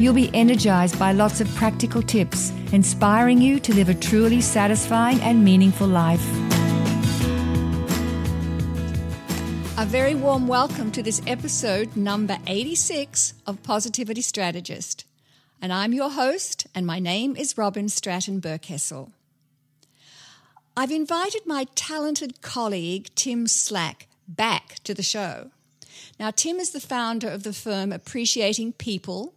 You'll 0.00 0.14
be 0.14 0.30
energized 0.32 0.98
by 0.98 1.12
lots 1.12 1.42
of 1.42 1.54
practical 1.56 2.00
tips, 2.00 2.54
inspiring 2.72 3.38
you 3.42 3.60
to 3.60 3.74
live 3.74 3.90
a 3.90 3.94
truly 3.94 4.40
satisfying 4.40 5.20
and 5.20 5.44
meaningful 5.44 5.86
life. 5.86 6.26
A 9.76 9.84
very 9.84 10.14
warm 10.14 10.48
welcome 10.48 10.90
to 10.92 11.02
this 11.02 11.20
episode 11.26 11.96
number 11.96 12.38
86 12.46 13.34
of 13.46 13.62
Positivity 13.62 14.22
Strategist. 14.22 15.04
And 15.60 15.70
I'm 15.70 15.92
your 15.92 16.08
host, 16.08 16.66
and 16.74 16.86
my 16.86 16.98
name 16.98 17.36
is 17.36 17.58
Robyn 17.58 17.90
Stratton 17.90 18.40
Berkessel. 18.40 19.12
I've 20.78 20.92
invited 20.92 21.42
my 21.44 21.66
talented 21.74 22.40
colleague, 22.40 23.10
Tim 23.14 23.46
Slack, 23.46 24.08
back 24.26 24.76
to 24.84 24.94
the 24.94 25.02
show. 25.02 25.50
Now, 26.18 26.30
Tim 26.30 26.56
is 26.56 26.70
the 26.70 26.80
founder 26.80 27.28
of 27.28 27.42
the 27.42 27.52
firm 27.52 27.92
Appreciating 27.92 28.72
People 28.72 29.34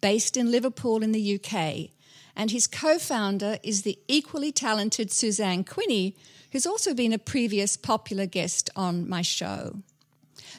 based 0.00 0.36
in 0.36 0.50
Liverpool 0.50 1.02
in 1.02 1.12
the 1.12 1.40
UK. 1.40 1.90
And 2.34 2.50
his 2.50 2.66
co 2.66 2.98
founder 2.98 3.58
is 3.62 3.82
the 3.82 3.98
equally 4.08 4.52
talented 4.52 5.10
Suzanne 5.10 5.64
Quinney, 5.64 6.14
who's 6.52 6.66
also 6.66 6.94
been 6.94 7.12
a 7.12 7.18
previous 7.18 7.76
popular 7.76 8.26
guest 8.26 8.70
on 8.76 9.08
my 9.08 9.22
show. 9.22 9.76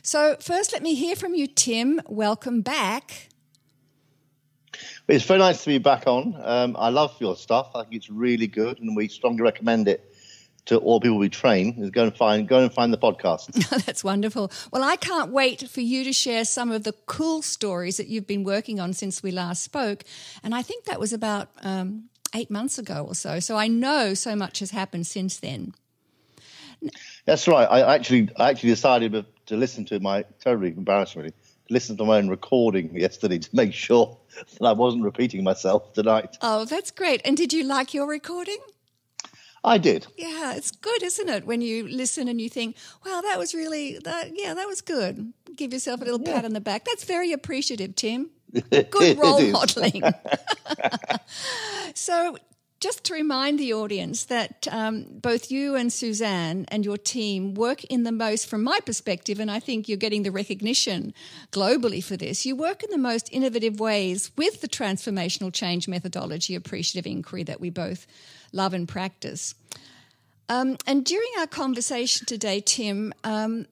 So, 0.01 0.37
first, 0.39 0.73
let 0.73 0.81
me 0.81 0.95
hear 0.95 1.15
from 1.15 1.35
you, 1.35 1.47
Tim. 1.47 2.01
Welcome 2.07 2.61
back. 2.61 3.29
It's 5.07 5.25
very 5.25 5.39
nice 5.39 5.63
to 5.63 5.69
be 5.69 5.77
back 5.77 6.07
on. 6.07 6.35
Um, 6.43 6.75
I 6.77 6.89
love 6.89 7.15
your 7.19 7.35
stuff. 7.35 7.71
I 7.75 7.83
think 7.83 7.95
it's 7.95 8.09
really 8.09 8.47
good, 8.47 8.79
and 8.79 8.95
we 8.95 9.07
strongly 9.07 9.41
recommend 9.41 9.87
it 9.87 10.13
to 10.67 10.77
all 10.77 10.99
people 10.99 11.17
we 11.17 11.29
train 11.29 11.75
is 11.79 11.89
go 11.89 12.03
and 12.03 12.15
find 12.15 12.47
go 12.47 12.59
and 12.59 12.71
find 12.71 12.93
the 12.93 12.97
podcast. 12.97 13.51
That's 13.85 14.03
wonderful. 14.03 14.51
Well, 14.71 14.83
I 14.83 14.95
can't 14.95 15.31
wait 15.31 15.67
for 15.69 15.81
you 15.81 16.03
to 16.03 16.13
share 16.13 16.45
some 16.45 16.71
of 16.71 16.83
the 16.83 16.93
cool 17.05 17.41
stories 17.41 17.97
that 17.97 18.07
you've 18.07 18.27
been 18.27 18.43
working 18.43 18.79
on 18.79 18.93
since 18.93 19.23
we 19.23 19.31
last 19.31 19.63
spoke, 19.63 20.03
and 20.43 20.53
I 20.53 20.61
think 20.61 20.85
that 20.85 20.99
was 20.99 21.13
about 21.13 21.49
um, 21.61 22.09
eight 22.35 22.51
months 22.51 22.77
ago 22.77 23.05
or 23.07 23.15
so. 23.15 23.39
So 23.39 23.55
I 23.55 23.67
know 23.67 24.13
so 24.13 24.35
much 24.35 24.59
has 24.59 24.71
happened 24.71 25.07
since 25.07 25.37
then. 25.37 25.73
That's 27.25 27.47
right. 27.47 27.65
I 27.65 27.95
actually 27.95 28.29
I 28.37 28.49
actually 28.49 28.69
decided 28.69 29.25
to 29.47 29.55
listen 29.55 29.85
to 29.85 29.99
my 29.99 30.23
terribly 30.39 30.69
embarrassing 30.69 31.21
really 31.21 31.33
listen 31.69 31.97
to 31.97 32.05
my 32.05 32.17
own 32.17 32.29
recording 32.29 32.95
yesterday 32.95 33.39
to 33.39 33.49
make 33.53 33.73
sure 33.73 34.17
that 34.59 34.65
I 34.65 34.73
wasn't 34.73 35.03
repeating 35.03 35.43
myself 35.43 35.93
tonight. 35.93 36.37
Oh, 36.41 36.65
that's 36.65 36.91
great. 36.91 37.21
And 37.25 37.35
did 37.35 37.53
you 37.53 37.63
like 37.63 37.93
your 37.93 38.07
recording? 38.07 38.59
I 39.63 39.77
did. 39.77 40.07
Yeah, 40.17 40.55
it's 40.55 40.71
good, 40.71 41.03
isn't 41.03 41.29
it? 41.29 41.45
When 41.45 41.61
you 41.61 41.87
listen 41.87 42.27
and 42.27 42.39
you 42.39 42.49
think, 42.49 42.75
"Wow, 43.05 43.21
that 43.21 43.37
was 43.37 43.53
really 43.53 43.99
that. 44.03 44.31
Yeah, 44.33 44.53
that 44.53 44.67
was 44.67 44.81
good." 44.81 45.33
Give 45.55 45.73
yourself 45.73 46.01
a 46.01 46.05
little 46.05 46.21
yeah. 46.21 46.35
pat 46.35 46.45
on 46.45 46.53
the 46.53 46.61
back. 46.61 46.85
That's 46.85 47.03
very 47.03 47.31
appreciative, 47.31 47.95
Tim. 47.95 48.29
Good 48.69 49.17
role 49.17 49.41
modeling. 49.51 50.03
so, 51.93 52.37
just 52.79 53.03
to 53.05 53.13
remind 53.13 53.59
the 53.59 53.73
audience 53.73 54.25
that 54.25 54.67
um, 54.69 55.05
both 55.09 55.49
you 55.51 55.75
and 55.75 55.91
Suzanne 55.91 56.65
and 56.69 56.85
your 56.85 56.97
team 56.97 57.55
work 57.55 57.83
in 57.85 58.03
the 58.03 58.11
most, 58.11 58.47
from 58.47 58.63
my 58.63 58.79
perspective, 58.85 59.39
and 59.39 59.49
I 59.49 59.59
think 59.59 59.89
you're 59.89 59.97
getting 59.97 60.23
the 60.23 60.31
recognition 60.31 61.13
globally 61.51 62.03
for 62.03 62.15
this, 62.15 62.45
you 62.45 62.55
work 62.55 62.83
in 62.83 62.91
the 62.91 62.97
most 62.97 63.29
innovative 63.31 63.79
ways 63.79 64.31
with 64.37 64.61
the 64.61 64.67
transformational 64.67 65.51
change 65.51 65.87
methodology, 65.87 66.55
appreciative 66.55 67.09
inquiry 67.09 67.43
that 67.43 67.59
we 67.59 67.69
both 67.69 68.05
love 68.51 68.73
and 68.73 68.87
practice. 68.87 69.55
Um, 70.49 70.77
and 70.85 71.03
during 71.03 71.29
our 71.39 71.47
conversation 71.47 72.25
today, 72.25 72.61
Tim, 72.61 73.13
um, 73.23 73.65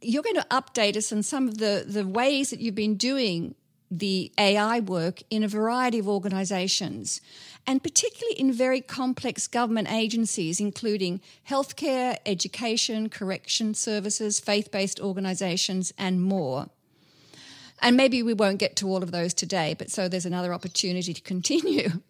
you're 0.00 0.22
going 0.22 0.36
to 0.36 0.46
update 0.50 0.96
us 0.96 1.12
on 1.12 1.22
some 1.22 1.48
of 1.48 1.58
the, 1.58 1.84
the 1.86 2.06
ways 2.06 2.50
that 2.50 2.60
you've 2.60 2.74
been 2.74 2.96
doing 2.96 3.54
the 3.90 4.32
AI 4.38 4.80
work 4.80 5.22
in 5.30 5.44
a 5.44 5.48
variety 5.48 5.98
of 5.98 6.08
organizations, 6.08 7.20
and 7.66 7.82
particularly 7.82 8.38
in 8.38 8.52
very 8.52 8.80
complex 8.80 9.46
government 9.46 9.90
agencies, 9.90 10.58
including 10.58 11.20
healthcare, 11.48 12.16
education, 12.26 13.08
correction 13.08 13.74
services, 13.74 14.40
faith 14.40 14.70
based 14.70 15.00
organizations, 15.00 15.92
and 15.96 16.22
more. 16.22 16.68
And 17.80 17.96
maybe 17.96 18.22
we 18.22 18.34
won't 18.34 18.58
get 18.58 18.74
to 18.76 18.88
all 18.88 19.02
of 19.02 19.12
those 19.12 19.34
today, 19.34 19.74
but 19.78 19.90
so 19.90 20.08
there's 20.08 20.26
another 20.26 20.54
opportunity 20.54 21.12
to 21.12 21.20
continue. 21.20 21.90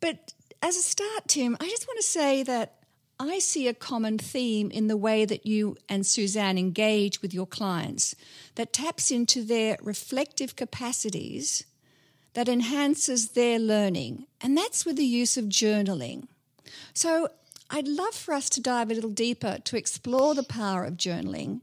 But 0.00 0.32
as 0.62 0.76
a 0.76 0.82
start, 0.82 1.26
Tim, 1.26 1.56
I 1.60 1.68
just 1.68 1.88
want 1.88 1.98
to 1.98 2.06
say 2.06 2.44
that 2.44 2.76
I 3.18 3.40
see 3.40 3.66
a 3.66 3.74
common 3.74 4.16
theme 4.16 4.70
in 4.70 4.86
the 4.86 4.96
way 4.96 5.24
that 5.24 5.44
you 5.44 5.76
and 5.88 6.06
Suzanne 6.06 6.56
engage 6.56 7.20
with 7.20 7.34
your 7.34 7.46
clients 7.46 8.14
that 8.54 8.72
taps 8.72 9.10
into 9.10 9.42
their 9.42 9.76
reflective 9.82 10.54
capacities 10.56 11.64
that 12.34 12.48
enhances 12.48 13.30
their 13.30 13.58
learning, 13.58 14.26
and 14.40 14.56
that's 14.56 14.86
with 14.86 14.96
the 14.96 15.04
use 15.04 15.36
of 15.36 15.46
journaling. 15.46 16.28
So, 16.94 17.28
I'd 17.68 17.88
love 17.88 18.14
for 18.14 18.32
us 18.32 18.48
to 18.50 18.60
dive 18.60 18.90
a 18.90 18.94
little 18.94 19.10
deeper 19.10 19.58
to 19.64 19.76
explore 19.76 20.34
the 20.34 20.42
power 20.42 20.84
of 20.84 20.96
journaling. 20.96 21.60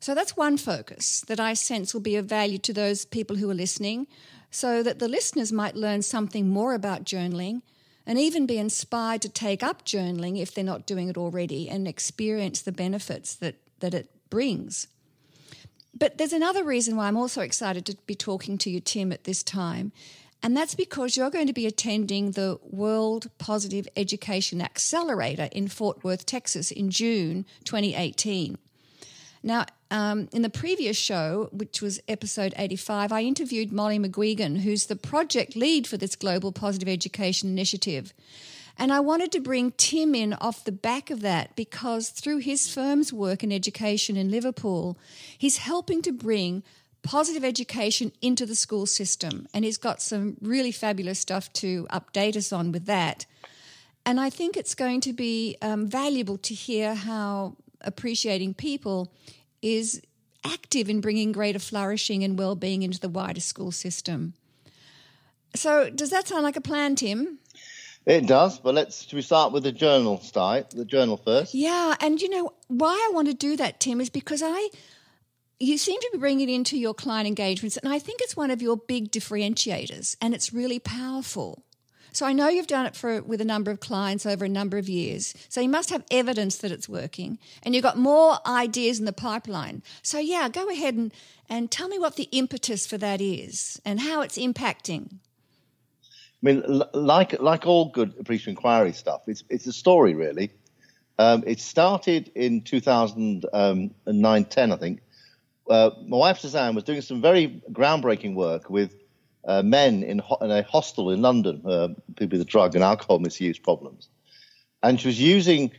So, 0.00 0.14
that's 0.14 0.36
one 0.36 0.56
focus 0.56 1.20
that 1.26 1.40
I 1.40 1.54
sense 1.54 1.92
will 1.92 2.00
be 2.00 2.16
of 2.16 2.26
value 2.26 2.58
to 2.58 2.72
those 2.72 3.04
people 3.04 3.36
who 3.36 3.50
are 3.50 3.54
listening, 3.54 4.06
so 4.50 4.82
that 4.82 4.98
the 4.98 5.08
listeners 5.08 5.52
might 5.52 5.76
learn 5.76 6.00
something 6.02 6.48
more 6.48 6.72
about 6.72 7.04
journaling 7.04 7.60
and 8.06 8.18
even 8.18 8.46
be 8.46 8.58
inspired 8.58 9.22
to 9.22 9.28
take 9.28 9.62
up 9.62 9.84
journaling 9.84 10.40
if 10.40 10.54
they're 10.54 10.64
not 10.64 10.86
doing 10.86 11.08
it 11.08 11.16
already 11.16 11.68
and 11.68 11.86
experience 11.86 12.60
the 12.60 12.72
benefits 12.72 13.34
that, 13.36 13.56
that 13.80 13.94
it 13.94 14.10
brings. 14.30 14.88
But 15.96 16.18
there's 16.18 16.32
another 16.32 16.64
reason 16.64 16.96
why 16.96 17.06
I'm 17.06 17.16
also 17.16 17.42
excited 17.42 17.86
to 17.86 17.96
be 18.06 18.14
talking 18.14 18.58
to 18.58 18.70
you, 18.70 18.80
Tim, 18.80 19.12
at 19.12 19.24
this 19.24 19.42
time. 19.42 19.92
And 20.42 20.56
that's 20.56 20.74
because 20.74 21.16
you're 21.16 21.30
going 21.30 21.46
to 21.46 21.52
be 21.52 21.66
attending 21.66 22.32
the 22.32 22.58
World 22.62 23.30
Positive 23.38 23.86
Education 23.96 24.60
Accelerator 24.60 25.48
in 25.52 25.68
Fort 25.68 26.02
Worth, 26.02 26.26
Texas 26.26 26.72
in 26.72 26.90
June 26.90 27.46
2018. 27.64 28.58
Now, 29.42 29.66
um, 29.90 30.28
in 30.32 30.42
the 30.42 30.50
previous 30.50 30.96
show, 30.96 31.48
which 31.52 31.82
was 31.82 32.00
episode 32.08 32.54
85, 32.56 33.12
I 33.12 33.22
interviewed 33.22 33.72
Molly 33.72 33.98
McGuigan, 33.98 34.60
who's 34.60 34.86
the 34.86 34.96
project 34.96 35.56
lead 35.56 35.86
for 35.86 35.96
this 35.96 36.16
Global 36.16 36.52
Positive 36.52 36.88
Education 36.88 37.48
Initiative. 37.50 38.14
And 38.78 38.92
I 38.92 39.00
wanted 39.00 39.32
to 39.32 39.40
bring 39.40 39.72
Tim 39.72 40.14
in 40.14 40.32
off 40.34 40.64
the 40.64 40.72
back 40.72 41.10
of 41.10 41.20
that 41.20 41.54
because 41.56 42.08
through 42.08 42.38
his 42.38 42.72
firm's 42.72 43.12
work 43.12 43.44
in 43.44 43.52
education 43.52 44.16
in 44.16 44.30
Liverpool, 44.30 44.96
he's 45.36 45.58
helping 45.58 46.02
to 46.02 46.12
bring 46.12 46.62
positive 47.02 47.44
education 47.44 48.12
into 48.22 48.46
the 48.46 48.54
school 48.54 48.86
system. 48.86 49.46
And 49.52 49.64
he's 49.64 49.76
got 49.76 50.00
some 50.00 50.36
really 50.40 50.72
fabulous 50.72 51.18
stuff 51.18 51.52
to 51.54 51.86
update 51.90 52.36
us 52.36 52.52
on 52.52 52.72
with 52.72 52.86
that. 52.86 53.26
And 54.06 54.18
I 54.18 54.30
think 54.30 54.56
it's 54.56 54.74
going 54.74 55.00
to 55.02 55.12
be 55.12 55.56
um, 55.62 55.86
valuable 55.86 56.38
to 56.38 56.54
hear 56.54 56.94
how 56.94 57.56
appreciating 57.84 58.54
people 58.54 59.12
is 59.60 60.02
active 60.44 60.88
in 60.88 61.00
bringing 61.00 61.32
greater 61.32 61.58
flourishing 61.58 62.24
and 62.24 62.38
well-being 62.38 62.82
into 62.82 62.98
the 62.98 63.08
wider 63.08 63.40
school 63.40 63.70
system. 63.70 64.34
So, 65.54 65.90
does 65.90 66.10
that 66.10 66.26
sound 66.26 66.42
like 66.42 66.56
a 66.56 66.60
plan, 66.60 66.96
Tim? 66.96 67.38
It 68.04 68.26
does, 68.26 68.58
but 68.58 68.74
let's 68.74 69.02
should 69.02 69.14
we 69.14 69.22
start 69.22 69.52
with 69.52 69.62
the 69.62 69.70
journal 69.70 70.18
start 70.20 70.70
the 70.70 70.84
journal 70.84 71.16
first. 71.16 71.54
Yeah, 71.54 71.94
and 72.00 72.20
you 72.20 72.28
know 72.28 72.52
why 72.66 72.94
I 72.94 73.14
want 73.14 73.28
to 73.28 73.34
do 73.34 73.56
that, 73.56 73.78
Tim, 73.78 74.00
is 74.00 74.10
because 74.10 74.42
I 74.44 74.70
you 75.60 75.78
seem 75.78 76.00
to 76.00 76.10
be 76.12 76.18
bringing 76.18 76.48
it 76.48 76.52
into 76.52 76.76
your 76.76 76.94
client 76.94 77.28
engagements, 77.28 77.76
and 77.76 77.92
I 77.92 78.00
think 78.00 78.20
it's 78.20 78.36
one 78.36 78.50
of 78.50 78.60
your 78.60 78.76
big 78.76 79.12
differentiators, 79.12 80.16
and 80.20 80.34
it's 80.34 80.52
really 80.52 80.80
powerful. 80.80 81.62
So 82.12 82.26
I 82.26 82.32
know 82.32 82.48
you've 82.48 82.66
done 82.66 82.86
it 82.86 82.94
for 82.94 83.22
with 83.22 83.40
a 83.40 83.44
number 83.44 83.70
of 83.70 83.80
clients 83.80 84.26
over 84.26 84.44
a 84.44 84.48
number 84.48 84.76
of 84.76 84.88
years. 84.88 85.34
So 85.48 85.60
you 85.60 85.68
must 85.68 85.90
have 85.90 86.04
evidence 86.10 86.58
that 86.58 86.70
it's 86.70 86.88
working, 86.88 87.38
and 87.62 87.74
you've 87.74 87.82
got 87.82 87.96
more 87.96 88.38
ideas 88.46 88.98
in 88.98 89.06
the 89.06 89.12
pipeline. 89.12 89.82
So 90.02 90.18
yeah, 90.18 90.48
go 90.48 90.68
ahead 90.68 90.94
and 90.94 91.12
and 91.48 91.70
tell 91.70 91.88
me 91.88 91.98
what 91.98 92.16
the 92.16 92.28
impetus 92.32 92.86
for 92.86 92.98
that 92.98 93.20
is 93.20 93.80
and 93.84 94.00
how 94.00 94.20
it's 94.20 94.38
impacting. 94.38 95.14
I 95.14 95.18
mean, 96.42 96.82
like 96.92 97.40
like 97.40 97.66
all 97.66 97.90
good 97.90 98.14
appreciative 98.18 98.58
inquiry 98.58 98.92
stuff, 98.92 99.22
it's 99.26 99.44
it's 99.48 99.66
a 99.66 99.72
story 99.72 100.14
really. 100.14 100.50
Um, 101.18 101.44
it 101.46 101.60
started 101.60 102.32
in 102.34 102.62
2009, 102.62 104.44
10, 104.44 104.72
I 104.72 104.76
think. 104.76 105.02
Uh, 105.68 105.90
my 106.06 106.16
wife 106.16 106.38
Suzanne 106.38 106.74
was 106.74 106.84
doing 106.84 107.00
some 107.00 107.20
very 107.20 107.62
groundbreaking 107.70 108.34
work 108.34 108.68
with 108.68 108.96
uh, 109.44 109.62
men 109.62 110.02
in, 110.02 110.18
ho- 110.18 110.38
in, 110.40 110.50
a 110.50 110.62
hostel 110.62 111.10
in 111.10 111.22
London, 111.22 111.62
uh, 111.66 111.88
people 112.16 112.38
with 112.38 112.46
drug 112.46 112.74
and 112.74 112.84
alcohol 112.84 113.18
misuse 113.18 113.58
problems. 113.58 114.08
And 114.82 115.00
she 115.00 115.08
was 115.08 115.20
using 115.20 115.72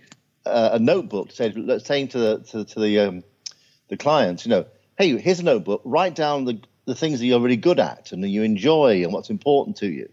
uh, 0.45 0.71
a 0.73 0.79
notebook 0.79 1.31
say, 1.31 1.53
saying 1.79 2.09
to 2.09 2.19
the 2.19 2.39
to, 2.51 2.65
to 2.65 2.79
the 2.79 2.99
um, 2.99 3.23
the 3.89 3.97
clients, 3.97 4.45
you 4.45 4.49
know, 4.49 4.65
hey, 4.97 5.17
here's 5.17 5.39
a 5.39 5.43
notebook. 5.43 5.81
Write 5.85 6.15
down 6.15 6.45
the 6.45 6.61
the 6.85 6.95
things 6.95 7.19
that 7.19 7.25
you're 7.25 7.39
really 7.39 7.57
good 7.57 7.79
at 7.79 8.11
and 8.11 8.23
that 8.23 8.29
you 8.29 8.43
enjoy 8.43 9.03
and 9.03 9.13
what's 9.13 9.29
important 9.29 9.77
to 9.77 9.87
you. 9.87 10.09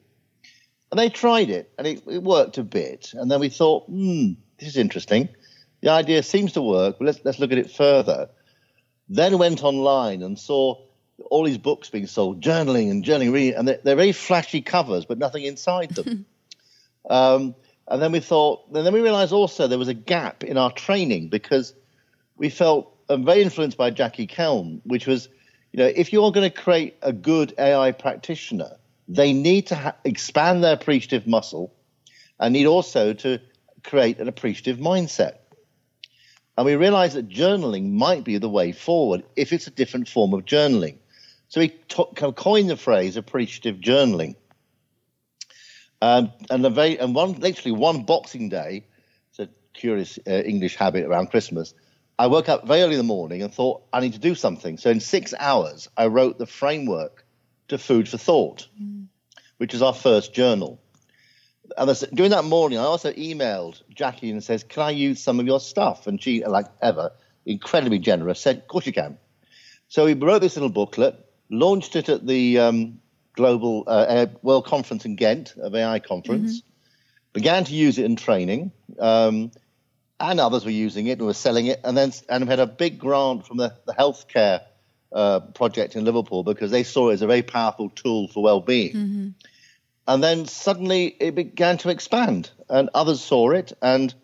And 0.91 0.99
they 0.99 1.08
tried 1.08 1.50
it, 1.50 1.73
and 1.79 1.87
it, 1.87 2.03
it 2.08 2.23
worked 2.23 2.58
a 2.58 2.64
bit. 2.64 3.12
And 3.14 3.31
then 3.31 3.41
we 3.41 3.49
thought, 3.49 3.87
hmm, 3.87 4.32
this 4.58 4.69
is 4.69 4.76
interesting. 4.76 5.29
The 5.82 5.91
idea 5.91 6.23
seems 6.23 6.53
to 6.53 6.62
work, 6.62 6.96
but 6.99 7.06
let's 7.06 7.20
let's 7.25 7.38
look 7.38 7.53
at 7.53 7.58
it 7.58 7.70
further. 7.70 8.29
Then 9.08 9.38
went 9.38 9.64
online 9.64 10.23
and 10.23 10.38
saw 10.38 10.76
all 11.31 11.44
these 11.44 11.58
books 11.58 11.90
being 11.90 12.06
sold, 12.06 12.40
journaling 12.40 12.90
and 12.90 13.05
journaling, 13.05 13.32
reading, 13.32 13.58
and 13.58 13.69
they're, 13.69 13.81
they're 13.82 13.96
very 13.96 14.12
flashy 14.12 14.62
covers, 14.62 15.05
but 15.05 15.19
nothing 15.19 15.44
inside 15.44 15.90
them. 15.90 16.26
um, 17.11 17.55
and 17.88 18.00
then 18.00 18.12
we 18.12 18.20
thought, 18.20 18.67
and 18.72 18.87
then 18.87 18.93
we 18.93 19.00
realized 19.00 19.32
also 19.32 19.67
there 19.67 19.78
was 19.78 19.88
a 19.88 19.94
gap 19.94 20.44
in 20.44 20.56
our 20.56 20.72
training 20.72 21.28
because 21.28 21.75
we 22.37 22.49
felt 22.49 22.96
um, 23.08 23.25
very 23.25 23.43
influenced 23.43 23.76
by 23.76 23.90
Jackie 23.90 24.26
Kelm, 24.26 24.81
which 24.84 25.06
was, 25.06 25.28
you 25.72 25.78
know, 25.78 25.93
if 25.94 26.12
you're 26.12 26.31
going 26.32 26.49
to 26.49 26.56
create 26.56 26.96
a 27.02 27.12
good 27.12 27.52
AI 27.58 27.93
practitioner, 27.93 28.76
they 29.08 29.32
need 29.32 29.67
to 29.69 29.75
ha- 29.75 29.96
expand 30.05 30.62
their 30.62 30.75
appreciative 30.75 31.26
muscle 31.26 31.75
and 32.38 32.52
need 32.52 32.67
also 32.67 33.12
to 33.12 33.40
create 33.82 34.19
an 34.19 34.28
appreciative 34.28 34.78
mindset. 34.78 35.38
And 36.56 36.67
we 36.67 36.76
realized 36.76 37.17
that 37.17 37.28
journaling 37.28 37.93
might 37.93 38.22
be 38.22 38.38
the 38.38 38.49
way 38.49 38.72
forward 38.72 39.25
if 39.34 39.52
it's 39.52 39.67
a 39.67 39.70
different 39.70 40.08
form 40.08 40.34
of 40.34 40.44
journaling. 40.44 40.99
So 41.50 41.61
he 41.61 41.69
t- 41.69 42.05
coined 42.14 42.70
the 42.70 42.76
phrase 42.76 43.17
appreciative 43.17 43.76
journaling. 43.76 44.37
Um, 46.00 46.32
and, 46.49 46.64
very, 46.75 46.99
and 46.99 47.14
one, 47.14 47.35
literally 47.35 47.73
one 47.73 48.05
Boxing 48.05 48.49
Day, 48.49 48.87
it's 49.31 49.41
a 49.41 49.49
curious 49.75 50.19
uh, 50.26 50.31
English 50.31 50.76
habit 50.76 51.05
around 51.05 51.31
Christmas, 51.31 51.75
I 52.20 52.29
woke 52.29 52.49
up 52.49 52.67
very 52.67 52.82
early 52.82 52.94
in 52.94 52.99
the 52.99 53.05
morning 53.05 53.43
and 53.43 53.52
thought, 53.52 53.82
I 53.93 54.00
need 54.00 54.12
to 54.12 54.20
do 54.20 54.35
something. 54.35 54.79
So 54.79 54.91
in 54.91 55.00
six 55.00 55.35
hours, 55.38 55.88
I 55.97 56.06
wrote 56.06 56.38
the 56.38 56.47
framework 56.47 57.25
to 57.69 57.79
Food 57.79 58.08
for 58.08 58.19
Thought, 58.19 58.69
mm. 58.81 59.06
which 59.58 59.75
is 59.75 59.82
our 59.82 59.94
first 59.94 60.32
journal. 60.32 60.81
And 61.76 62.05
during 62.14 62.31
that 62.31 62.44
morning, 62.44 62.79
I 62.79 62.82
also 62.82 63.12
emailed 63.12 63.82
Jackie 63.93 64.31
and 64.31 64.43
says, 64.43 64.62
"Can 64.64 64.82
I 64.82 64.91
use 64.91 65.20
some 65.20 65.41
of 65.41 65.46
your 65.46 65.61
stuff?" 65.61 66.06
And 66.06 66.23
she, 66.23 66.44
like 66.44 66.67
ever, 66.82 67.12
incredibly 67.46 67.99
generous, 67.99 68.41
said, 68.41 68.58
"Of 68.58 68.69
course 68.69 68.87
you 68.87 68.93
can." 68.93 69.19
So 69.88 70.05
we 70.05 70.14
wrote 70.14 70.41
this 70.41 70.56
little 70.56 70.69
booklet, 70.69 71.17
launched 71.50 71.97
it 71.97 72.08
at 72.08 72.26
the 72.26 72.58
um, 72.58 73.00
Global 73.35 73.85
uh, 73.87 74.26
World 74.43 74.67
Conference 74.67 75.05
in 75.05 75.17
Ghent, 75.17 75.55
of 75.56 75.75
AI 75.75 75.99
conference, 75.99 76.58
mm-hmm. 76.58 76.69
began 77.32 77.64
to 77.64 77.75
use 77.75 77.99
it 77.99 78.05
in 78.05 78.17
training, 78.17 78.73
um, 78.99 79.50
and 80.19 80.41
others 80.41 80.64
were 80.64 80.70
using 80.70 81.06
it 81.06 81.19
and 81.19 81.26
were 81.26 81.35
selling 81.35 81.67
it, 81.67 81.81
and 81.85 81.97
then 81.97 82.12
and 82.29 82.44
we 82.44 82.50
had 82.50 82.61
a 82.61 82.67
big 82.67 82.99
grant 82.99 83.47
from 83.47 83.56
the, 83.56 83.75
the 83.87 83.93
healthcare 83.93 84.62
uh, 85.12 85.41
project 85.41 85.97
in 85.97 86.05
Liverpool 86.05 86.44
because 86.44 86.70
they 86.70 86.85
saw 86.85 87.11
it 87.11 87.14
as 87.14 87.23
a 87.23 87.26
very 87.26 87.43
powerful 87.43 87.91
tool 87.91 88.29
for 88.29 88.43
well-being. 88.43 88.93
Mm-hmm. 88.93 89.29
And 90.06 90.23
then 90.23 90.46
suddenly 90.46 91.06
it 91.20 91.35
began 91.35 91.79
to 91.79 91.91
expand, 91.91 92.50
and 92.69 92.91
others 92.94 93.20
saw 93.20 93.50
it, 93.50 93.73
and 93.82 94.14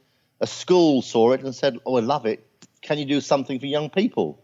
a 0.40 0.46
school 0.46 1.02
saw 1.02 1.32
it 1.32 1.42
and 1.42 1.54
said, 1.54 1.78
"Oh, 1.86 1.96
I 1.96 2.00
love 2.00 2.26
it. 2.26 2.46
Can 2.82 2.98
you 2.98 3.04
do 3.04 3.20
something 3.20 3.58
for 3.58 3.66
young 3.66 3.90
people?" 3.90 4.42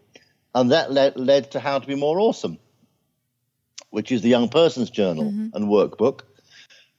And 0.55 0.71
that 0.71 0.91
led, 0.91 1.17
led 1.17 1.51
to 1.51 1.59
How 1.59 1.79
to 1.79 1.87
Be 1.87 1.95
More 1.95 2.19
Awesome 2.19 2.59
which 3.93 4.11
is 4.11 4.23
the 4.23 4.29
Young 4.29 4.49
Person's 4.49 4.89
Journal 4.89 5.25
mm-hmm. 5.25 5.49
and 5.53 5.65
workbook. 5.65 6.21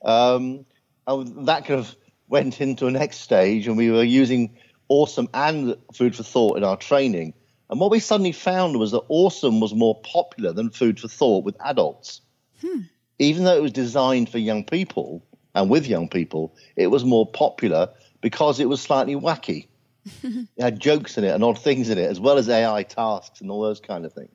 Um, 0.04 0.64
and 1.08 1.48
that 1.48 1.64
kind 1.64 1.80
of 1.80 1.92
went 2.28 2.60
into 2.60 2.86
a 2.86 2.90
next 2.92 3.18
stage, 3.18 3.66
and 3.66 3.76
we 3.76 3.90
were 3.90 4.04
using 4.04 4.56
Awesome 4.88 5.28
and 5.34 5.76
Food 5.92 6.14
for 6.14 6.22
Thought 6.22 6.56
in 6.56 6.62
our 6.62 6.76
training. 6.76 7.34
And 7.68 7.80
what 7.80 7.90
we 7.90 7.98
suddenly 7.98 8.30
found 8.30 8.78
was 8.78 8.92
that 8.92 9.02
Awesome 9.08 9.58
was 9.58 9.74
more 9.74 10.00
popular 10.02 10.52
than 10.52 10.70
Food 10.70 11.00
for 11.00 11.08
Thought 11.08 11.42
with 11.42 11.56
adults. 11.64 12.20
Hmm. 12.60 12.82
Even 13.18 13.42
though 13.42 13.56
it 13.56 13.62
was 13.62 13.72
designed 13.72 14.28
for 14.28 14.38
young 14.38 14.62
people 14.62 15.26
and 15.52 15.68
with 15.68 15.88
young 15.88 16.08
people, 16.08 16.54
it 16.76 16.92
was 16.92 17.04
more 17.04 17.26
popular 17.26 17.88
because 18.20 18.60
it 18.60 18.68
was 18.68 18.80
slightly 18.80 19.16
wacky. 19.16 19.66
it 20.22 20.48
had 20.60 20.78
jokes 20.78 21.18
in 21.18 21.24
it 21.24 21.34
and 21.34 21.42
odd 21.42 21.58
things 21.58 21.90
in 21.90 21.98
it, 21.98 22.08
as 22.08 22.20
well 22.20 22.38
as 22.38 22.48
AI 22.48 22.84
tasks 22.84 23.40
and 23.40 23.50
all 23.50 23.62
those 23.62 23.80
kind 23.80 24.04
of 24.06 24.12
things. 24.12 24.30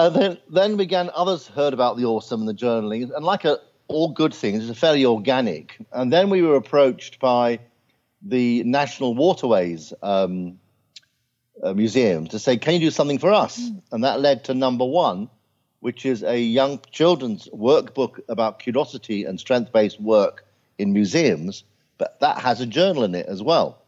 And 0.00 0.16
then, 0.16 0.38
then 0.48 0.76
began 0.78 1.10
others 1.14 1.46
heard 1.46 1.74
about 1.74 1.98
the 1.98 2.06
awesome 2.06 2.40
and 2.40 2.48
the 2.48 2.54
journaling, 2.54 3.14
and 3.14 3.22
like 3.22 3.44
a, 3.44 3.58
all 3.86 4.12
good 4.12 4.32
things, 4.32 4.66
it's 4.66 4.80
fairly 4.80 5.04
organic. 5.04 5.76
And 5.92 6.10
then 6.10 6.30
we 6.30 6.40
were 6.40 6.56
approached 6.56 7.18
by 7.20 7.60
the 8.22 8.64
National 8.64 9.14
Waterways 9.14 9.92
um, 10.02 10.58
uh, 11.62 11.74
Museum 11.74 12.26
to 12.28 12.38
say, 12.38 12.56
"Can 12.56 12.72
you 12.72 12.80
do 12.80 12.90
something 12.90 13.18
for 13.18 13.30
us?" 13.30 13.60
Mm. 13.60 13.82
And 13.92 14.04
that 14.04 14.20
led 14.20 14.44
to 14.44 14.54
number 14.54 14.86
one, 14.86 15.28
which 15.80 16.06
is 16.06 16.22
a 16.22 16.40
young 16.40 16.80
children's 16.90 17.46
workbook 17.48 18.20
about 18.26 18.58
curiosity 18.58 19.24
and 19.24 19.38
strength-based 19.38 20.00
work 20.00 20.46
in 20.78 20.94
museums, 20.94 21.62
but 21.98 22.18
that 22.20 22.38
has 22.38 22.62
a 22.62 22.66
journal 22.66 23.04
in 23.04 23.14
it 23.14 23.26
as 23.26 23.42
well. 23.42 23.82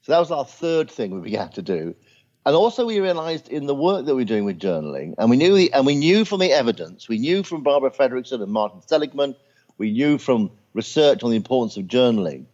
So 0.00 0.12
that 0.12 0.18
was 0.18 0.30
our 0.30 0.46
third 0.46 0.90
thing 0.90 1.10
we 1.10 1.20
began 1.20 1.50
to 1.50 1.62
do. 1.62 1.94
And 2.50 2.56
also, 2.56 2.84
we 2.84 2.98
realized 2.98 3.48
in 3.48 3.66
the 3.66 3.76
work 3.76 4.06
that 4.06 4.16
we're 4.16 4.24
doing 4.24 4.44
with 4.44 4.58
journaling, 4.58 5.14
and 5.18 5.30
we 5.30 5.36
knew 5.36 5.54
the, 5.54 5.72
and 5.72 5.86
we 5.86 5.94
knew 5.94 6.24
from 6.24 6.40
the 6.40 6.50
evidence, 6.50 7.08
we 7.08 7.20
knew 7.20 7.44
from 7.44 7.62
Barbara 7.62 7.92
Fredrickson 7.92 8.42
and 8.42 8.50
Martin 8.50 8.82
Seligman, 8.84 9.36
we 9.78 9.92
knew 9.92 10.18
from 10.18 10.50
research 10.74 11.22
on 11.22 11.30
the 11.30 11.36
importance 11.36 11.76
of 11.76 11.84
journaling, 11.84 12.46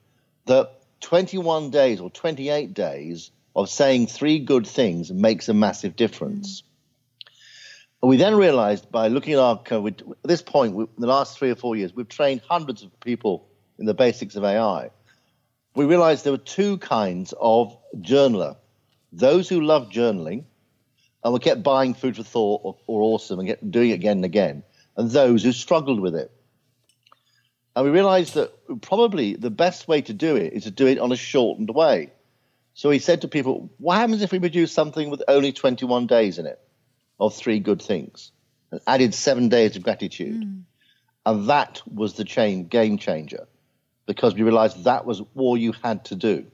that 0.44 0.70
21 1.00 1.70
days 1.70 2.00
or 2.00 2.10
28 2.10 2.74
days 2.74 3.30
of 3.54 3.70
saying 3.70 4.08
three 4.08 4.38
good 4.38 4.66
things 4.66 5.10
makes 5.10 5.48
a 5.48 5.54
massive 5.54 5.96
difference. 5.96 6.62
We 8.02 8.18
then 8.18 8.36
realized 8.36 8.92
by 8.92 9.08
looking 9.08 9.32
at 9.32 9.38
our, 9.38 9.62
uh, 9.70 9.86
at 9.86 10.02
this 10.24 10.42
point, 10.42 10.74
we, 10.74 10.84
the 10.98 11.06
last 11.06 11.38
three 11.38 11.50
or 11.50 11.56
four 11.56 11.74
years, 11.74 11.94
we've 11.94 12.06
trained 12.06 12.42
hundreds 12.46 12.82
of 12.82 13.00
people 13.00 13.48
in 13.78 13.86
the 13.86 13.94
basics 13.94 14.36
of 14.36 14.44
AI. 14.44 14.90
We 15.74 15.86
realized 15.86 16.24
there 16.24 16.34
were 16.34 16.36
two 16.36 16.76
kinds 16.76 17.32
of 17.40 17.78
journaler 17.96 18.56
those 19.18 19.48
who 19.48 19.60
loved 19.60 19.92
journaling 19.92 20.44
and 21.24 21.32
will 21.32 21.38
get 21.38 21.62
buying 21.62 21.94
food 21.94 22.16
for 22.16 22.22
thought 22.22 22.60
or, 22.64 22.76
or 22.86 23.02
awesome 23.02 23.38
and 23.38 23.48
get 23.48 23.70
doing 23.70 23.90
it 23.90 23.94
again 23.94 24.18
and 24.18 24.24
again, 24.24 24.62
and 24.96 25.10
those 25.10 25.42
who 25.42 25.52
struggled 25.52 26.00
with 26.00 26.14
it. 26.14 26.30
And 27.74 27.84
we 27.84 27.90
realized 27.90 28.34
that 28.34 28.52
probably 28.80 29.34
the 29.34 29.50
best 29.50 29.86
way 29.86 30.00
to 30.02 30.12
do 30.12 30.36
it 30.36 30.52
is 30.52 30.64
to 30.64 30.70
do 30.70 30.86
it 30.86 30.98
on 30.98 31.12
a 31.12 31.16
shortened 31.16 31.70
way. 31.70 32.12
So 32.74 32.90
he 32.90 32.98
said 32.98 33.22
to 33.22 33.28
people, 33.28 33.70
What 33.78 33.96
happens 33.96 34.22
if 34.22 34.32
we 34.32 34.38
produce 34.38 34.72
something 34.72 35.10
with 35.10 35.22
only 35.28 35.52
21 35.52 36.06
days 36.06 36.38
in 36.38 36.46
it 36.46 36.60
of 37.18 37.34
three 37.34 37.58
good 37.58 37.82
things 37.82 38.32
and 38.70 38.80
added 38.86 39.14
seven 39.14 39.48
days 39.48 39.76
of 39.76 39.82
gratitude? 39.82 40.42
Mm. 40.42 40.62
And 41.24 41.48
that 41.48 41.82
was 41.92 42.14
the 42.14 42.24
chain, 42.24 42.68
game 42.68 42.98
changer 42.98 43.46
because 44.06 44.34
we 44.34 44.42
realized 44.42 44.84
that 44.84 45.04
was 45.04 45.20
all 45.34 45.56
you 45.56 45.74
had 45.82 46.04
to 46.06 46.14
do. 46.14 46.46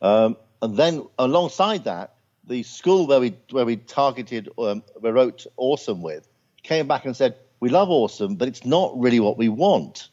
Um, 0.00 0.36
and 0.64 0.78
then 0.78 1.06
alongside 1.18 1.84
that, 1.84 2.14
the 2.44 2.62
school 2.62 3.06
where 3.06 3.20
we 3.20 3.36
where 3.50 3.66
we 3.66 3.76
targeted, 3.76 4.48
um, 4.58 4.82
we 4.98 5.10
wrote 5.10 5.46
Awesome 5.58 6.00
with, 6.00 6.26
came 6.62 6.88
back 6.88 7.04
and 7.04 7.14
said, 7.14 7.36
"We 7.60 7.68
love 7.68 7.90
Awesome, 7.90 8.36
but 8.36 8.48
it's 8.48 8.64
not 8.64 8.98
really 8.98 9.20
what 9.20 9.36
we 9.36 9.50
want." 9.50 10.08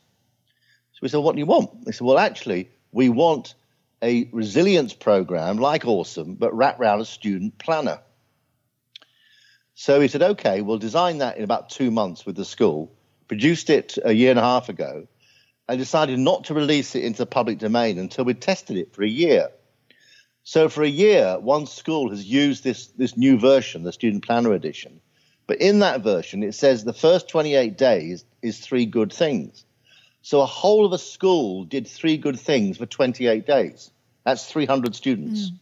So 0.92 1.00
we 1.02 1.08
said, 1.08 1.20
"What 1.20 1.36
do 1.36 1.40
you 1.40 1.46
want?" 1.46 1.86
They 1.86 1.94
said, 1.94 2.06
"Well, 2.06 2.20
actually, 2.20 2.70
we 2.92 3.08
want 3.08 3.56
a 4.02 4.28
resilience 4.34 4.94
program 4.94 5.58
like 5.58 5.86
Awesome, 5.86 6.36
but 6.36 6.54
wrapped 6.54 6.82
around 6.82 7.00
a 7.00 7.06
student 7.06 7.58
planner." 7.58 8.02
So 9.76 10.02
we 10.02 10.10
said, 10.10 10.22
"Okay, 10.22 10.62
we'll 10.62 10.80
design 10.80 11.20
that 11.20 11.38
in 11.38 11.46
about 11.46 11.70
two 11.70 11.92
months 11.92 12.26
with 12.26 12.36
the 12.36 12.46
school." 12.46 12.92
Produced 13.30 13.70
it 13.70 13.98
a 14.04 14.12
year 14.12 14.32
and 14.32 14.40
a 14.40 14.44
half 14.44 14.68
ago, 14.68 15.08
and 15.70 15.80
decided 15.80 16.20
not 16.20 16.44
to 16.46 16.54
release 16.54 16.94
it 16.94 17.06
into 17.06 17.20
the 17.20 17.26
public 17.26 17.58
domain 17.58 17.98
until 17.98 18.26
we'd 18.26 18.42
tested 18.42 18.76
it 18.76 18.94
for 18.94 19.04
a 19.04 19.08
year. 19.08 19.50
So 20.44 20.70
for 20.70 20.84
a 20.84 20.90
year, 20.90 21.38
one 21.40 21.68
school 21.68 22.10
has 22.10 22.26
used 22.26 22.64
this, 22.64 22.88
this 22.88 23.16
new 23.16 23.38
version, 23.38 23.84
the 23.84 23.94
Student 23.94 24.26
Planner 24.26 24.54
Edition. 24.54 25.00
But 25.48 25.62
in 25.62 25.80
that 25.80 26.02
version, 26.02 26.44
it 26.44 26.54
says 26.56 26.84
the 26.84 26.94
first 26.94 27.30
28 27.30 27.78
days 27.78 28.26
is 28.42 28.60
three 28.60 28.86
good 28.86 29.14
things. 29.14 29.66
So 30.22 30.42
a 30.42 30.46
whole 30.46 30.86
of 30.86 30.94
a 30.94 30.98
school 30.98 31.66
did 31.66 31.88
three 31.88 32.18
good 32.18 32.40
things 32.40 32.78
for 32.78 32.86
28 32.86 33.46
days. 33.46 33.92
That's 34.24 34.50
300 34.50 34.96
students. 34.96 35.50
Mm. 35.50 35.58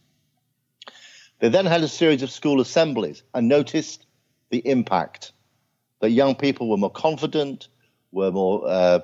They 1.40 1.48
then 1.48 1.66
had 1.66 1.82
a 1.82 1.88
series 1.88 2.22
of 2.22 2.30
school 2.30 2.60
assemblies 2.60 3.22
and 3.32 3.48
noticed 3.48 4.04
the 4.50 4.58
impact 4.58 5.32
that 6.00 6.10
young 6.10 6.34
people 6.34 6.68
were 6.68 6.76
more 6.76 6.90
confident, 6.90 7.68
were 8.12 8.30
more, 8.30 8.66
uh, 8.66 9.00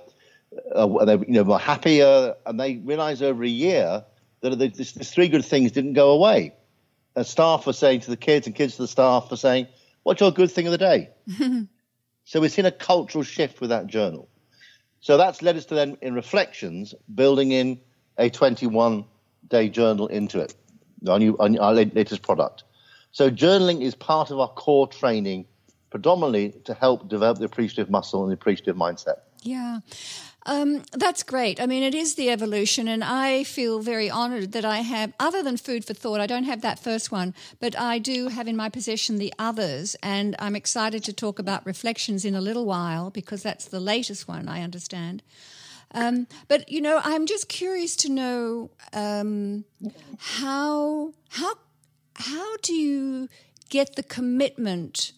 uh, 0.74 1.04
they, 1.04 1.14
you 1.14 1.24
know, 1.28 1.44
more 1.44 1.58
happier, 1.58 2.34
and 2.44 2.60
they 2.60 2.76
realized 2.76 3.22
over 3.22 3.42
a 3.42 3.48
year 3.48 4.04
that 4.50 4.74
these 4.74 4.92
three 4.92 5.28
good 5.28 5.44
things 5.44 5.72
didn't 5.72 5.94
go 5.94 6.10
away. 6.10 6.54
And 7.14 7.26
staff 7.26 7.66
were 7.66 7.72
saying 7.72 8.00
to 8.00 8.10
the 8.10 8.16
kids, 8.16 8.46
and 8.46 8.54
kids 8.54 8.76
to 8.76 8.82
the 8.82 8.88
staff 8.88 9.30
were 9.30 9.36
saying, 9.36 9.68
"What's 10.02 10.20
your 10.20 10.30
good 10.30 10.50
thing 10.50 10.66
of 10.66 10.72
the 10.72 10.78
day?" 10.78 11.10
so 12.24 12.40
we've 12.40 12.52
seen 12.52 12.66
a 12.66 12.72
cultural 12.72 13.24
shift 13.24 13.60
with 13.60 13.70
that 13.70 13.86
journal. 13.86 14.28
So 15.00 15.16
that's 15.16 15.40
led 15.42 15.56
us 15.56 15.66
to 15.66 15.74
then, 15.74 15.96
in 16.02 16.14
reflections, 16.14 16.94
building 17.14 17.52
in 17.52 17.80
a 18.18 18.28
21 18.28 19.04
day 19.48 19.68
journal 19.68 20.08
into 20.08 20.40
it, 20.40 20.54
our, 21.08 21.18
new, 21.18 21.36
our 21.38 21.72
latest 21.72 22.22
product. 22.22 22.64
So 23.12 23.30
journaling 23.30 23.82
is 23.82 23.94
part 23.94 24.30
of 24.30 24.40
our 24.40 24.48
core 24.48 24.86
training, 24.86 25.46
predominantly 25.90 26.50
to 26.64 26.74
help 26.74 27.08
develop 27.08 27.38
the 27.38 27.44
appreciative 27.44 27.88
muscle 27.88 28.22
and 28.22 28.30
the 28.30 28.34
appreciative 28.34 28.76
mindset. 28.76 29.20
Yeah. 29.42 29.80
Um, 30.48 30.84
that's 30.92 31.24
great. 31.24 31.60
I 31.60 31.66
mean, 31.66 31.82
it 31.82 31.94
is 31.94 32.14
the 32.14 32.30
evolution, 32.30 32.86
and 32.86 33.02
I 33.02 33.42
feel 33.42 33.80
very 33.80 34.08
honored 34.08 34.52
that 34.52 34.64
I 34.64 34.78
have, 34.78 35.12
other 35.18 35.42
than 35.42 35.56
Food 35.56 35.84
for 35.84 35.92
Thought, 35.92 36.20
I 36.20 36.28
don't 36.28 36.44
have 36.44 36.62
that 36.62 36.78
first 36.78 37.10
one, 37.10 37.34
but 37.58 37.76
I 37.76 37.98
do 37.98 38.28
have 38.28 38.46
in 38.46 38.56
my 38.56 38.68
possession 38.68 39.16
the 39.16 39.34
others, 39.40 39.96
and 40.04 40.36
I'm 40.38 40.54
excited 40.54 41.02
to 41.04 41.12
talk 41.12 41.40
about 41.40 41.66
reflections 41.66 42.24
in 42.24 42.36
a 42.36 42.40
little 42.40 42.64
while 42.64 43.10
because 43.10 43.42
that's 43.42 43.64
the 43.64 43.80
latest 43.80 44.28
one, 44.28 44.48
I 44.48 44.62
understand. 44.62 45.24
Um, 45.90 46.28
but 46.46 46.68
you 46.70 46.80
know, 46.80 47.00
I'm 47.02 47.26
just 47.26 47.48
curious 47.48 47.96
to 47.96 48.08
know 48.08 48.70
um, 48.92 49.64
how 50.18 51.12
how 51.30 51.54
how 52.14 52.56
do 52.58 52.72
you 52.72 53.28
get 53.68 53.96
the 53.96 54.02
commitment 54.02 55.12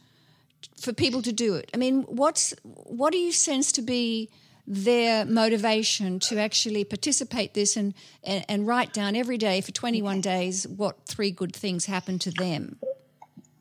for 0.80 0.92
people 0.94 1.20
to 1.22 1.32
do 1.32 1.54
it? 1.54 1.70
I 1.74 1.76
mean, 1.76 2.02
what's 2.02 2.54
what 2.62 3.12
do 3.12 3.18
you 3.18 3.32
sense 3.32 3.72
to 3.72 3.82
be 3.82 4.30
their 4.68 5.24
motivation 5.24 6.18
to 6.20 6.38
actually 6.38 6.84
participate 6.84 7.54
this 7.54 7.74
and, 7.74 7.94
and, 8.22 8.44
and 8.48 8.66
write 8.66 8.92
down 8.92 9.16
every 9.16 9.38
day 9.38 9.62
for 9.62 9.72
21 9.72 10.20
days 10.20 10.68
what 10.68 11.06
three 11.06 11.30
good 11.30 11.56
things 11.56 11.86
happened 11.86 12.20
to 12.20 12.30
them? 12.30 12.78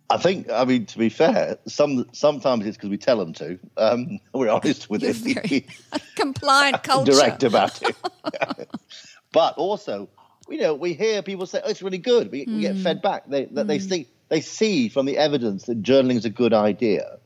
I 0.09 0.17
think, 0.17 0.49
I 0.51 0.65
mean, 0.65 0.85
to 0.85 0.97
be 0.97 1.09
fair, 1.09 1.57
some 1.65 2.05
sometimes 2.11 2.65
it's 2.65 2.77
because 2.77 2.89
we 2.89 2.97
tell 2.97 3.17
them 3.17 3.33
to. 3.33 3.59
Um, 3.77 4.19
we're 4.33 4.49
honest 4.49 4.89
with 4.89 5.01
You're 5.01 5.11
it. 5.11 5.17
Very 5.17 5.67
compliant 6.15 6.83
culture. 6.83 7.11
Direct 7.11 7.43
about 7.43 7.81
it. 7.81 7.95
but 9.33 9.57
also, 9.57 10.09
you 10.49 10.59
know, 10.59 10.73
we 10.75 10.93
hear 10.93 11.21
people 11.21 11.45
say, 11.45 11.61
"Oh, 11.63 11.69
it's 11.69 11.81
really 11.81 11.97
good." 11.97 12.31
We, 12.31 12.45
mm. 12.45 12.55
we 12.55 12.61
get 12.61 12.77
fed 12.77 13.01
back. 13.01 13.27
They 13.27 13.47
mm. 13.47 13.67
they 13.67 13.79
see 13.79 14.07
they 14.29 14.39
see 14.39 14.87
from 14.87 15.05
the 15.07 15.17
evidence 15.17 15.65
that 15.65 15.83
journaling 15.83 16.15
is 16.15 16.25
a 16.25 16.29
good 16.29 16.53
idea. 16.53 17.19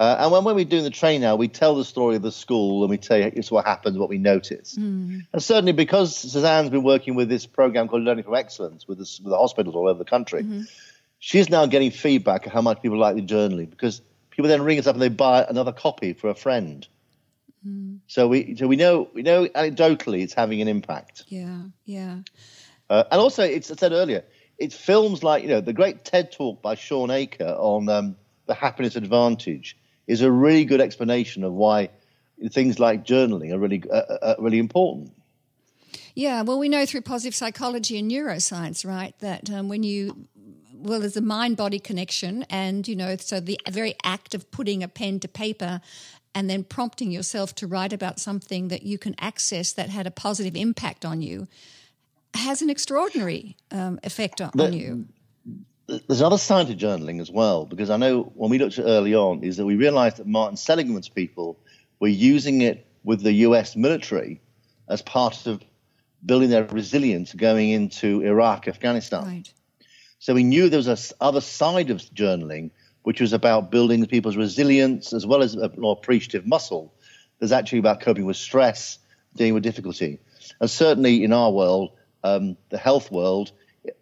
Uh, 0.00 0.16
and 0.18 0.32
when, 0.32 0.44
when 0.44 0.54
we're 0.54 0.64
doing 0.64 0.82
the 0.82 0.88
train 0.88 1.20
now, 1.20 1.36
we 1.36 1.46
tell 1.46 1.74
the 1.74 1.84
story 1.84 2.16
of 2.16 2.22
the 2.22 2.32
school 2.32 2.82
and 2.82 2.88
we 2.88 2.96
tell 2.96 3.18
you 3.18 3.30
it's 3.36 3.50
what 3.50 3.66
happens, 3.66 3.98
what 3.98 4.08
we 4.08 4.16
notice. 4.16 4.74
Mm. 4.76 5.26
And 5.30 5.42
certainly 5.42 5.72
because 5.72 6.16
Suzanne's 6.16 6.70
been 6.70 6.82
working 6.82 7.16
with 7.16 7.28
this 7.28 7.44
program 7.44 7.86
called 7.86 8.02
Learning 8.02 8.24
from 8.24 8.34
Excellence 8.34 8.88
with, 8.88 8.96
this, 8.96 9.20
with 9.20 9.30
the 9.30 9.36
hospitals 9.36 9.76
all 9.76 9.86
over 9.86 9.98
the 9.98 10.06
country, 10.06 10.42
mm-hmm. 10.42 10.62
she's 11.18 11.50
now 11.50 11.66
getting 11.66 11.90
feedback 11.90 12.46
of 12.46 12.52
how 12.52 12.62
much 12.62 12.80
people 12.80 12.96
like 12.96 13.14
the 13.14 13.20
journaling 13.20 13.68
because 13.68 14.00
people 14.30 14.48
then 14.48 14.62
ring 14.62 14.78
us 14.78 14.86
up 14.86 14.94
and 14.94 15.02
they 15.02 15.10
buy 15.10 15.44
another 15.46 15.72
copy 15.72 16.14
for 16.14 16.30
a 16.30 16.34
friend. 16.34 16.88
Mm. 17.66 17.98
So 18.06 18.26
we 18.26 18.56
so 18.56 18.66
we 18.66 18.76
know 18.76 19.10
we 19.12 19.20
know 19.20 19.46
anecdotally 19.48 20.22
it's 20.22 20.32
having 20.32 20.62
an 20.62 20.68
impact. 20.68 21.24
Yeah, 21.28 21.64
yeah. 21.84 22.20
Uh, 22.88 23.04
and 23.10 23.20
also, 23.20 23.42
it's 23.42 23.70
I 23.70 23.74
said 23.74 23.92
earlier, 23.92 24.24
it's 24.56 24.74
films 24.74 25.22
like 25.22 25.42
you 25.42 25.50
know 25.50 25.60
the 25.60 25.74
great 25.74 26.06
TED 26.06 26.32
talk 26.32 26.62
by 26.62 26.74
Shawn 26.74 27.10
Achor 27.10 27.44
on 27.44 27.90
um, 27.90 28.16
the 28.46 28.54
happiness 28.54 28.96
advantage 28.96 29.76
is 30.10 30.22
a 30.22 30.30
really 30.30 30.64
good 30.64 30.80
explanation 30.80 31.44
of 31.44 31.52
why 31.52 31.88
things 32.50 32.80
like 32.80 33.04
journaling 33.06 33.52
are 33.52 33.58
really 33.58 33.82
uh, 33.88 33.94
uh, 33.94 34.18
uh, 34.22 34.34
really 34.38 34.58
important. 34.58 35.12
Yeah, 36.14 36.42
well, 36.42 36.58
we 36.58 36.68
know 36.68 36.84
through 36.84 37.02
positive 37.02 37.34
psychology 37.34 37.96
and 37.96 38.10
neuroscience, 38.10 38.84
right, 38.84 39.14
that 39.20 39.48
um, 39.50 39.68
when 39.68 39.84
you 39.84 40.26
well, 40.74 40.98
there's 40.98 41.16
a 41.16 41.20
mind 41.22 41.56
body 41.56 41.78
connection, 41.78 42.44
and 42.50 42.88
you 42.88 42.96
know, 42.96 43.16
so 43.16 43.38
the 43.38 43.60
very 43.70 43.94
act 44.02 44.34
of 44.34 44.50
putting 44.50 44.82
a 44.82 44.88
pen 44.88 45.20
to 45.20 45.28
paper 45.28 45.80
and 46.34 46.50
then 46.50 46.64
prompting 46.64 47.12
yourself 47.12 47.54
to 47.56 47.66
write 47.66 47.92
about 47.92 48.18
something 48.18 48.68
that 48.68 48.82
you 48.82 48.98
can 48.98 49.14
access 49.18 49.72
that 49.72 49.90
had 49.90 50.06
a 50.06 50.10
positive 50.10 50.56
impact 50.56 51.04
on 51.04 51.22
you 51.22 51.46
has 52.34 52.62
an 52.62 52.70
extraordinary 52.70 53.56
um, 53.72 53.98
effect 54.04 54.40
on, 54.40 54.50
on 54.58 54.72
you 54.72 55.06
there's 56.06 56.20
another 56.20 56.38
side 56.38 56.68
to 56.68 56.74
journaling 56.74 57.20
as 57.20 57.30
well, 57.30 57.66
because 57.66 57.90
I 57.90 57.96
know 57.96 58.22
when 58.34 58.50
we 58.50 58.58
looked 58.58 58.78
at 58.78 58.84
early 58.84 59.14
on, 59.14 59.42
is 59.42 59.56
that 59.56 59.66
we 59.66 59.76
realized 59.76 60.18
that 60.18 60.26
Martin 60.26 60.56
Seligman's 60.56 61.08
people 61.08 61.58
were 61.98 62.08
using 62.08 62.62
it 62.62 62.86
with 63.02 63.22
the 63.22 63.32
US 63.32 63.76
military 63.76 64.40
as 64.88 65.02
part 65.02 65.46
of 65.46 65.62
building 66.24 66.50
their 66.50 66.64
resilience 66.64 67.32
going 67.32 67.70
into 67.70 68.22
Iraq, 68.22 68.68
Afghanistan. 68.68 69.24
Right. 69.24 69.52
So 70.18 70.34
we 70.34 70.44
knew 70.44 70.68
there 70.68 70.78
was 70.78 70.88
a 70.88 70.98
other 71.22 71.40
side 71.40 71.90
of 71.90 71.98
journaling, 71.98 72.70
which 73.02 73.20
was 73.20 73.32
about 73.32 73.70
building 73.70 74.04
people's 74.06 74.36
resilience 74.36 75.12
as 75.12 75.26
well 75.26 75.42
as 75.42 75.54
a 75.54 75.70
more 75.76 75.96
appreciative 75.98 76.46
muscle. 76.46 76.94
There's 77.38 77.52
actually 77.52 77.78
about 77.78 78.00
coping 78.00 78.26
with 78.26 78.36
stress, 78.36 78.98
dealing 79.34 79.54
with 79.54 79.62
difficulty. 79.62 80.18
And 80.60 80.70
certainly 80.70 81.24
in 81.24 81.32
our 81.32 81.50
world, 81.50 81.92
um, 82.22 82.58
the 82.68 82.76
health 82.76 83.10
world, 83.10 83.52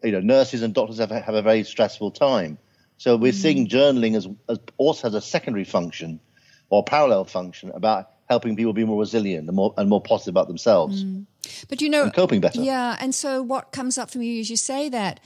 you 0.02 0.12
know, 0.12 0.20
nurses 0.20 0.62
and 0.62 0.75
doctors 0.75 0.99
have, 0.99 1.11
have 1.11 1.35
a 1.35 1.42
very 1.42 1.64
stressful 1.64 2.11
time. 2.11 2.58
So 2.97 3.16
we're 3.16 3.32
mm. 3.32 3.37
seeing 3.37 3.68
journaling 3.68 4.16
as, 4.16 4.28
as, 4.49 4.58
also 4.76 5.08
has 5.08 5.14
a 5.14 5.20
secondary 5.20 5.64
function 5.64 6.20
or 6.68 6.85
parallel 6.85 7.25
function 7.25 7.70
about 7.73 8.11
helping 8.28 8.56
people 8.56 8.73
be 8.73 8.85
more 8.85 9.00
resilient 9.00 9.49
and 9.49 9.56
more 9.56 9.73
and 9.76 9.88
more 9.88 10.02
positive 10.02 10.32
about 10.32 10.49
themselves. 10.49 11.04
Mm. 11.04 11.26
But 11.68 11.80
you 11.80 11.88
know, 11.88 12.11
coping 12.11 12.40
better. 12.40 12.61
Yeah, 12.61 12.97
and 13.00 13.14
so 13.14 13.42
what 13.42 13.73
comes 13.73 13.97
up 13.97 14.11
for 14.11 14.18
me 14.18 14.40
is 14.40 14.50
you 14.50 14.56
say 14.56 14.88
that 14.88 15.20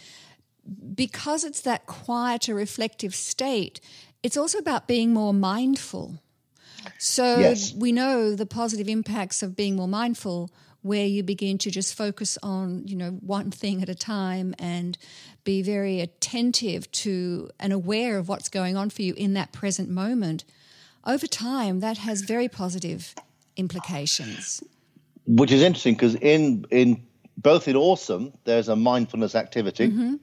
because 0.95 1.43
it's 1.43 1.63
that 1.63 1.87
quieter, 1.87 2.55
reflective 2.55 3.15
state, 3.15 3.81
it's 4.23 4.37
also 4.37 4.59
about 4.59 4.87
being 4.87 5.13
more 5.13 5.35
mindful. 5.35 6.21
So 6.99 7.39
yes. 7.39 7.75
we 7.75 7.93
know 7.93 8.35
the 8.35 8.47
positive 8.47 8.89
impacts 8.89 9.43
of 9.43 9.57
being 9.57 9.77
more 9.77 9.89
mindful 9.89 10.51
where 10.83 11.07
you 11.07 11.23
begin 11.23 11.59
to 11.59 11.71
just 11.71 11.95
focus 11.95 12.37
on 12.43 12.87
you 12.87 12.97
know 12.97 13.11
one 13.21 13.51
thing 13.51 13.83
at 13.83 13.89
a 13.89 13.95
time 13.95 14.55
and 14.59 14.99
be 15.45 15.63
very 15.63 16.01
attentive 16.01 16.91
to 16.93 17.49
and 17.59 17.73
aware 17.73 18.19
of 18.19 18.29
what's 18.29 18.49
going 18.49 18.77
on 18.77 18.91
for 18.91 19.03
you 19.03 19.15
in 19.15 19.35
that 19.35 19.53
present 19.53 19.89
moment 19.89 20.45
over 21.07 21.27
time 21.27 21.81
that 21.81 21.99
has 21.99 22.21
very 22.23 22.49
positive 22.49 23.15
implications 23.57 24.63
which 25.27 25.53
is 25.53 25.63
interesting 25.63 25.95
because 25.95 26.15
in 26.17 26.65
in 26.71 27.03
both 27.37 27.69
in 27.69 27.77
awesome 27.77 28.33
there's 28.45 28.69
a 28.69 28.77
mindfulness 28.77 29.35
activity 29.35 29.89
mm-hmm. 29.89 30.15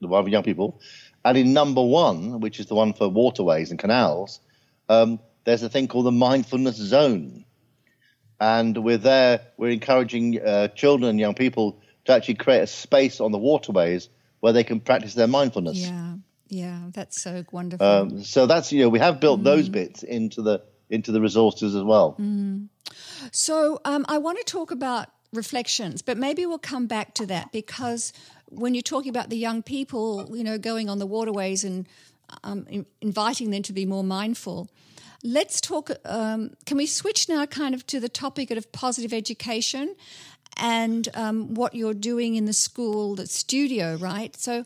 the 0.00 0.08
one 0.08 0.24
for 0.24 0.30
young 0.30 0.42
people 0.42 0.80
and 1.24 1.38
in 1.38 1.52
number 1.52 1.82
one 1.82 2.40
which 2.40 2.60
is 2.60 2.66
the 2.66 2.74
one 2.74 2.92
for 2.92 3.08
waterways 3.08 3.70
and 3.70 3.78
canals 3.78 4.40
um, 4.88 5.18
there's 5.44 5.62
a 5.62 5.68
thing 5.68 5.88
called 5.88 6.06
the 6.06 6.12
mindfulness 6.12 6.76
zone 6.76 7.45
and 8.40 8.76
we're 8.76 8.98
there. 8.98 9.40
We're 9.56 9.70
encouraging 9.70 10.40
uh, 10.40 10.68
children 10.68 11.10
and 11.10 11.20
young 11.20 11.34
people 11.34 11.80
to 12.04 12.12
actually 12.12 12.34
create 12.34 12.60
a 12.60 12.66
space 12.66 13.20
on 13.20 13.32
the 13.32 13.38
waterways 13.38 14.08
where 14.40 14.52
they 14.52 14.64
can 14.64 14.80
practice 14.80 15.14
their 15.14 15.26
mindfulness. 15.26 15.78
Yeah, 15.78 16.14
yeah, 16.48 16.80
that's 16.92 17.22
so 17.22 17.44
wonderful. 17.50 17.86
Um, 17.86 18.22
so 18.22 18.46
that's 18.46 18.72
you 18.72 18.82
know 18.82 18.88
we 18.88 18.98
have 18.98 19.20
built 19.20 19.40
mm. 19.40 19.44
those 19.44 19.68
bits 19.68 20.02
into 20.02 20.42
the 20.42 20.62
into 20.88 21.12
the 21.12 21.20
resources 21.20 21.74
as 21.74 21.82
well. 21.82 22.16
Mm. 22.20 22.68
So 23.32 23.80
um, 23.84 24.04
I 24.08 24.18
want 24.18 24.38
to 24.38 24.44
talk 24.44 24.70
about 24.70 25.08
reflections, 25.32 26.02
but 26.02 26.16
maybe 26.16 26.46
we'll 26.46 26.58
come 26.58 26.86
back 26.86 27.14
to 27.14 27.26
that 27.26 27.52
because 27.52 28.12
when 28.48 28.74
you're 28.74 28.82
talking 28.82 29.10
about 29.10 29.28
the 29.28 29.36
young 29.36 29.62
people, 29.62 30.28
you 30.32 30.44
know, 30.44 30.58
going 30.58 30.88
on 30.88 30.98
the 30.98 31.06
waterways 31.06 31.64
and 31.64 31.88
um, 32.44 32.66
in, 32.68 32.86
inviting 33.00 33.50
them 33.50 33.62
to 33.64 33.72
be 33.72 33.84
more 33.84 34.04
mindful 34.04 34.68
Let's 35.26 35.60
talk. 35.60 35.90
Um, 36.04 36.52
can 36.66 36.76
we 36.76 36.86
switch 36.86 37.28
now, 37.28 37.46
kind 37.46 37.74
of, 37.74 37.84
to 37.88 37.98
the 37.98 38.08
topic 38.08 38.52
of 38.52 38.70
positive 38.70 39.12
education 39.12 39.96
and 40.56 41.08
um, 41.14 41.54
what 41.54 41.74
you're 41.74 41.94
doing 41.94 42.36
in 42.36 42.44
the 42.44 42.52
school, 42.52 43.16
the 43.16 43.26
studio, 43.26 43.96
right? 43.96 44.36
So, 44.36 44.64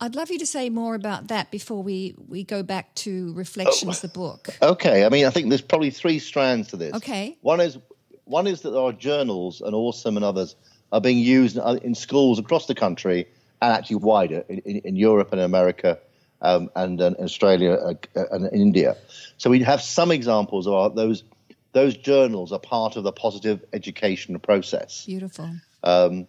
I'd 0.00 0.14
love 0.14 0.30
you 0.30 0.38
to 0.40 0.46
say 0.46 0.68
more 0.68 0.94
about 0.94 1.28
that 1.28 1.50
before 1.50 1.82
we, 1.82 2.14
we 2.28 2.44
go 2.44 2.62
back 2.62 2.94
to 2.96 3.32
Reflections, 3.32 4.00
oh, 4.04 4.06
the 4.06 4.12
book. 4.12 4.48
Okay. 4.60 5.06
I 5.06 5.08
mean, 5.08 5.24
I 5.24 5.30
think 5.30 5.48
there's 5.48 5.62
probably 5.62 5.88
three 5.88 6.18
strands 6.18 6.68
to 6.68 6.76
this. 6.76 6.92
Okay. 6.94 7.38
One 7.40 7.60
is 7.60 7.78
one 8.24 8.46
is 8.46 8.62
that 8.62 8.78
our 8.78 8.92
journals 8.92 9.62
and 9.62 9.74
Awesome 9.74 10.16
and 10.16 10.24
others 10.24 10.56
are 10.92 11.00
being 11.00 11.18
used 11.18 11.56
in 11.82 11.94
schools 11.94 12.38
across 12.38 12.66
the 12.66 12.74
country 12.74 13.26
and 13.62 13.72
actually 13.72 13.96
wider 13.96 14.44
in, 14.48 14.58
in, 14.58 14.76
in 14.78 14.96
Europe 14.96 15.32
and 15.32 15.40
America 15.40 15.98
um, 16.44 16.70
and, 16.76 17.00
and, 17.00 17.16
Australia 17.16 17.72
uh, 17.72 17.94
and 18.30 18.48
India. 18.52 18.96
So 19.38 19.50
we 19.50 19.62
have 19.62 19.82
some 19.82 20.10
examples 20.10 20.66
of 20.66 20.74
our, 20.74 20.90
those 20.90 21.24
those 21.72 21.96
journals 21.96 22.52
are 22.52 22.60
part 22.60 22.94
of 22.96 23.02
the 23.02 23.10
positive 23.10 23.64
education 23.72 24.38
process. 24.38 25.06
Beautiful. 25.06 25.50
Um, 25.82 26.28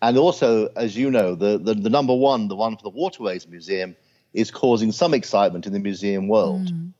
and 0.00 0.16
also, 0.16 0.68
as 0.76 0.96
you 0.96 1.10
know, 1.10 1.34
the, 1.34 1.58
the, 1.58 1.74
the 1.74 1.90
number 1.90 2.14
one, 2.14 2.46
the 2.46 2.54
one 2.54 2.76
for 2.76 2.84
the 2.84 2.90
Waterways 2.90 3.48
Museum, 3.48 3.96
is 4.34 4.52
causing 4.52 4.92
some 4.92 5.12
excitement 5.12 5.66
in 5.66 5.72
the 5.72 5.80
museum 5.80 6.28
world. 6.28 6.68
Mm. 6.68 6.92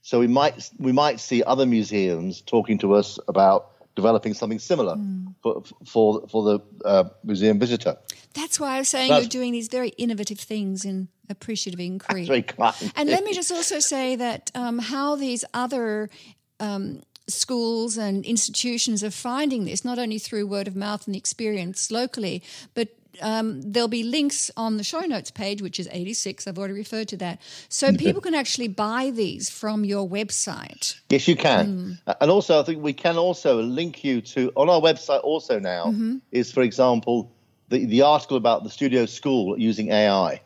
So 0.00 0.18
we 0.18 0.28
might 0.28 0.70
we 0.78 0.92
might 0.92 1.20
see 1.20 1.42
other 1.42 1.66
museums 1.66 2.40
talking 2.40 2.78
to 2.78 2.94
us 2.94 3.18
about 3.28 3.71
developing 3.94 4.34
something 4.34 4.58
similar 4.58 4.96
mm. 4.96 5.34
for, 5.42 5.62
for 5.84 6.26
for 6.28 6.42
the 6.42 6.58
uh, 6.84 7.04
museum 7.24 7.58
visitor. 7.58 7.96
That's 8.34 8.58
why 8.58 8.76
I 8.76 8.78
was 8.78 8.88
saying 8.88 9.10
That's, 9.10 9.24
you're 9.24 9.40
doing 9.40 9.52
these 9.52 9.68
very 9.68 9.90
innovative 9.90 10.40
things 10.40 10.84
in 10.84 11.08
appreciative 11.28 11.80
inquiry. 11.80 12.24
Very 12.24 12.42
kind. 12.42 12.74
And 12.96 13.08
let 13.10 13.24
me 13.24 13.34
just 13.34 13.52
also 13.52 13.78
say 13.78 14.16
that 14.16 14.50
um, 14.54 14.78
how 14.78 15.16
these 15.16 15.44
other 15.52 16.08
um, 16.60 17.02
schools 17.28 17.96
and 17.98 18.24
institutions 18.24 19.04
are 19.04 19.10
finding 19.10 19.64
this, 19.64 19.84
not 19.84 19.98
only 19.98 20.18
through 20.18 20.46
word 20.46 20.68
of 20.68 20.76
mouth 20.76 21.06
and 21.06 21.14
the 21.14 21.18
experience 21.18 21.90
locally, 21.90 22.42
but 22.74 22.88
um, 23.20 23.60
there'll 23.60 23.88
be 23.88 24.02
links 24.02 24.50
on 24.56 24.76
the 24.76 24.84
show 24.84 25.00
notes 25.00 25.30
page, 25.30 25.60
which 25.60 25.78
is 25.78 25.88
86. 25.90 26.46
I've 26.46 26.58
already 26.58 26.74
referred 26.74 27.08
to 27.08 27.16
that. 27.18 27.40
So 27.68 27.92
people 27.92 28.20
can 28.20 28.34
actually 28.34 28.68
buy 28.68 29.10
these 29.10 29.50
from 29.50 29.84
your 29.84 30.08
website. 30.08 30.98
Yes, 31.08 31.28
you 31.28 31.36
can. 31.36 31.98
Mm. 32.06 32.16
And 32.20 32.30
also, 32.30 32.60
I 32.60 32.62
think 32.62 32.82
we 32.82 32.92
can 32.92 33.16
also 33.16 33.62
link 33.62 34.04
you 34.04 34.20
to, 34.22 34.52
on 34.56 34.70
our 34.70 34.80
website 34.80 35.22
also 35.22 35.58
now, 35.58 35.86
mm-hmm. 35.86 36.18
is, 36.30 36.50
for 36.50 36.62
example, 36.62 37.30
the, 37.68 37.84
the 37.84 38.02
article 38.02 38.36
about 38.36 38.64
the 38.64 38.70
studio 38.70 39.06
school 39.06 39.58
using 39.58 39.90
AI. 39.90 40.40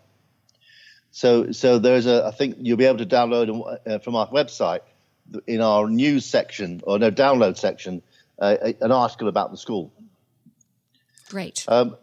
So, 1.11 1.53
so 1.53 1.79
there's 1.79 2.07
a, 2.07 2.27
I 2.27 2.31
think 2.31 2.57
you'll 2.61 2.77
be 2.77 2.85
able 2.85 2.99
to 2.99 3.07
download 3.07 3.79
uh, 3.87 3.99
from 4.01 4.17
our 4.17 4.29
website 4.29 4.81
in 5.47 5.61
our 5.61 5.89
news 5.89 6.25
section 6.25 6.81
or 6.85 6.99
no 6.99 7.11
download 7.11 7.57
section 7.57 8.03
uh, 8.39 8.57
an 8.81 8.93
article 8.93 9.29
about 9.29 9.51
the 9.51 9.57
school. 9.57 9.93
Great. 11.29 11.65
Um, 11.69 11.97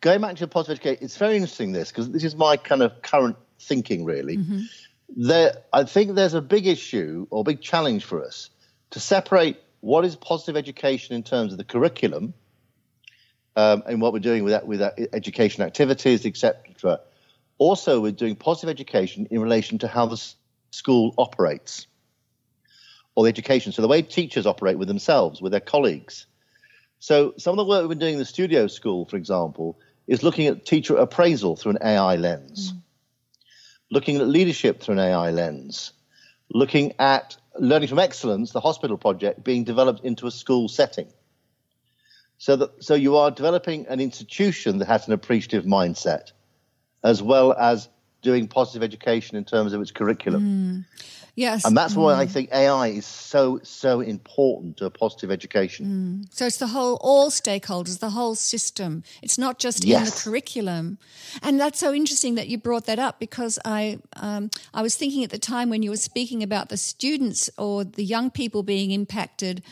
going 0.00 0.20
back 0.20 0.36
to 0.36 0.46
positive 0.46 0.78
education, 0.80 1.04
it's 1.04 1.16
very 1.16 1.36
interesting 1.36 1.72
this 1.72 1.90
because 1.90 2.10
this 2.10 2.24
is 2.24 2.36
my 2.36 2.56
kind 2.56 2.82
of 2.82 3.02
current 3.02 3.36
thinking 3.60 4.04
really. 4.04 4.36
Mm-hmm. 4.36 4.60
There, 5.16 5.54
I 5.72 5.84
think 5.84 6.14
there's 6.14 6.34
a 6.34 6.42
big 6.42 6.66
issue 6.66 7.26
or 7.30 7.42
big 7.44 7.60
challenge 7.60 8.04
for 8.04 8.24
us 8.24 8.50
to 8.90 9.00
separate 9.00 9.58
what 9.80 10.04
is 10.04 10.16
positive 10.16 10.56
education 10.56 11.14
in 11.14 11.22
terms 11.22 11.52
of 11.52 11.58
the 11.58 11.64
curriculum 11.64 12.34
um, 13.56 13.82
and 13.86 14.00
what 14.00 14.12
we're 14.12 14.18
doing 14.18 14.44
with 14.44 14.52
that, 14.52 14.66
with 14.66 14.80
that 14.80 14.98
education 15.12 15.64
activities, 15.64 16.26
etc. 16.26 17.00
Also, 17.58 18.00
we're 18.00 18.12
doing 18.12 18.36
positive 18.36 18.70
education 18.70 19.26
in 19.30 19.40
relation 19.40 19.78
to 19.78 19.88
how 19.88 20.06
the 20.06 20.22
school 20.70 21.14
operates 21.18 21.86
or 23.14 23.24
the 23.24 23.28
education. 23.28 23.72
So 23.72 23.82
the 23.82 23.88
way 23.88 24.02
teachers 24.02 24.46
operate 24.46 24.78
with 24.78 24.88
themselves, 24.88 25.42
with 25.42 25.52
their 25.52 25.60
colleagues. 25.60 26.26
So 27.00 27.34
some 27.36 27.52
of 27.52 27.56
the 27.56 27.68
work 27.68 27.82
we've 27.82 27.90
been 27.90 27.98
doing 27.98 28.14
in 28.14 28.18
the 28.18 28.24
studio 28.24 28.66
school, 28.66 29.06
for 29.06 29.16
example, 29.16 29.78
is 30.08 30.22
looking 30.22 30.46
at 30.46 30.64
teacher 30.64 30.96
appraisal 30.96 31.54
through 31.54 31.72
an 31.72 31.78
AI 31.82 32.16
lens, 32.16 32.72
mm. 32.72 32.80
looking 33.90 34.16
at 34.16 34.26
leadership 34.26 34.80
through 34.80 34.94
an 34.94 35.00
AI 35.00 35.30
lens, 35.30 35.92
looking 36.52 36.94
at 36.98 37.36
learning 37.58 37.88
from 37.88 37.98
excellence, 37.98 38.52
the 38.52 38.60
hospital 38.60 38.96
project 38.96 39.44
being 39.44 39.64
developed 39.64 40.04
into 40.04 40.26
a 40.26 40.30
school 40.30 40.68
setting. 40.68 41.08
So 42.38 42.56
that 42.56 42.82
so 42.82 42.94
you 42.94 43.16
are 43.16 43.30
developing 43.30 43.86
an 43.88 44.00
institution 44.00 44.78
that 44.78 44.86
has 44.86 45.06
an 45.06 45.12
appreciative 45.12 45.64
mindset, 45.64 46.32
as 47.04 47.22
well 47.22 47.52
as 47.52 47.88
doing 48.22 48.48
positive 48.48 48.82
education 48.82 49.36
in 49.36 49.44
terms 49.44 49.72
of 49.72 49.80
its 49.80 49.90
curriculum. 49.90 50.42
Mm. 50.42 50.84
Yes. 51.38 51.64
And 51.64 51.76
that's 51.76 51.94
why 51.94 52.14
I 52.14 52.26
mm. 52.26 52.30
think 52.30 52.50
AI 52.52 52.88
is 52.88 53.06
so, 53.06 53.60
so 53.62 54.00
important 54.00 54.76
to 54.78 54.86
a 54.86 54.90
positive 54.90 55.30
education. 55.30 55.86
Mm. 56.26 56.34
So 56.34 56.46
it's 56.46 56.56
the 56.56 56.66
whole, 56.66 56.98
all 57.00 57.30
stakeholders, 57.30 58.00
the 58.00 58.10
whole 58.10 58.34
system. 58.34 59.04
It's 59.22 59.38
not 59.38 59.60
just 59.60 59.84
yes. 59.84 60.00
in 60.00 60.04
the 60.06 60.20
curriculum. 60.20 60.98
And 61.40 61.60
that's 61.60 61.78
so 61.78 61.94
interesting 61.94 62.34
that 62.34 62.48
you 62.48 62.58
brought 62.58 62.86
that 62.86 62.98
up 62.98 63.20
because 63.20 63.56
I, 63.64 64.00
um, 64.16 64.50
I 64.74 64.82
was 64.82 64.96
thinking 64.96 65.22
at 65.22 65.30
the 65.30 65.38
time 65.38 65.70
when 65.70 65.84
you 65.84 65.90
were 65.90 65.96
speaking 65.96 66.42
about 66.42 66.70
the 66.70 66.76
students 66.76 67.48
or 67.56 67.84
the 67.84 68.04
young 68.04 68.32
people 68.32 68.64
being 68.64 68.90
impacted 68.90 69.62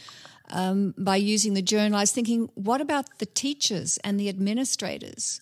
um, 0.50 0.94
by 0.96 1.16
using 1.16 1.54
the 1.54 1.62
journal, 1.62 1.98
I 1.98 2.02
was 2.02 2.12
thinking, 2.12 2.48
what 2.54 2.80
about 2.80 3.18
the 3.18 3.26
teachers 3.26 3.98
and 4.04 4.20
the 4.20 4.28
administrators? 4.28 5.40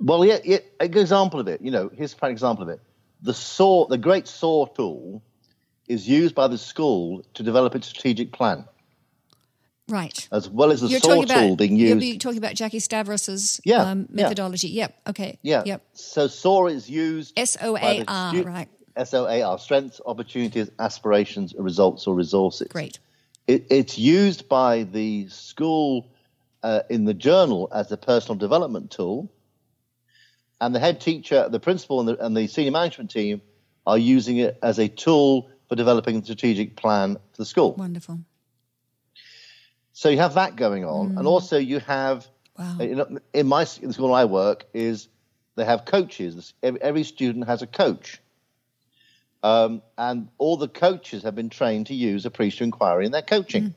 Well, 0.00 0.24
yeah, 0.24 0.38
yeah, 0.44 0.58
a 0.80 0.88
good 0.88 1.00
example 1.00 1.40
of 1.40 1.48
it. 1.48 1.60
You 1.60 1.70
know, 1.70 1.90
here's 1.94 2.14
an 2.20 2.30
example 2.30 2.64
of 2.64 2.68
it. 2.68 2.80
The 3.22 3.34
SOAR, 3.34 3.86
the 3.88 3.98
great 3.98 4.28
SOAR 4.28 4.68
tool, 4.74 5.22
is 5.88 6.08
used 6.08 6.34
by 6.34 6.48
the 6.48 6.58
school 6.58 7.24
to 7.34 7.42
develop 7.42 7.74
its 7.74 7.88
strategic 7.88 8.32
plan. 8.32 8.64
Right. 9.88 10.28
As 10.32 10.48
well 10.48 10.72
as 10.72 10.80
the 10.80 10.88
you're 10.88 11.00
SOAR 11.00 11.24
about, 11.24 11.40
tool 11.40 11.56
being 11.56 11.76
used. 11.76 12.02
You'll 12.02 12.12
be 12.14 12.18
talking 12.18 12.38
about 12.38 12.54
Jackie 12.54 12.80
Stavros's 12.80 13.60
yeah, 13.64 13.82
um, 13.82 14.06
methodology. 14.10 14.68
Yeah. 14.68 14.82
Yep. 14.82 15.00
Okay. 15.10 15.38
Yeah. 15.42 15.62
Yep. 15.64 15.82
So 15.92 16.26
SOAR 16.26 16.68
is 16.68 16.90
used. 16.90 17.38
S 17.38 17.56
O 17.62 17.76
A 17.76 18.04
R. 18.06 18.30
Stu- 18.30 18.42
right. 18.42 18.68
S 18.96 19.14
O 19.14 19.26
A 19.26 19.42
R. 19.42 19.58
Strengths, 19.58 20.00
opportunities, 20.04 20.70
aspirations, 20.80 21.54
results, 21.56 22.06
or 22.06 22.16
resources. 22.16 22.68
Great. 22.68 22.98
It, 23.46 23.66
it's 23.70 23.96
used 23.96 24.48
by 24.48 24.82
the 24.82 25.28
school 25.28 26.08
uh, 26.64 26.80
in 26.90 27.04
the 27.04 27.14
journal 27.14 27.68
as 27.72 27.92
a 27.92 27.96
personal 27.96 28.36
development 28.36 28.90
tool, 28.90 29.30
and 30.60 30.74
the 30.74 30.80
head 30.80 31.00
teacher, 31.00 31.48
the 31.48 31.60
principal, 31.60 32.00
and 32.00 32.08
the, 32.08 32.24
and 32.24 32.36
the 32.36 32.46
senior 32.46 32.72
management 32.72 33.10
team 33.10 33.42
are 33.86 33.98
using 33.98 34.38
it 34.38 34.58
as 34.62 34.78
a 34.78 34.88
tool 34.88 35.50
for 35.68 35.76
developing 35.76 36.16
a 36.16 36.24
strategic 36.24 36.76
plan 36.76 37.14
for 37.14 37.36
the 37.36 37.44
school. 37.44 37.74
Wonderful. 37.74 38.20
So 39.92 40.08
you 40.08 40.18
have 40.18 40.34
that 40.34 40.56
going 40.56 40.84
on, 40.84 41.12
mm. 41.12 41.18
and 41.18 41.26
also 41.26 41.58
you 41.58 41.80
have 41.80 42.26
wow. 42.58 42.78
in, 42.78 43.20
in 43.32 43.46
my 43.46 43.66
in 43.80 43.88
the 43.88 43.94
school 43.94 44.12
I 44.12 44.26
work 44.26 44.66
is 44.74 45.08
they 45.54 45.64
have 45.64 45.84
coaches. 45.84 46.52
Every 46.62 47.02
student 47.02 47.46
has 47.46 47.62
a 47.62 47.66
coach, 47.66 48.20
um, 49.42 49.82
and 49.96 50.28
all 50.38 50.56
the 50.56 50.68
coaches 50.68 51.22
have 51.22 51.34
been 51.34 51.48
trained 51.48 51.86
to 51.86 51.94
use 51.94 52.26
appreciative 52.26 52.66
inquiry 52.66 53.06
in 53.06 53.12
their 53.12 53.22
coaching. 53.22 53.62
Mm. 53.62 53.74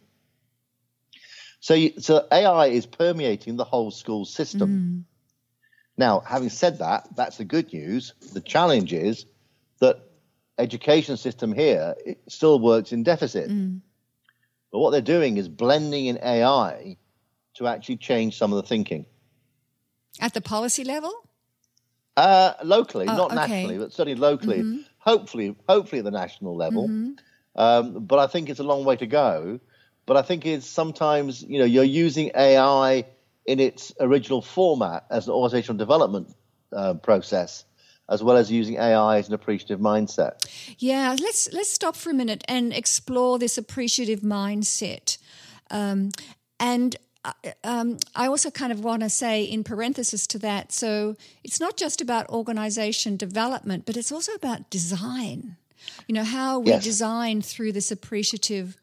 So, 1.62 1.74
you, 1.74 1.94
so 2.00 2.26
AI 2.32 2.68
is 2.68 2.86
permeating 2.86 3.58
the 3.58 3.66
whole 3.66 3.92
school 3.92 4.26
system. 4.26 4.70
Mm. 4.70 5.04
Now, 6.00 6.22
having 6.22 6.48
said 6.48 6.80
that, 6.80 7.14
that's 7.14 7.36
the 7.36 7.44
good 7.44 7.74
news. 7.74 8.14
The 8.32 8.40
challenge 8.40 8.94
is 8.94 9.26
that 9.82 9.98
education 10.58 11.18
system 11.18 11.52
here 11.52 11.94
still 12.30 12.58
works 12.58 12.94
in 12.94 13.04
deficit. 13.04 13.50
Mm. 13.50 13.82
But 14.72 14.80
what 14.80 14.92
they're 14.92 15.02
doing 15.02 15.36
is 15.36 15.50
blending 15.50 16.06
in 16.06 16.18
AI 16.24 16.96
to 17.56 17.68
actually 17.68 17.98
change 17.98 18.38
some 18.38 18.54
of 18.54 18.56
the 18.62 18.64
thinking. 18.64 19.08
At 20.22 20.34
the 20.34 20.40
policy 20.40 20.86
level? 20.86 21.12
Uh, 22.16 22.54
locally, 22.64 23.06
oh, 23.10 23.18
not 23.18 23.34
okay. 23.34 23.36
nationally, 23.36 23.78
but 23.78 23.92
certainly 23.92 24.18
locally. 24.18 24.60
Mm-hmm. 24.60 24.82
Hopefully, 25.00 25.54
hopefully 25.68 26.00
at 26.00 26.06
the 26.06 26.12
national 26.12 26.56
level. 26.56 26.88
Mm-hmm. 26.88 27.12
Um, 27.58 28.06
but 28.06 28.20
I 28.20 28.28
think 28.28 28.50
it's 28.50 28.62
a 28.62 28.64
long 28.64 28.86
way 28.86 28.96
to 28.96 29.06
go. 29.06 29.60
But 30.06 30.16
I 30.16 30.22
think 30.22 30.46
it's 30.46 30.66
sometimes 30.66 31.44
you 31.44 31.60
know 31.60 31.66
you're 31.66 31.84
using 31.84 32.32
AI 32.36 33.06
in 33.46 33.60
its 33.60 33.94
original 34.00 34.42
format 34.42 35.06
as 35.10 35.28
an 35.28 35.34
organizational 35.34 35.78
development 35.78 36.36
uh, 36.72 36.94
process 36.96 37.66
as 38.10 38.24
well 38.24 38.38
as 38.38 38.52
using 38.52 38.78
AI 38.78 39.18
as 39.18 39.28
an 39.28 39.36
appreciative 39.36 39.80
mindset. 39.80 40.50
Yeah, 40.80 41.16
let's 41.20 41.52
let's 41.54 41.72
stop 41.72 41.96
for 41.96 42.10
a 42.10 42.14
minute 42.14 42.44
and 42.48 42.74
explore 42.74 43.38
this 43.38 43.58
appreciative 43.58 44.22
mindset. 44.22 45.18
Um, 45.70 46.10
and 46.60 46.96
uh, 47.24 47.34
um, 47.64 47.98
I 48.16 48.28
also 48.28 48.50
kind 48.50 48.72
of 48.72 48.84
want 48.84 49.04
to 49.04 49.10
say, 49.10 49.44
in 49.44 49.64
parenthesis 49.64 50.26
to 50.28 50.40
that, 50.40 50.72
so 50.72 51.16
it's 51.44 51.60
not 51.60 51.78
just 51.78 52.02
about 52.02 52.30
organization 52.30 53.18
development, 53.18 53.86
but 53.86 53.96
it's 53.96 54.12
also 54.12 54.34
about 54.34 54.70
design. 54.70 55.58
You 56.08 56.16
know, 56.16 56.24
how 56.24 56.60
we 56.60 56.72
yes. 56.72 56.84
design 56.84 57.42
through 57.42 57.74
this 57.74 57.92
appreciative 57.92 58.78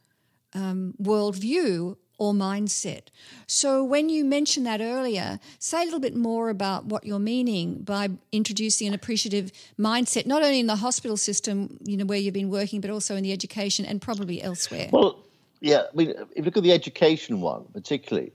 um, 0.55 0.95
worldview 1.03 1.97
or 2.19 2.33
mindset. 2.33 3.09
So, 3.47 3.85
when 3.85 4.09
you 4.09 4.25
mentioned 4.25 4.67
that 4.67 4.81
earlier, 4.81 5.39
say 5.59 5.83
a 5.83 5.85
little 5.85 6.01
bit 6.01 6.17
more 6.17 6.51
about 6.51 6.87
what 6.87 7.05
you're 7.05 7.19
meaning 7.19 7.83
by 7.83 8.11
introducing 8.33 8.89
an 8.89 8.95
appreciative 8.95 9.53
mindset, 9.79 10.27
not 10.27 10.43
only 10.43 10.61
in 10.61 10.67
the 10.67 10.77
hospital 10.77 11.17
system, 11.17 11.79
you 11.85 11.97
know, 11.97 12.05
where 12.05 12.19
you've 12.19 12.35
been 12.35 12.51
working, 12.51 12.81
but 12.81 12.91
also 12.91 13.17
in 13.17 13.23
the 13.23 13.33
education 13.33 13.85
and 13.85 14.01
probably 14.01 14.43
elsewhere. 14.43 14.89
Well, 14.93 15.25
yeah, 15.61 15.83
I 15.93 15.97
mean, 15.97 16.11
if 16.11 16.37
you 16.37 16.43
look 16.43 16.57
at 16.57 16.63
the 16.63 16.73
education 16.73 17.41
one 17.41 17.65
particularly, 17.73 18.33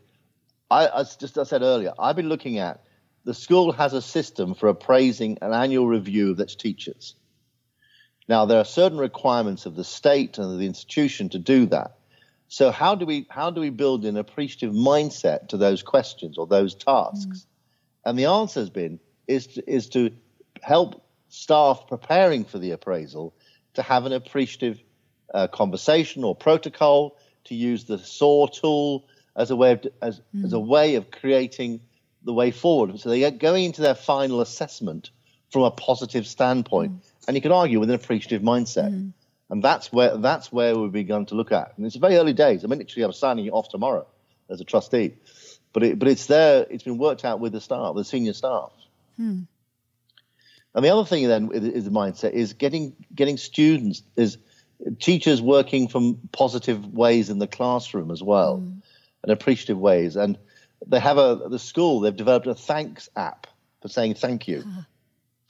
I, 0.70 0.88
as 0.88 1.16
just 1.16 1.38
I 1.38 1.44
said 1.44 1.62
earlier, 1.62 1.94
I've 2.00 2.16
been 2.16 2.30
looking 2.30 2.58
at 2.58 2.84
the 3.24 3.34
school 3.34 3.72
has 3.72 3.94
a 3.94 4.02
system 4.02 4.56
for 4.56 4.70
appraising 4.70 5.38
an 5.42 5.54
annual 5.54 5.88
review 5.88 6.32
of 6.32 6.40
its 6.40 6.56
teachers. 6.56 7.16
Now, 8.28 8.46
there 8.46 8.60
are 8.60 8.66
certain 8.66 8.98
requirements 8.98 9.66
of 9.66 9.76
the 9.76 9.84
state 9.84 10.38
and 10.38 10.52
of 10.52 10.60
the 10.60 10.66
institution 10.66 11.30
to 11.30 11.40
do 11.40 11.66
that. 11.68 11.98
So 12.52 12.70
how 12.70 12.96
do 12.96 13.06
we 13.06 13.26
how 13.30 13.50
do 13.50 13.62
we 13.62 13.70
build 13.70 14.04
an 14.04 14.18
appreciative 14.18 14.74
mindset 14.76 15.48
to 15.48 15.58
those 15.58 15.84
questions 15.84 16.38
or 16.38 16.46
those 16.46 16.76
tasks? 16.76 17.40
Mm. 17.40 17.46
And 18.06 18.20
the 18.20 18.26
answer 18.26 18.60
has 18.60 18.70
been 18.70 19.00
is 19.26 19.48
to, 19.48 19.72
is 19.72 19.88
to 19.90 20.12
help 20.62 21.02
staff 21.30 21.88
preparing 21.88 22.44
for 22.44 22.60
the 22.60 22.72
appraisal 22.72 23.34
to 23.76 23.82
have 23.82 24.06
an 24.06 24.12
appreciative 24.12 24.84
uh, 25.34 25.48
conversation 25.48 26.26
or 26.26 26.36
protocol 26.36 27.16
to 27.46 27.56
use 27.56 27.86
the 27.86 27.98
SOAR 27.98 28.50
tool 28.50 29.08
as 29.34 29.50
a 29.50 29.56
way 29.56 29.72
of 29.72 29.88
as, 30.02 30.20
mm. 30.36 30.44
as 30.44 30.52
a 30.52 30.60
way 30.60 30.96
of 30.96 31.10
creating 31.10 31.80
the 32.22 32.34
way 32.34 32.52
forward. 32.52 33.00
So 33.00 33.08
they 33.08 33.20
get 33.20 33.40
going 33.40 33.64
into 33.64 33.82
their 33.82 33.96
final 33.96 34.42
assessment 34.42 35.12
from 35.52 35.62
a 35.62 35.72
positive 35.72 36.28
standpoint, 36.28 36.92
mm. 36.92 37.02
and 37.30 37.38
you 37.38 37.42
can 37.42 37.54
argue 37.54 37.80
with 37.80 37.90
an 37.90 37.96
appreciative 37.96 38.42
mindset. 38.42 39.14
And 39.52 39.62
that's 39.62 39.92
where 39.92 40.16
that's 40.16 40.50
where 40.50 40.78
we've 40.78 40.94
begun 40.94 41.26
to 41.28 41.36
look 41.36 41.52
at. 41.52 41.74
And 41.76 41.86
it's 41.86 41.98
very 41.98 42.16
early 42.16 42.32
days. 42.32 42.64
I 42.64 42.68
mean, 42.68 42.80
actually, 42.80 43.04
I'm 43.04 43.12
signing 43.12 43.46
it 43.46 43.52
off 43.52 43.68
tomorrow 43.68 44.08
as 44.50 44.62
a 44.62 44.64
trustee, 44.64 45.16
but 45.74 45.84
it, 45.84 46.00
but 46.00 46.08
it's 46.08 46.26
there. 46.28 46.66
It's 46.70 46.84
been 46.84 46.98
worked 46.98 47.26
out 47.26 47.42
with 47.42 47.52
the 47.52 47.60
staff, 47.60 47.94
the 47.96 48.06
senior 48.06 48.32
staff. 48.32 48.72
Hmm. 49.18 49.42
And 50.74 50.86
the 50.86 50.90
other 50.90 51.04
thing 51.04 51.28
then 51.28 51.52
is, 51.52 51.84
the 51.84 51.92
mindset 51.92 52.32
is 52.32 52.54
getting 52.54 52.96
getting 53.14 53.36
students 53.36 54.04
is 54.16 54.38
teachers 55.00 55.42
working 55.42 55.90
from 55.90 56.30
positive 56.32 56.94
ways 56.94 57.30
in 57.30 57.38
the 57.38 57.48
classroom 57.48 58.10
as 58.10 58.24
well, 58.24 58.60
mm. 58.60 58.82
and 59.22 59.32
appreciative 59.34 59.78
ways. 59.78 60.16
And 60.16 60.38
they 60.88 61.02
have 61.02 61.18
a 61.18 61.42
the 61.50 61.60
school 61.60 62.00
they've 62.00 62.16
developed 62.16 62.48
a 62.48 62.56
thanks 62.56 63.10
app 63.18 63.48
for 63.82 63.90
saying 63.90 64.14
thank 64.14 64.48
you. 64.48 64.64
Ah, 64.66 64.86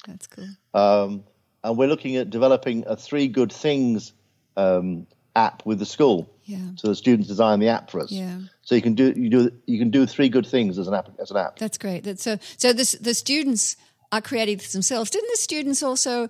that's 0.08 0.26
cool. 0.26 0.48
Um, 0.74 1.24
and 1.63 1.78
we're 1.78 1.88
looking 1.88 2.15
at 2.17 2.30
developing 2.30 2.84
a 2.88 2.95
three 2.95 3.28
good 3.28 3.52
things 3.52 4.13
um, 4.58 5.08
app 5.36 5.65
with 5.65 5.80
the 5.80 5.86
school. 5.86 6.30
Yeah. 6.45 6.58
So 6.76 6.88
the 6.88 6.95
students 6.95 7.28
design 7.28 7.60
the 7.60 7.69
app 7.69 7.89
for 7.89 8.02
us. 8.02 8.12
Yeah. 8.12 8.39
So 8.63 8.76
you 8.76 8.82
can 8.82 8.95
do 8.95 9.13
you 9.15 9.30
do 9.30 9.52
you 9.65 9.80
can 9.80 9.89
do 9.89 10.06
three 10.06 10.30
good 10.30 10.45
things 10.45 10.78
as 10.78 10.88
an 10.88 10.93
app 10.93 11.10
as 11.19 11.32
an 11.32 11.38
app. 11.38 11.58
That's 11.58 11.78
great. 11.78 12.04
That's 12.04 12.24
so 12.24 12.38
so 12.58 12.74
this 12.74 12.91
the 12.93 13.13
students 13.13 13.78
are 14.12 14.21
creating 14.21 14.58
this 14.58 14.74
themselves. 14.74 15.10
Didn't 15.10 15.30
the 15.32 15.38
students 15.38 15.82
also 15.82 16.30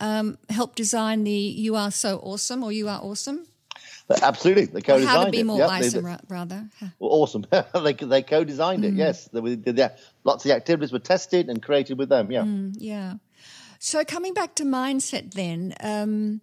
um, 0.00 0.38
help 0.48 0.74
design 0.74 1.24
the 1.24 1.30
"You 1.30 1.76
Are 1.76 1.90
So 1.90 2.18
Awesome" 2.18 2.64
or 2.64 2.72
"You 2.72 2.88
Are 2.88 3.00
Awesome"? 3.00 3.46
Absolutely, 4.22 4.66
they 4.66 4.80
co-designed 4.80 5.08
how 5.08 5.24
to 5.24 5.30
be 5.30 5.40
it. 5.40 5.46
more 5.46 5.58
yep, 5.58 5.70
awesome, 5.70 6.04
they, 6.04 6.16
rather. 6.28 6.68
Well, 6.98 7.12
awesome. 7.12 7.46
they 7.84 7.92
they 7.92 8.22
co-designed 8.22 8.82
mm. 8.82 8.88
it. 8.88 8.94
Yes, 8.94 9.28
they, 9.32 9.54
they, 9.54 9.88
lots 10.24 10.44
of 10.44 10.48
the 10.48 10.56
activities 10.56 10.92
were 10.92 10.98
tested 10.98 11.48
and 11.48 11.62
created 11.62 11.96
with 11.96 12.08
them. 12.08 12.32
Yeah, 12.32 12.42
mm, 12.42 12.74
yeah. 12.76 13.14
So 13.80 14.04
coming 14.04 14.34
back 14.34 14.54
to 14.56 14.64
mindset, 14.64 15.32
then. 15.32 15.74
Um, 15.80 16.42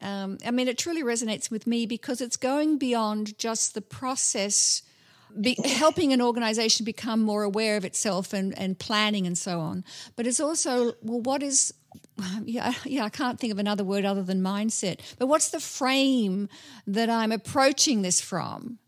um, 0.00 0.38
I 0.46 0.52
mean, 0.52 0.68
it 0.68 0.78
truly 0.78 1.02
resonates 1.02 1.50
with 1.50 1.66
me 1.66 1.86
because 1.86 2.20
it's 2.20 2.36
going 2.36 2.78
beyond 2.78 3.36
just 3.36 3.74
the 3.74 3.80
process, 3.82 4.82
be, 5.40 5.56
helping 5.64 6.12
an 6.12 6.22
organization 6.22 6.84
become 6.84 7.20
more 7.20 7.42
aware 7.42 7.76
of 7.76 7.84
itself 7.84 8.32
and, 8.32 8.56
and 8.56 8.78
planning 8.78 9.26
and 9.26 9.36
so 9.36 9.58
on. 9.58 9.84
But 10.14 10.28
it's 10.28 10.38
also, 10.38 10.92
well, 11.02 11.20
what 11.20 11.42
is 11.42 11.74
yeah, 12.44 12.72
yeah, 12.84 13.04
I 13.04 13.08
can't 13.08 13.40
think 13.40 13.52
of 13.52 13.58
another 13.58 13.82
word 13.82 14.04
other 14.04 14.22
than 14.22 14.40
mindset. 14.40 15.00
But 15.18 15.26
what's 15.26 15.50
the 15.50 15.60
frame 15.60 16.48
that 16.86 17.10
I'm 17.10 17.32
approaching 17.32 18.02
this 18.02 18.20
from? 18.20 18.78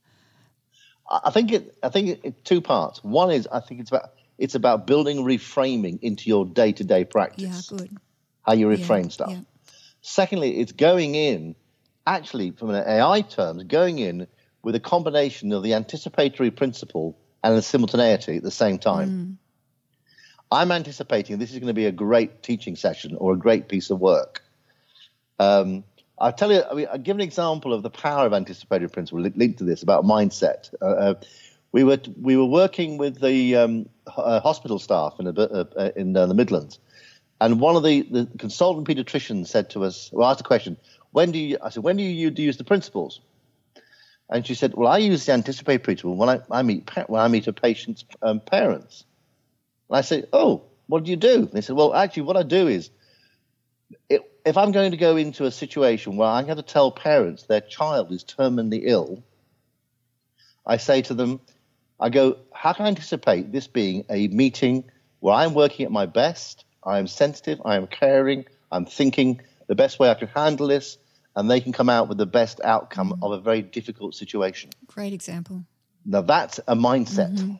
I 1.10 1.30
think 1.30 1.50
it. 1.50 1.76
I 1.82 1.88
think 1.88 2.20
it, 2.22 2.44
two 2.44 2.60
parts. 2.60 3.02
One 3.02 3.32
is 3.32 3.48
I 3.50 3.58
think 3.58 3.80
it's 3.80 3.90
about 3.90 4.10
it's 4.40 4.54
about 4.54 4.86
building 4.86 5.18
reframing 5.18 5.98
into 6.02 6.28
your 6.28 6.46
day 6.46 6.72
to 6.72 6.82
day 6.82 7.04
practice. 7.04 7.70
Yeah, 7.70 7.78
good. 7.78 7.96
How 8.42 8.54
you 8.54 8.66
reframe 8.66 9.04
yeah, 9.04 9.10
stuff. 9.10 9.30
Yeah. 9.30 9.40
Secondly, 10.00 10.58
it's 10.58 10.72
going 10.72 11.14
in, 11.14 11.54
actually, 12.06 12.50
from 12.52 12.70
an 12.70 12.82
AI 12.88 13.20
terms, 13.20 13.62
going 13.64 13.98
in 13.98 14.26
with 14.62 14.74
a 14.74 14.80
combination 14.80 15.52
of 15.52 15.62
the 15.62 15.74
anticipatory 15.74 16.50
principle 16.50 17.18
and 17.44 17.56
the 17.56 17.62
simultaneity 17.62 18.38
at 18.38 18.42
the 18.42 18.50
same 18.50 18.78
time. 18.78 19.10
Mm. 19.10 19.36
I'm 20.50 20.72
anticipating 20.72 21.38
this 21.38 21.52
is 21.52 21.58
going 21.58 21.68
to 21.68 21.74
be 21.74 21.86
a 21.86 21.92
great 21.92 22.42
teaching 22.42 22.76
session 22.76 23.16
or 23.16 23.34
a 23.34 23.36
great 23.36 23.68
piece 23.68 23.90
of 23.90 24.00
work. 24.00 24.42
Um, 25.38 25.84
I'll 26.18 26.32
tell 26.32 26.50
you, 26.50 26.62
I 26.68 26.74
mean, 26.74 26.86
I'll 26.90 26.98
give 26.98 27.16
an 27.16 27.22
example 27.22 27.72
of 27.72 27.82
the 27.82 27.90
power 27.90 28.26
of 28.26 28.32
anticipatory 28.32 28.88
principle 28.88 29.20
linked 29.20 29.58
to 29.58 29.64
this 29.64 29.82
about 29.82 30.04
mindset. 30.04 30.74
Uh, 30.80 30.84
uh, 30.84 31.14
we 31.72 31.84
were 31.84 31.98
we 32.20 32.36
were 32.36 32.46
working 32.46 32.98
with 32.98 33.20
the 33.20 33.56
um, 33.56 33.88
uh, 34.06 34.40
hospital 34.40 34.78
staff 34.78 35.14
in, 35.18 35.26
a, 35.26 35.30
uh, 35.30 35.64
uh, 35.76 35.90
in 35.96 36.16
uh, 36.16 36.26
the 36.26 36.34
Midlands, 36.34 36.78
and 37.40 37.60
one 37.60 37.76
of 37.76 37.82
the, 37.82 38.02
the 38.02 38.28
consultant 38.38 38.86
pediatricians 38.86 39.46
said 39.46 39.70
to 39.70 39.84
us, 39.84 40.10
well, 40.12 40.28
asked 40.28 40.40
a 40.40 40.44
question, 40.44 40.76
when 41.12 41.32
do 41.32 41.38
you, 41.38 41.58
I 41.62 41.70
said, 41.70 41.82
when 41.82 41.96
do 41.96 42.02
you 42.02 42.30
use 42.30 42.56
the 42.56 42.64
principles? 42.64 43.20
And 44.28 44.46
she 44.46 44.54
said, 44.54 44.74
well, 44.74 44.88
I 44.88 44.98
use 44.98 45.26
the 45.26 45.32
anticipatory 45.32 45.78
principle 45.78 46.16
when 46.16 46.28
I, 46.28 46.40
I 46.50 46.62
meet 46.62 46.88
when 47.08 47.20
I 47.20 47.28
meet 47.28 47.48
a 47.48 47.52
patient's 47.52 48.04
um, 48.22 48.40
parents. 48.40 49.04
And 49.88 49.96
I 49.98 50.02
said, 50.02 50.28
Oh, 50.32 50.62
what 50.86 51.04
do 51.04 51.10
you 51.10 51.16
do? 51.16 51.34
And 51.34 51.52
they 51.52 51.60
said, 51.60 51.76
Well, 51.76 51.94
actually, 51.94 52.22
what 52.22 52.36
I 52.36 52.44
do 52.44 52.68
is 52.68 52.90
it, 54.08 54.22
if 54.46 54.56
I'm 54.56 54.70
going 54.70 54.92
to 54.92 54.96
go 54.96 55.16
into 55.16 55.46
a 55.46 55.50
situation 55.50 56.16
where 56.16 56.28
I'm 56.28 56.44
going 56.44 56.58
to 56.58 56.62
tell 56.62 56.92
parents 56.92 57.44
their 57.44 57.60
child 57.60 58.12
is 58.12 58.22
terminally 58.22 58.82
ill, 58.84 59.24
I 60.64 60.76
say 60.76 61.02
to 61.02 61.14
them, 61.14 61.40
I 62.00 62.08
go, 62.08 62.38
How 62.52 62.72
can 62.72 62.86
I 62.86 62.88
anticipate 62.88 63.52
this 63.52 63.66
being 63.66 64.04
a 64.10 64.28
meeting 64.28 64.84
where 65.20 65.34
I'm 65.34 65.54
working 65.54 65.84
at 65.84 65.92
my 65.92 66.06
best? 66.06 66.64
I 66.82 66.98
am 66.98 67.06
sensitive, 67.06 67.60
I 67.64 67.76
am 67.76 67.86
caring, 67.86 68.46
I'm 68.72 68.86
thinking 68.86 69.40
the 69.66 69.74
best 69.74 69.98
way 69.98 70.10
I 70.10 70.14
can 70.14 70.28
handle 70.28 70.66
this, 70.66 70.96
and 71.36 71.50
they 71.50 71.60
can 71.60 71.72
come 71.72 71.90
out 71.90 72.08
with 72.08 72.18
the 72.18 72.26
best 72.26 72.60
outcome 72.64 73.10
mm-hmm. 73.10 73.22
of 73.22 73.32
a 73.32 73.40
very 73.40 73.62
difficult 73.62 74.14
situation. 74.14 74.70
Great 74.86 75.12
example. 75.12 75.64
Now, 76.06 76.22
that's 76.22 76.58
a 76.66 76.74
mindset. 76.74 77.36
Mm-hmm. 77.36 77.54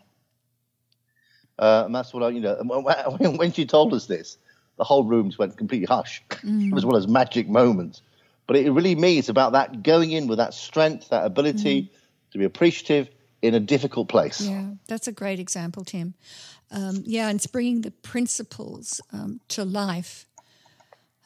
Uh, 1.59 1.83
and 1.85 1.95
that's 1.95 2.15
what 2.15 2.23
I, 2.23 2.31
you 2.31 2.41
know, 2.41 2.57
when 3.37 3.53
she 3.53 3.67
told 3.67 3.93
us 3.93 4.07
this, 4.07 4.39
the 4.79 4.85
whole 4.85 5.05
room 5.05 5.29
just 5.29 5.39
went 5.39 5.59
completely 5.59 5.87
hush. 5.87 6.23
Mm. 6.43 6.69
it 6.69 6.75
was 6.75 6.87
one 6.87 6.95
of 6.95 7.03
those 7.03 7.11
magic 7.11 7.49
moments. 7.49 8.01
But 8.47 8.57
it 8.57 8.71
really 8.71 8.95
means 8.95 9.29
about 9.29 9.53
that 9.53 9.83
going 9.83 10.11
in 10.13 10.27
with 10.27 10.39
that 10.39 10.55
strength, 10.55 11.11
that 11.11 11.27
ability 11.27 11.83
mm. 11.83 11.89
to 12.33 12.39
be 12.39 12.45
appreciative 12.45 13.11
in 13.43 13.55
a 13.55 13.61
difficult 13.61 14.09
place. 14.09 14.41
Yeah, 14.41 14.71
that's 14.89 15.09
a 15.09 15.13
great 15.13 15.41
example, 15.41 15.85
Tim. 15.85 16.15
Um, 16.71 17.03
yeah, 17.05 17.29
and 17.29 17.37
it's 17.37 17.47
bringing 17.47 17.83
the 17.83 17.91
principles 17.91 19.01
um, 19.13 19.41
to 19.49 19.65
life. 19.65 20.27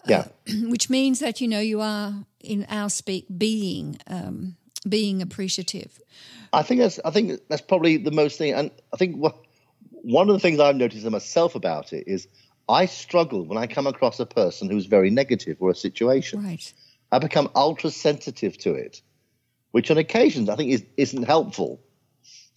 Uh, 0.01 0.09
yeah, 0.09 0.27
which 0.69 0.89
means 0.89 1.21
that 1.21 1.41
you 1.41 1.49
know 1.49 1.61
you 1.61 1.81
are 1.81 2.15
in 2.41 2.67
our 2.69 2.89
speak 2.89 3.27
being 3.37 3.99
um, 4.07 4.57
being 4.89 5.23
appreciative. 5.23 6.01
I 6.53 6.63
think 6.63 6.81
that's 6.81 7.01
I 7.05 7.11
think 7.11 7.41
that's 7.49 7.63
probably 7.63 7.97
the 7.97 8.13
most 8.13 8.39
thing, 8.39 8.55
and 8.55 8.71
I 8.93 8.97
think 8.97 9.17
what 9.17 9.37
one 10.03 10.29
of 10.29 10.35
the 10.35 10.41
things 10.41 10.61
I've 10.61 10.77
noticed 10.77 11.05
in 11.05 11.13
myself 11.13 11.55
about 11.55 11.93
it 11.93 12.05
is 12.07 12.29
I 12.69 12.87
struggle 12.87 13.45
when 13.45 13.59
I 13.59 13.67
come 13.67 13.87
across 13.87 14.21
a 14.21 14.27
person 14.27 14.71
who's 14.71 14.87
very 14.87 15.11
negative 15.11 15.59
or 15.61 15.71
a 15.71 15.75
situation. 15.75 16.45
Right. 16.45 16.73
I 17.13 17.19
become 17.19 17.51
ultra 17.55 17.91
sensitive 17.91 18.59
to 18.59 18.75
it, 18.75 19.01
which 19.71 19.91
on 19.91 19.99
occasions 19.99 20.49
I 20.49 20.57
think 20.57 20.73
is, 20.73 20.85
isn't 20.97 21.25
helpful. 21.25 21.81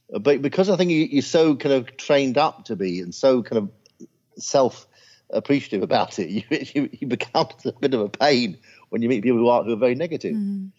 But 0.09 0.41
because 0.41 0.69
I 0.69 0.77
think 0.77 0.91
you, 0.91 1.19
are 1.19 1.21
so 1.21 1.55
kind 1.55 1.73
of 1.73 1.97
trained 1.97 2.37
up 2.37 2.65
to 2.65 2.75
be 2.75 3.01
and 3.01 3.13
so 3.13 3.43
kind 3.43 3.57
of 3.57 3.69
self 4.41 4.87
appreciative 5.29 5.83
about 5.83 6.17
it, 6.19 6.29
you, 6.75 6.89
you, 6.91 7.07
become 7.07 7.47
a 7.65 7.71
bit 7.73 7.93
of 7.93 8.01
a 8.01 8.09
pain 8.09 8.57
when 8.89 9.01
you 9.01 9.09
meet 9.09 9.23
people 9.23 9.39
who 9.39 9.49
are, 9.49 9.63
who 9.63 9.73
are 9.73 9.77
very 9.77 9.95
negative. 9.95 10.33
Mm. 10.33 10.71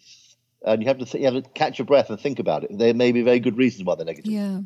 And 0.65 0.81
you 0.81 0.89
have 0.89 0.97
to 0.97 1.05
th- 1.05 1.21
you 1.21 1.31
have 1.31 1.41
to 1.41 1.49
catch 1.51 1.79
your 1.79 1.85
breath 1.85 2.09
and 2.09 2.19
think 2.19 2.37
about 2.37 2.65
it. 2.65 2.77
There 2.77 2.93
may 2.93 3.13
be 3.13 3.21
very 3.21 3.39
good 3.39 3.57
reasons 3.57 3.85
why 3.85 3.95
they're 3.95 4.05
negative. 4.05 4.31
Yeah. 4.31 4.61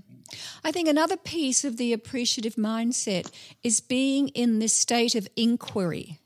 I 0.63 0.71
think 0.71 0.87
another 0.87 1.17
piece 1.17 1.63
of 1.63 1.77
the 1.77 1.93
appreciative 1.93 2.55
mindset 2.55 3.31
is 3.61 3.79
being 3.79 4.29
in 4.29 4.57
this 4.57 4.73
state 4.73 5.13
of 5.13 5.27
inquiry. 5.35 6.19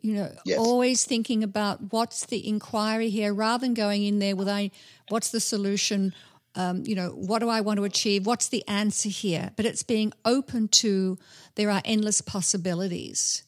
You 0.00 0.14
know, 0.14 0.32
yes. 0.44 0.58
always 0.58 1.04
thinking 1.04 1.42
about 1.42 1.92
what's 1.92 2.26
the 2.26 2.46
inquiry 2.46 3.10
here 3.10 3.34
rather 3.34 3.66
than 3.66 3.74
going 3.74 4.04
in 4.04 4.20
there 4.20 4.36
with 4.36 4.48
a 4.48 4.70
what's 5.08 5.30
the 5.30 5.40
solution, 5.40 6.14
um, 6.58 6.82
you 6.84 6.96
know, 6.96 7.10
what 7.10 7.38
do 7.38 7.48
I 7.48 7.60
want 7.60 7.78
to 7.78 7.84
achieve? 7.84 8.26
What's 8.26 8.48
the 8.48 8.66
answer 8.66 9.08
here? 9.08 9.52
But 9.54 9.64
it's 9.64 9.84
being 9.84 10.12
open 10.24 10.66
to 10.68 11.16
there 11.54 11.70
are 11.70 11.80
endless 11.84 12.20
possibilities. 12.20 13.44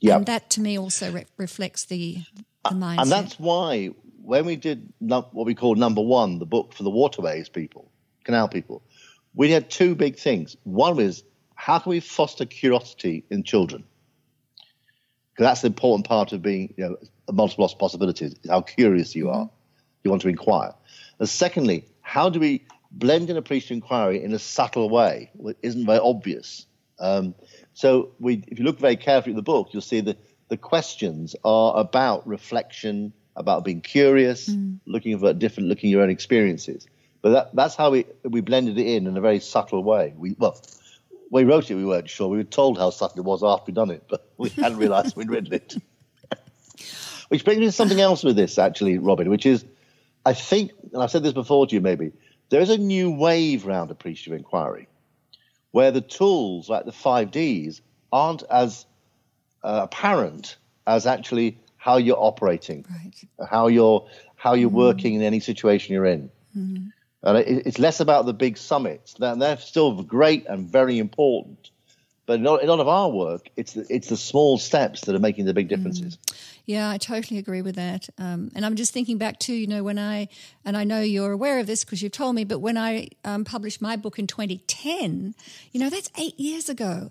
Yeah. 0.00 0.16
And 0.16 0.26
that 0.26 0.50
to 0.50 0.60
me 0.60 0.78
also 0.78 1.10
re- 1.10 1.24
reflects 1.38 1.86
the, 1.86 2.18
the 2.64 2.74
mindset. 2.74 3.02
And 3.02 3.10
that's 3.10 3.40
why 3.40 3.86
when 4.22 4.44
we 4.44 4.56
did 4.56 4.92
what 4.98 5.32
we 5.34 5.54
call 5.54 5.74
number 5.76 6.02
one, 6.02 6.38
the 6.38 6.46
book 6.46 6.74
for 6.74 6.82
the 6.82 6.90
waterways 6.90 7.48
people, 7.48 7.90
canal 8.24 8.48
people, 8.48 8.82
we 9.34 9.50
had 9.50 9.70
two 9.70 9.94
big 9.94 10.18
things. 10.18 10.56
One 10.64 10.96
was 10.96 11.24
how 11.54 11.78
can 11.78 11.88
we 11.88 12.00
foster 12.00 12.44
curiosity 12.44 13.24
in 13.30 13.44
children? 13.44 13.82
Because 15.32 15.44
that's 15.44 15.60
the 15.62 15.68
important 15.68 16.06
part 16.06 16.32
of 16.32 16.42
being, 16.42 16.74
you 16.76 16.84
know, 16.84 16.96
multiple 17.32 17.66
possibilities, 17.78 18.34
is 18.42 18.50
how 18.50 18.60
curious 18.60 19.14
you 19.14 19.30
are. 19.30 19.48
You 20.04 20.10
want 20.10 20.22
to 20.22 20.28
inquire. 20.28 20.74
And 21.18 21.28
secondly, 21.28 21.86
how 22.10 22.28
do 22.28 22.40
we 22.40 22.66
blend 22.90 23.30
in 23.30 23.36
appreciative 23.36 23.76
inquiry 23.76 24.20
in 24.20 24.34
a 24.34 24.38
subtle 24.38 24.90
way 24.90 25.30
that 25.44 25.56
isn't 25.62 25.86
very 25.86 26.00
obvious? 26.00 26.66
Um, 26.98 27.36
so 27.72 28.10
we, 28.18 28.42
if 28.48 28.58
you 28.58 28.64
look 28.64 28.80
very 28.80 28.96
carefully 28.96 29.32
at 29.34 29.36
the 29.36 29.42
book, 29.42 29.68
you'll 29.70 29.80
see 29.80 30.00
that 30.00 30.18
the 30.48 30.56
questions 30.56 31.36
are 31.44 31.78
about 31.78 32.26
reflection, 32.26 33.12
about 33.36 33.64
being 33.64 33.80
curious, 33.80 34.48
mm. 34.48 34.80
looking 34.86 35.16
for 35.20 35.32
different, 35.32 35.68
looking 35.68 35.90
at 35.90 35.92
your 35.92 36.02
own 36.02 36.10
experiences. 36.10 36.88
But 37.22 37.30
that, 37.30 37.54
that's 37.54 37.76
how 37.76 37.90
we 37.92 38.06
we 38.24 38.40
blended 38.40 38.76
it 38.76 38.88
in 38.88 39.06
in 39.06 39.16
a 39.16 39.20
very 39.20 39.38
subtle 39.38 39.84
way. 39.84 40.12
We 40.16 40.34
well, 40.36 40.60
we 41.30 41.44
wrote 41.44 41.70
it, 41.70 41.76
we 41.76 41.84
weren't 41.84 42.10
sure. 42.10 42.26
We 42.26 42.38
were 42.38 42.44
told 42.44 42.76
how 42.76 42.90
subtle 42.90 43.20
it 43.20 43.24
was 43.24 43.44
after 43.44 43.66
we'd 43.68 43.76
done 43.76 43.90
it, 43.90 44.02
but 44.08 44.28
we 44.36 44.48
hadn't 44.48 44.78
realised 44.78 45.14
we'd 45.14 45.30
written 45.30 45.52
it. 45.52 45.76
which 47.28 47.44
brings 47.44 47.60
me 47.60 47.66
to 47.66 47.72
something 47.72 48.00
else 48.00 48.24
with 48.24 48.34
this, 48.34 48.58
actually, 48.58 48.98
Robyn, 48.98 49.30
which 49.30 49.46
is, 49.46 49.64
I 50.24 50.34
think, 50.34 50.72
and 50.92 51.02
I've 51.02 51.10
said 51.10 51.22
this 51.22 51.32
before 51.32 51.66
to 51.66 51.74
you, 51.74 51.80
maybe 51.80 52.12
there 52.50 52.60
is 52.60 52.70
a 52.70 52.78
new 52.78 53.10
wave 53.10 53.66
around 53.66 53.90
appreciative 53.90 54.38
inquiry, 54.38 54.88
where 55.70 55.90
the 55.90 56.00
tools 56.00 56.68
like 56.68 56.84
the 56.84 56.92
five 56.92 57.30
Ds 57.30 57.80
aren't 58.12 58.42
as 58.50 58.86
uh, 59.62 59.80
apparent 59.84 60.56
as 60.86 61.06
actually 61.06 61.58
how 61.76 61.96
you're 61.96 62.18
operating, 62.18 62.84
right. 62.90 63.48
how 63.48 63.68
you're 63.68 64.06
how 64.36 64.54
you're 64.54 64.70
mm. 64.70 64.74
working 64.74 65.14
in 65.14 65.22
any 65.22 65.40
situation 65.40 65.94
you're 65.94 66.06
in. 66.06 66.30
Mm. 66.56 66.92
And 67.22 67.38
it, 67.38 67.66
it's 67.66 67.78
less 67.78 68.00
about 68.00 68.26
the 68.26 68.32
big 68.32 68.56
summits. 68.56 69.14
They're, 69.14 69.36
they're 69.36 69.58
still 69.58 70.02
great 70.02 70.46
and 70.46 70.66
very 70.68 70.98
important. 70.98 71.70
But 72.30 72.38
in 72.38 72.46
a 72.46 72.52
lot 72.52 72.78
of 72.78 72.86
our 72.86 73.10
work, 73.10 73.50
it's 73.56 73.72
the, 73.72 73.84
it's 73.90 74.08
the 74.08 74.16
small 74.16 74.56
steps 74.56 75.00
that 75.06 75.16
are 75.16 75.18
making 75.18 75.46
the 75.46 75.52
big 75.52 75.66
differences. 75.66 76.16
Mm. 76.16 76.60
Yeah, 76.64 76.88
I 76.88 76.96
totally 76.96 77.40
agree 77.40 77.60
with 77.60 77.74
that. 77.74 78.08
Um, 78.18 78.52
and 78.54 78.64
I'm 78.64 78.76
just 78.76 78.92
thinking 78.92 79.18
back 79.18 79.40
to, 79.40 79.52
you 79.52 79.66
know, 79.66 79.82
when 79.82 79.98
I, 79.98 80.28
and 80.64 80.76
I 80.76 80.84
know 80.84 81.00
you're 81.00 81.32
aware 81.32 81.58
of 81.58 81.66
this 81.66 81.82
because 81.82 82.02
you've 82.02 82.12
told 82.12 82.36
me, 82.36 82.44
but 82.44 82.60
when 82.60 82.78
I 82.78 83.08
um, 83.24 83.42
published 83.44 83.82
my 83.82 83.96
book 83.96 84.16
in 84.16 84.28
2010, 84.28 85.34
you 85.72 85.80
know, 85.80 85.90
that's 85.90 86.08
eight 86.20 86.38
years 86.38 86.68
ago. 86.68 87.10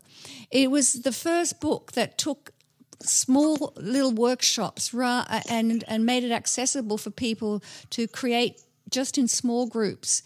It 0.52 0.72
was 0.72 0.94
the 0.94 1.12
first 1.12 1.60
book 1.60 1.92
that 1.92 2.18
took 2.18 2.54
small 3.02 3.74
little 3.76 4.14
workshops 4.14 4.94
and, 4.94 5.84
and 5.86 6.06
made 6.06 6.24
it 6.24 6.32
accessible 6.32 6.98
for 6.98 7.10
people 7.10 7.62
to 7.90 8.08
create 8.08 8.62
just 8.90 9.18
in 9.18 9.28
small 9.28 9.68
groups 9.68 10.24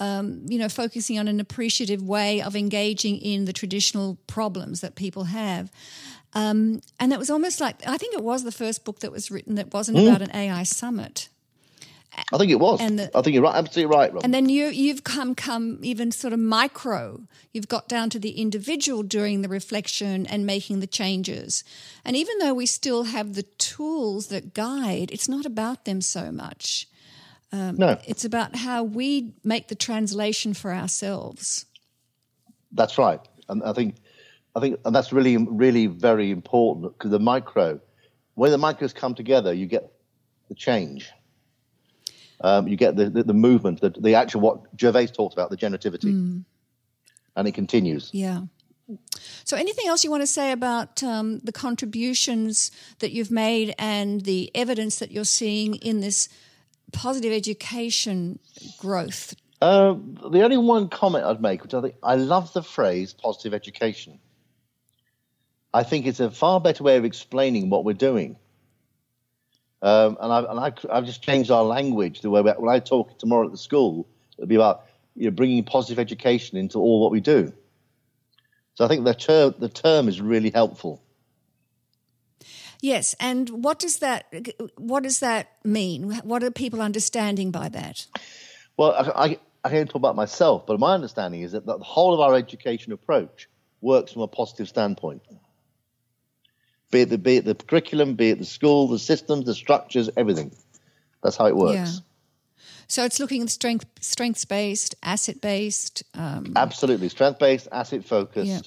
um, 0.00 0.42
you 0.46 0.58
know, 0.58 0.68
focusing 0.68 1.18
on 1.18 1.28
an 1.28 1.40
appreciative 1.40 2.02
way 2.02 2.42
of 2.42 2.54
engaging 2.54 3.18
in 3.18 3.44
the 3.44 3.52
traditional 3.52 4.18
problems 4.26 4.80
that 4.80 4.94
people 4.94 5.24
have. 5.24 5.70
Um, 6.34 6.82
and 7.00 7.10
that 7.12 7.18
was 7.18 7.30
almost 7.30 7.60
like 7.60 7.86
I 7.86 7.96
think 7.96 8.14
it 8.14 8.22
was 8.22 8.44
the 8.44 8.52
first 8.52 8.84
book 8.84 9.00
that 9.00 9.10
was 9.10 9.30
written 9.30 9.54
that 9.54 9.72
wasn't 9.72 9.98
mm. 9.98 10.08
about 10.08 10.22
an 10.22 10.34
AI 10.34 10.64
summit. 10.64 11.28
I 12.32 12.38
think 12.38 12.50
it 12.50 12.58
was. 12.58 12.80
And 12.80 12.98
the, 12.98 13.10
I 13.16 13.22
think 13.22 13.34
you're 13.34 13.42
right, 13.42 13.54
absolutely 13.54 13.94
right, 13.94 14.12
Rob. 14.12 14.24
And 14.24 14.32
then 14.32 14.48
you 14.48 14.66
you've 14.66 15.04
come 15.04 15.34
come 15.34 15.78
even 15.82 16.10
sort 16.10 16.32
of 16.32 16.38
micro. 16.38 17.22
You've 17.52 17.68
got 17.68 17.88
down 17.88 18.10
to 18.10 18.18
the 18.18 18.40
individual 18.40 19.02
doing 19.02 19.42
the 19.42 19.48
reflection 19.48 20.26
and 20.26 20.46
making 20.46 20.80
the 20.80 20.86
changes. 20.86 21.64
And 22.04 22.16
even 22.16 22.38
though 22.38 22.54
we 22.54 22.66
still 22.66 23.04
have 23.04 23.34
the 23.34 23.42
tools 23.42 24.28
that 24.28 24.54
guide, 24.54 25.10
it's 25.10 25.28
not 25.28 25.46
about 25.46 25.84
them 25.84 26.00
so 26.00 26.32
much. 26.32 26.88
Um, 27.52 27.76
no. 27.76 27.98
It's 28.06 28.24
about 28.24 28.56
how 28.56 28.82
we 28.82 29.34
make 29.44 29.68
the 29.68 29.74
translation 29.74 30.54
for 30.54 30.72
ourselves. 30.72 31.66
That's 32.72 32.98
right. 32.98 33.20
And 33.48 33.62
I 33.62 33.72
think, 33.72 33.96
I 34.54 34.60
think, 34.60 34.80
and 34.84 34.94
that's 34.94 35.12
really, 35.12 35.36
really 35.36 35.86
very 35.86 36.30
important 36.30 36.92
because 36.92 37.10
the 37.10 37.20
micro, 37.20 37.80
when 38.34 38.50
the 38.50 38.58
micros 38.58 38.94
come 38.94 39.14
together, 39.14 39.52
you 39.52 39.66
get 39.66 39.92
the 40.48 40.54
change. 40.54 41.10
Um, 42.40 42.68
you 42.68 42.76
get 42.76 42.96
the, 42.96 43.08
the, 43.08 43.22
the 43.22 43.34
movement, 43.34 43.80
the, 43.80 43.90
the, 43.90 44.14
actual 44.14 44.42
what 44.42 44.76
Gervase 44.76 45.14
talked 45.14 45.32
about, 45.32 45.48
the 45.50 45.56
generativity. 45.56 46.12
Mm. 46.12 46.44
And 47.34 47.48
it 47.48 47.52
continues. 47.52 48.10
Yeah. 48.12 48.42
So, 49.44 49.56
anything 49.56 49.88
else 49.88 50.04
you 50.04 50.10
want 50.10 50.22
to 50.22 50.26
say 50.26 50.52
about 50.52 51.02
um, 51.02 51.38
the 51.40 51.52
contributions 51.52 52.70
that 53.00 53.12
you've 53.12 53.30
made 53.30 53.74
and 53.78 54.20
the 54.20 54.50
evidence 54.54 54.98
that 54.98 55.10
you're 55.10 55.24
seeing 55.24 55.76
in 55.76 56.00
this 56.00 56.28
positive 56.92 57.32
education 57.32 58.38
growth? 58.78 59.34
Uh, 59.60 59.94
the 60.30 60.42
only 60.42 60.58
one 60.58 60.88
comment 60.88 61.24
I'd 61.24 61.40
make, 61.40 61.62
which 61.62 61.74
I 61.74 61.80
think 61.80 61.94
I 62.02 62.16
love 62.16 62.52
the 62.52 62.62
phrase 62.62 63.14
positive 63.14 63.54
education. 63.54 64.18
I 65.72 65.82
think 65.82 66.06
it's 66.06 66.20
a 66.20 66.30
far 66.30 66.60
better 66.60 66.84
way 66.84 66.96
of 66.96 67.04
explaining 67.04 67.70
what 67.70 67.84
we're 67.84 67.94
doing. 67.94 68.36
Um, 69.82 70.16
and, 70.20 70.32
I, 70.32 70.38
and 70.40 70.58
I, 70.58 70.94
have 70.94 71.04
just 71.04 71.22
changed 71.22 71.50
our 71.50 71.64
language. 71.64 72.20
The 72.20 72.30
way 72.30 72.40
when 72.40 72.74
I 72.74 72.78
talk 72.78 73.18
tomorrow 73.18 73.46
at 73.46 73.52
the 73.52 73.58
school, 73.58 74.08
it'll 74.38 74.48
be 74.48 74.54
about 74.54 74.86
you 75.14 75.26
know, 75.26 75.30
bringing 75.30 75.64
positive 75.64 75.98
education 75.98 76.58
into 76.58 76.78
all 76.78 77.02
what 77.02 77.10
we 77.10 77.20
do. 77.20 77.52
So 78.74 78.84
I 78.84 78.88
think 78.88 79.04
the 79.04 79.14
term 79.14 79.54
the 79.58 79.68
term 79.68 80.08
is 80.08 80.20
really 80.20 80.50
helpful. 80.50 81.02
Yes, 82.80 83.14
and 83.18 83.48
what 83.50 83.78
does 83.78 83.98
that 83.98 84.26
what 84.76 85.02
does 85.02 85.20
that 85.20 85.48
mean? 85.64 86.12
What 86.24 86.42
are 86.42 86.50
people 86.50 86.82
understanding 86.82 87.50
by 87.50 87.68
that? 87.70 88.06
Well, 88.76 88.92
I, 88.92 89.38
I 89.64 89.70
can't 89.70 89.88
talk 89.88 89.96
about 89.96 90.16
myself, 90.16 90.66
but 90.66 90.78
my 90.78 90.94
understanding 90.94 91.40
is 91.40 91.52
that 91.52 91.66
the 91.66 91.78
whole 91.78 92.14
of 92.14 92.20
our 92.20 92.34
education 92.34 92.92
approach 92.92 93.48
works 93.80 94.12
from 94.12 94.22
a 94.22 94.28
positive 94.28 94.68
standpoint. 94.68 95.22
Be 96.90 97.00
it 97.02 97.10
the, 97.10 97.18
be 97.18 97.38
it 97.38 97.44
the 97.44 97.54
curriculum, 97.54 98.14
be 98.14 98.30
it 98.30 98.38
the 98.38 98.44
school, 98.44 98.86
the 98.88 98.98
systems, 98.98 99.46
the 99.46 99.54
structures, 99.54 100.08
everything. 100.16 100.54
That's 101.22 101.36
how 101.36 101.46
it 101.46 101.56
works. 101.56 101.74
Yeah. 101.74 102.62
So 102.88 103.04
it's 103.04 103.18
looking 103.18 103.42
at 103.42 103.50
strength 103.50 103.86
strengths 104.00 104.44
based, 104.44 104.94
asset 105.02 105.40
based. 105.40 106.04
Um, 106.14 106.52
Absolutely, 106.54 107.08
strength 107.08 107.40
based, 107.40 107.66
asset 107.72 108.04
focused. 108.04 108.46
Yeah. 108.46 108.60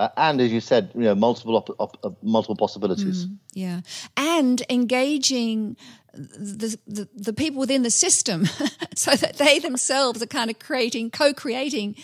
Uh, 0.00 0.08
and 0.16 0.40
as 0.40 0.50
you 0.50 0.60
said, 0.62 0.90
you 0.94 1.02
know, 1.02 1.14
multiple 1.14 1.56
op- 1.56 1.76
op- 1.78 1.98
uh, 2.02 2.08
multiple 2.22 2.56
possibilities. 2.56 3.26
Mm, 3.26 3.36
yeah, 3.52 3.80
and 4.16 4.62
engaging 4.70 5.76
the, 6.14 6.78
the, 6.86 7.06
the 7.14 7.34
people 7.34 7.60
within 7.60 7.82
the 7.82 7.90
system, 7.90 8.46
so 8.96 9.10
that 9.10 9.36
they 9.36 9.58
themselves 9.58 10.22
are 10.22 10.26
kind 10.26 10.50
of 10.50 10.58
creating, 10.58 11.10
co-creating. 11.10 11.96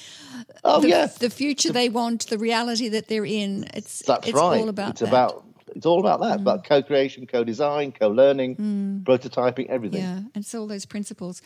Oh 0.63 0.81
the, 0.81 0.89
yeah, 0.91 1.07
the 1.07 1.31
future 1.31 1.73
they 1.73 1.89
want, 1.89 2.27
the 2.27 2.37
reality 2.37 2.91
that 2.91 3.09
they're 3.09 3.25
in. 3.25 3.67
It's 3.73 4.03
that's 4.03 4.29
it's 4.29 4.37
right. 4.37 4.61
All 4.61 4.69
about 4.69 4.91
it's 4.91 5.01
that. 5.01 5.09
about 5.09 5.47
it's 5.77 5.87
all 5.87 6.01
about 6.01 6.21
that, 6.21 6.39
mm. 6.39 6.43
about 6.43 6.65
co-creation, 6.65 7.27
co-design, 7.27 7.93
co-learning, 7.93 8.57
mm. 8.57 9.05
prototyping, 9.05 9.69
everything. 9.69 10.01
Yeah, 10.01 10.17
and 10.17 10.37
it's 10.37 10.55
all 10.55 10.67
those 10.67 10.87
principles. 10.87 11.43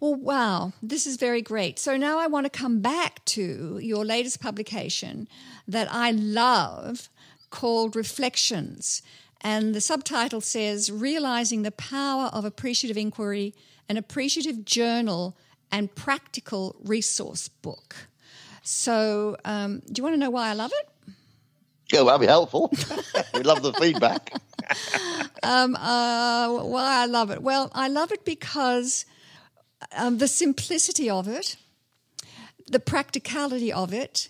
Well, 0.00 0.14
wow, 0.14 0.72
this 0.82 1.06
is 1.06 1.16
very 1.16 1.42
great. 1.42 1.78
So 1.78 1.96
now 1.96 2.18
I 2.18 2.26
want 2.26 2.46
to 2.46 2.50
come 2.50 2.80
back 2.80 3.24
to 3.26 3.78
your 3.82 4.04
latest 4.04 4.40
publication 4.40 5.28
that 5.68 5.86
I 5.90 6.12
love 6.12 7.10
called 7.50 7.94
Reflections. 7.94 9.02
And 9.42 9.74
the 9.74 9.80
subtitle 9.80 10.40
says 10.40 10.90
Realizing 10.90 11.62
the 11.62 11.70
Power 11.70 12.30
of 12.32 12.46
Appreciative 12.46 12.96
Inquiry, 12.96 13.54
an 13.88 13.98
Appreciative 13.98 14.64
Journal 14.64 15.36
and 15.70 15.94
Practical 15.94 16.74
Resource 16.82 17.48
Book. 17.48 17.94
So, 18.62 19.36
um, 19.44 19.82
do 19.86 20.00
you 20.00 20.02
want 20.02 20.14
to 20.14 20.18
know 20.18 20.30
why 20.30 20.48
I 20.48 20.54
love 20.54 20.72
it? 20.74 20.88
Yeah, 21.92 22.02
that'd 22.04 22.20
be 22.20 22.26
helpful. 22.26 22.72
we 23.34 23.42
love 23.42 23.62
the 23.62 23.72
feedback. 23.74 24.32
um, 25.42 25.76
uh, 25.76 26.48
why 26.48 27.02
I 27.02 27.06
love 27.06 27.30
it? 27.30 27.42
Well, 27.42 27.70
I 27.74 27.88
love 27.88 28.10
it 28.12 28.24
because 28.24 29.04
um, 29.96 30.18
the 30.18 30.28
simplicity 30.28 31.10
of 31.10 31.28
it, 31.28 31.56
the 32.66 32.80
practicality 32.80 33.72
of 33.72 33.92
it, 33.92 34.28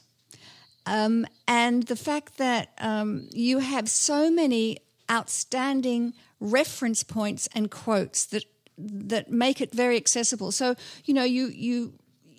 um, 0.87 1.27
and 1.47 1.85
the 1.85 1.97
fact 1.97 2.39
that 2.39 2.73
um, 2.79 3.29
you 3.33 3.61
have 3.61 3.89
so 3.89 4.31
many 4.31 4.79
outstanding 5.11 6.15
reference 6.41 7.03
points 7.03 7.49
and 7.55 7.71
quotes 7.71 8.27
that 8.27 8.45
that 8.77 9.31
make 9.31 9.61
it 9.61 9.73
very 9.73 9.97
accessible. 9.97 10.51
So 10.51 10.75
you 11.05 11.15
know 11.15 11.25
you 11.25 11.47
you 11.47 11.95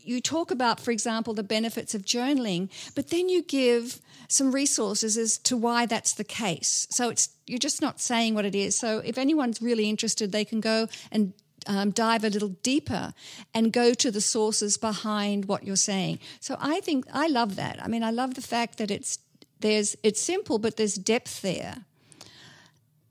you 0.07 0.21
talk 0.21 0.51
about, 0.51 0.79
for 0.79 0.91
example, 0.91 1.33
the 1.33 1.43
benefits 1.43 1.95
of 1.95 2.03
journaling, 2.03 2.69
but 2.95 3.09
then 3.09 3.29
you 3.29 3.41
give 3.41 4.01
some 4.27 4.51
resources 4.51 5.17
as 5.17 5.37
to 5.39 5.57
why 5.57 5.85
that's 5.85 6.13
the 6.13 6.23
case. 6.23 6.87
So 6.89 7.09
it's 7.09 7.29
you're 7.47 7.59
just 7.59 7.81
not 7.81 7.99
saying 7.99 8.33
what 8.33 8.45
it 8.45 8.55
is. 8.55 8.77
So 8.77 8.99
if 8.99 9.17
anyone's 9.17 9.61
really 9.61 9.89
interested, 9.89 10.31
they 10.31 10.45
can 10.45 10.61
go 10.61 10.87
and 11.11 11.33
um, 11.67 11.91
dive 11.91 12.23
a 12.23 12.29
little 12.29 12.49
deeper 12.63 13.13
and 13.53 13.71
go 13.71 13.93
to 13.93 14.11
the 14.11 14.21
sources 14.21 14.77
behind 14.77 15.45
what 15.45 15.63
you're 15.63 15.75
saying. 15.75 16.19
So 16.39 16.57
I 16.59 16.79
think 16.81 17.05
I 17.13 17.27
love 17.27 17.55
that. 17.55 17.81
I 17.83 17.87
mean, 17.87 18.03
I 18.03 18.11
love 18.11 18.35
the 18.35 18.41
fact 18.41 18.77
that 18.77 18.91
it's 18.91 19.19
there's 19.59 19.95
it's 20.03 20.21
simple, 20.21 20.59
but 20.59 20.77
there's 20.77 20.95
depth 20.95 21.41
there. 21.41 21.85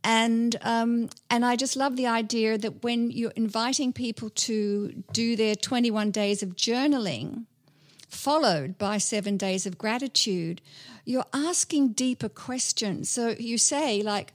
And 0.05 0.55
um, 0.61 1.09
and 1.31 1.47
I 1.47 1.57
just 1.57 1.77
love 1.77 1.97
the 1.97 2.07
idea 2.07 2.59
that 2.59 2.85
when 2.85 3.11
you're 3.11 3.33
inviting 3.35 3.93
people 3.93 4.29
to 4.31 5.03
do 5.13 5.35
their 5.35 5.55
21 5.55 6.11
days 6.11 6.43
of 6.43 6.51
journaling, 6.51 7.47
followed 8.11 8.77
by 8.77 8.99
seven 8.99 9.39
days 9.39 9.65
of 9.65 9.79
gratitude, 9.79 10.61
you're 11.07 11.25
asking 11.33 11.93
deeper 11.93 12.29
questions. 12.29 13.09
So 13.09 13.35
you 13.39 13.57
say, 13.57 14.03
like, 14.03 14.35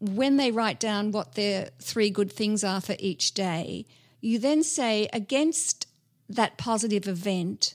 when 0.00 0.36
they 0.36 0.50
write 0.50 0.80
down 0.80 1.12
what 1.12 1.36
their 1.36 1.70
three 1.80 2.10
good 2.10 2.32
things 2.32 2.64
are 2.64 2.80
for 2.80 2.96
each 2.98 3.34
day, 3.34 3.86
you 4.20 4.40
then 4.40 4.64
say, 4.64 5.08
against 5.12 5.86
that 6.28 6.58
positive 6.58 7.06
event, 7.06 7.74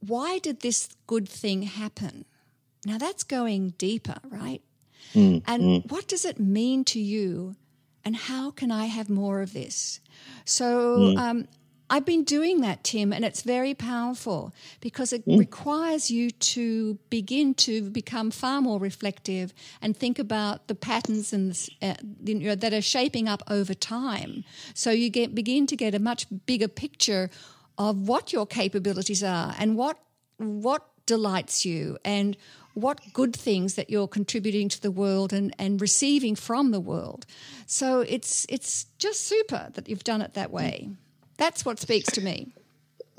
why 0.00 0.38
did 0.38 0.60
this 0.60 0.88
good 1.08 1.28
thing 1.28 1.62
happen? 1.62 2.24
Now 2.86 2.98
that's 2.98 3.24
going 3.24 3.70
deeper, 3.78 4.18
right? 4.28 4.62
Mm, 5.14 5.42
and 5.46 5.62
mm. 5.62 5.90
what 5.90 6.08
does 6.08 6.24
it 6.24 6.38
mean 6.38 6.84
to 6.86 7.00
you? 7.00 7.56
And 8.04 8.16
how 8.16 8.50
can 8.50 8.70
I 8.70 8.86
have 8.86 9.08
more 9.08 9.40
of 9.40 9.52
this? 9.52 10.00
So 10.44 10.98
mm. 10.98 11.18
um, 11.18 11.48
I've 11.90 12.04
been 12.04 12.24
doing 12.24 12.60
that, 12.62 12.82
Tim, 12.82 13.12
and 13.12 13.24
it's 13.24 13.42
very 13.42 13.74
powerful 13.74 14.54
because 14.80 15.12
it 15.12 15.26
mm. 15.26 15.38
requires 15.38 16.10
you 16.10 16.30
to 16.30 16.98
begin 17.10 17.54
to 17.54 17.90
become 17.90 18.30
far 18.30 18.60
more 18.60 18.78
reflective 18.78 19.52
and 19.82 19.96
think 19.96 20.18
about 20.18 20.66
the 20.66 20.74
patterns 20.74 21.32
and 21.32 21.52
uh, 21.82 21.94
you 22.24 22.34
know, 22.34 22.54
that 22.54 22.72
are 22.72 22.82
shaping 22.82 23.28
up 23.28 23.42
over 23.48 23.74
time. 23.74 24.44
So 24.74 24.90
you 24.90 25.10
get 25.10 25.34
begin 25.34 25.66
to 25.68 25.76
get 25.76 25.94
a 25.94 25.98
much 25.98 26.26
bigger 26.46 26.68
picture 26.68 27.30
of 27.76 28.08
what 28.08 28.32
your 28.32 28.46
capabilities 28.46 29.22
are 29.22 29.54
and 29.58 29.76
what 29.76 29.98
what 30.38 30.86
delights 31.06 31.66
you 31.66 31.98
and 32.04 32.36
what 32.74 33.00
good 33.12 33.34
things 33.34 33.74
that 33.76 33.88
you're 33.88 34.08
contributing 34.08 34.68
to 34.68 34.82
the 34.82 34.90
world 34.90 35.32
and, 35.32 35.54
and 35.58 35.80
receiving 35.80 36.34
from 36.34 36.70
the 36.72 36.80
world. 36.80 37.24
So 37.66 38.00
it's 38.00 38.46
it's 38.48 38.86
just 38.98 39.26
super 39.26 39.70
that 39.74 39.88
you've 39.88 40.04
done 40.04 40.22
it 40.22 40.34
that 40.34 40.50
way. 40.50 40.90
That's 41.36 41.64
what 41.64 41.78
speaks 41.78 42.12
to 42.12 42.20
me. 42.20 42.52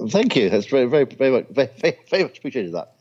Thank 0.09 0.35
you. 0.35 0.49
That's 0.49 0.67
very, 0.67 0.85
very, 0.85 1.05
very 1.05 1.31
much, 1.31 1.47
very, 1.49 1.69
very, 1.79 1.97
very 2.09 2.23
much 2.23 2.37
appreciated 2.37 2.73
that. 2.73 2.95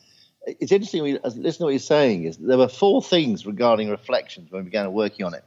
it's 0.47 0.73
interesting. 0.73 1.05
You, 1.05 1.21
listen 1.25 1.59
to 1.59 1.64
what 1.64 1.71
you're 1.71 1.79
saying. 1.79 2.25
Is 2.25 2.37
there 2.37 2.59
were 2.59 2.69
four 2.69 3.03
things 3.03 3.47
regarding 3.47 3.90
reflections 3.90 4.51
when 4.51 4.62
we 4.62 4.67
began 4.67 4.93
working 4.93 5.27
on 5.27 5.35
it. 5.35 5.45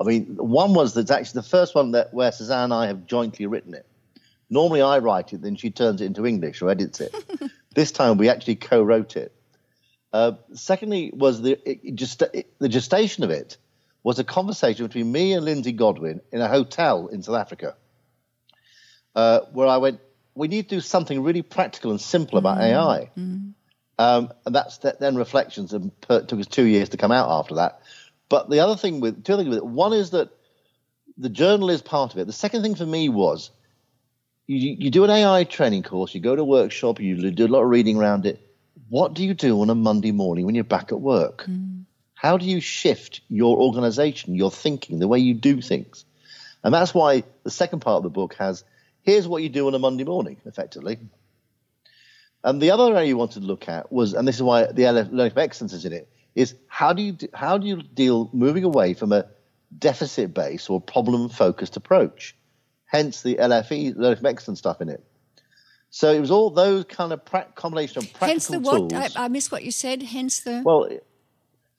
I 0.00 0.04
mean, 0.04 0.36
one 0.36 0.74
was 0.74 0.94
that's 0.94 1.10
actually 1.10 1.40
the 1.40 1.48
first 1.48 1.74
one 1.74 1.92
that 1.92 2.12
where 2.12 2.32
Suzanne 2.32 2.64
and 2.64 2.74
I 2.74 2.86
have 2.86 3.06
jointly 3.06 3.46
written 3.46 3.74
it. 3.74 3.86
Normally, 4.50 4.82
I 4.82 4.98
write 4.98 5.32
it, 5.32 5.42
then 5.42 5.56
she 5.56 5.70
turns 5.70 6.00
it 6.00 6.06
into 6.06 6.26
English 6.26 6.62
or 6.62 6.70
edits 6.70 7.00
it. 7.00 7.14
this 7.74 7.90
time, 7.90 8.18
we 8.18 8.28
actually 8.28 8.56
co-wrote 8.56 9.16
it. 9.16 9.33
Uh, 10.14 10.36
secondly, 10.52 11.10
was 11.12 11.42
the 11.42 11.58
it, 11.68 12.46
the 12.60 12.68
gestation 12.68 13.24
of 13.24 13.30
it 13.30 13.56
was 14.04 14.20
a 14.20 14.24
conversation 14.24 14.86
between 14.86 15.10
me 15.10 15.32
and 15.32 15.44
Lindsey 15.44 15.72
Godwin 15.72 16.20
in 16.30 16.40
a 16.40 16.46
hotel 16.46 17.08
in 17.08 17.20
South 17.20 17.34
Africa, 17.34 17.74
uh, 19.16 19.40
where 19.52 19.66
I 19.66 19.78
went, 19.78 19.98
"We 20.36 20.46
need 20.46 20.68
to 20.68 20.76
do 20.76 20.80
something 20.80 21.20
really 21.24 21.42
practical 21.42 21.90
and 21.90 22.00
simple 22.00 22.38
about 22.38 22.58
mm-hmm. 22.58 22.76
AI." 22.76 23.10
Mm-hmm. 23.18 23.48
Um, 23.98 24.32
and 24.46 24.54
that's 24.54 24.78
then 24.78 25.16
reflections 25.16 25.72
and 25.72 25.90
took 26.02 26.34
us 26.34 26.46
two 26.46 26.64
years 26.64 26.90
to 26.90 26.96
come 26.96 27.10
out 27.10 27.28
after 27.28 27.56
that. 27.56 27.80
But 28.28 28.48
the 28.48 28.60
other 28.60 28.76
thing 28.76 29.00
with 29.00 29.24
two 29.24 29.36
things 29.36 29.48
with 29.48 29.58
it, 29.58 29.66
one 29.66 29.92
is 29.92 30.10
that 30.10 30.30
the 31.18 31.28
journal 31.28 31.70
is 31.70 31.82
part 31.82 32.12
of 32.12 32.20
it. 32.20 32.28
The 32.28 32.32
second 32.32 32.62
thing 32.62 32.76
for 32.76 32.86
me 32.86 33.08
was 33.08 33.50
you, 34.46 34.76
you 34.78 34.90
do 34.92 35.02
an 35.02 35.10
AI 35.10 35.42
training 35.42 35.82
course, 35.82 36.14
you 36.14 36.20
go 36.20 36.36
to 36.36 36.42
a 36.42 36.44
workshop, 36.44 37.00
you 37.00 37.32
do 37.32 37.46
a 37.46 37.48
lot 37.48 37.62
of 37.64 37.68
reading 37.68 37.96
around 37.96 38.26
it. 38.26 38.40
What 38.94 39.12
do 39.14 39.24
you 39.24 39.34
do 39.34 39.60
on 39.60 39.70
a 39.70 39.74
Monday 39.74 40.12
morning 40.12 40.46
when 40.46 40.54
you're 40.54 40.62
back 40.62 40.92
at 40.92 41.00
work? 41.00 41.46
Mm. 41.48 41.86
How 42.14 42.36
do 42.36 42.46
you 42.46 42.60
shift 42.60 43.22
your 43.28 43.58
organization, 43.58 44.36
your 44.36 44.52
thinking, 44.52 45.00
the 45.00 45.08
way 45.08 45.18
you 45.18 45.34
do 45.34 45.60
things? 45.60 46.04
And 46.62 46.72
that's 46.72 46.94
why 46.94 47.24
the 47.42 47.50
second 47.50 47.80
part 47.80 47.96
of 47.96 48.02
the 48.04 48.10
book 48.10 48.34
has 48.34 48.62
here's 49.02 49.26
what 49.26 49.42
you 49.42 49.48
do 49.48 49.66
on 49.66 49.74
a 49.74 49.80
Monday 49.80 50.04
morning, 50.04 50.36
effectively. 50.44 51.00
And 52.44 52.62
the 52.62 52.70
other 52.70 52.94
area 52.94 53.08
you 53.08 53.16
wanted 53.16 53.40
to 53.40 53.46
look 53.46 53.68
at 53.68 53.90
was, 53.90 54.14
and 54.14 54.28
this 54.28 54.36
is 54.36 54.44
why 54.44 54.70
the 54.70 54.84
learning 54.92 55.30
from 55.32 55.42
excellence 55.42 55.72
is 55.72 55.84
in 55.84 55.92
it, 55.92 56.08
is 56.36 56.54
how 56.68 56.92
do 56.92 57.02
you 57.02 57.16
how 57.34 57.58
do 57.58 57.66
you 57.66 57.82
deal 57.82 58.30
moving 58.32 58.62
away 58.62 58.94
from 58.94 59.10
a 59.10 59.26
deficit 59.76 60.32
based 60.32 60.70
or 60.70 60.80
problem 60.80 61.30
focused 61.30 61.76
approach? 61.76 62.36
Hence 62.84 63.22
the 63.22 63.38
LFE 63.40 63.96
learning 63.96 64.18
from 64.18 64.26
excellence 64.26 64.60
stuff 64.60 64.80
in 64.80 64.88
it. 64.88 65.04
So 65.94 66.12
it 66.12 66.18
was 66.18 66.32
all 66.32 66.50
those 66.50 66.86
kind 66.86 67.12
of 67.12 67.24
pra- 67.24 67.46
combination 67.54 67.98
of 67.98 68.12
practical 68.14 68.26
tools. 68.26 68.88
hence 68.88 68.88
the 68.88 68.96
what? 68.96 69.16
I, 69.16 69.26
I 69.26 69.28
missed 69.28 69.52
what 69.52 69.62
you 69.62 69.70
said. 69.70 70.02
Hence 70.02 70.40
the 70.40 70.60
well, 70.64 70.88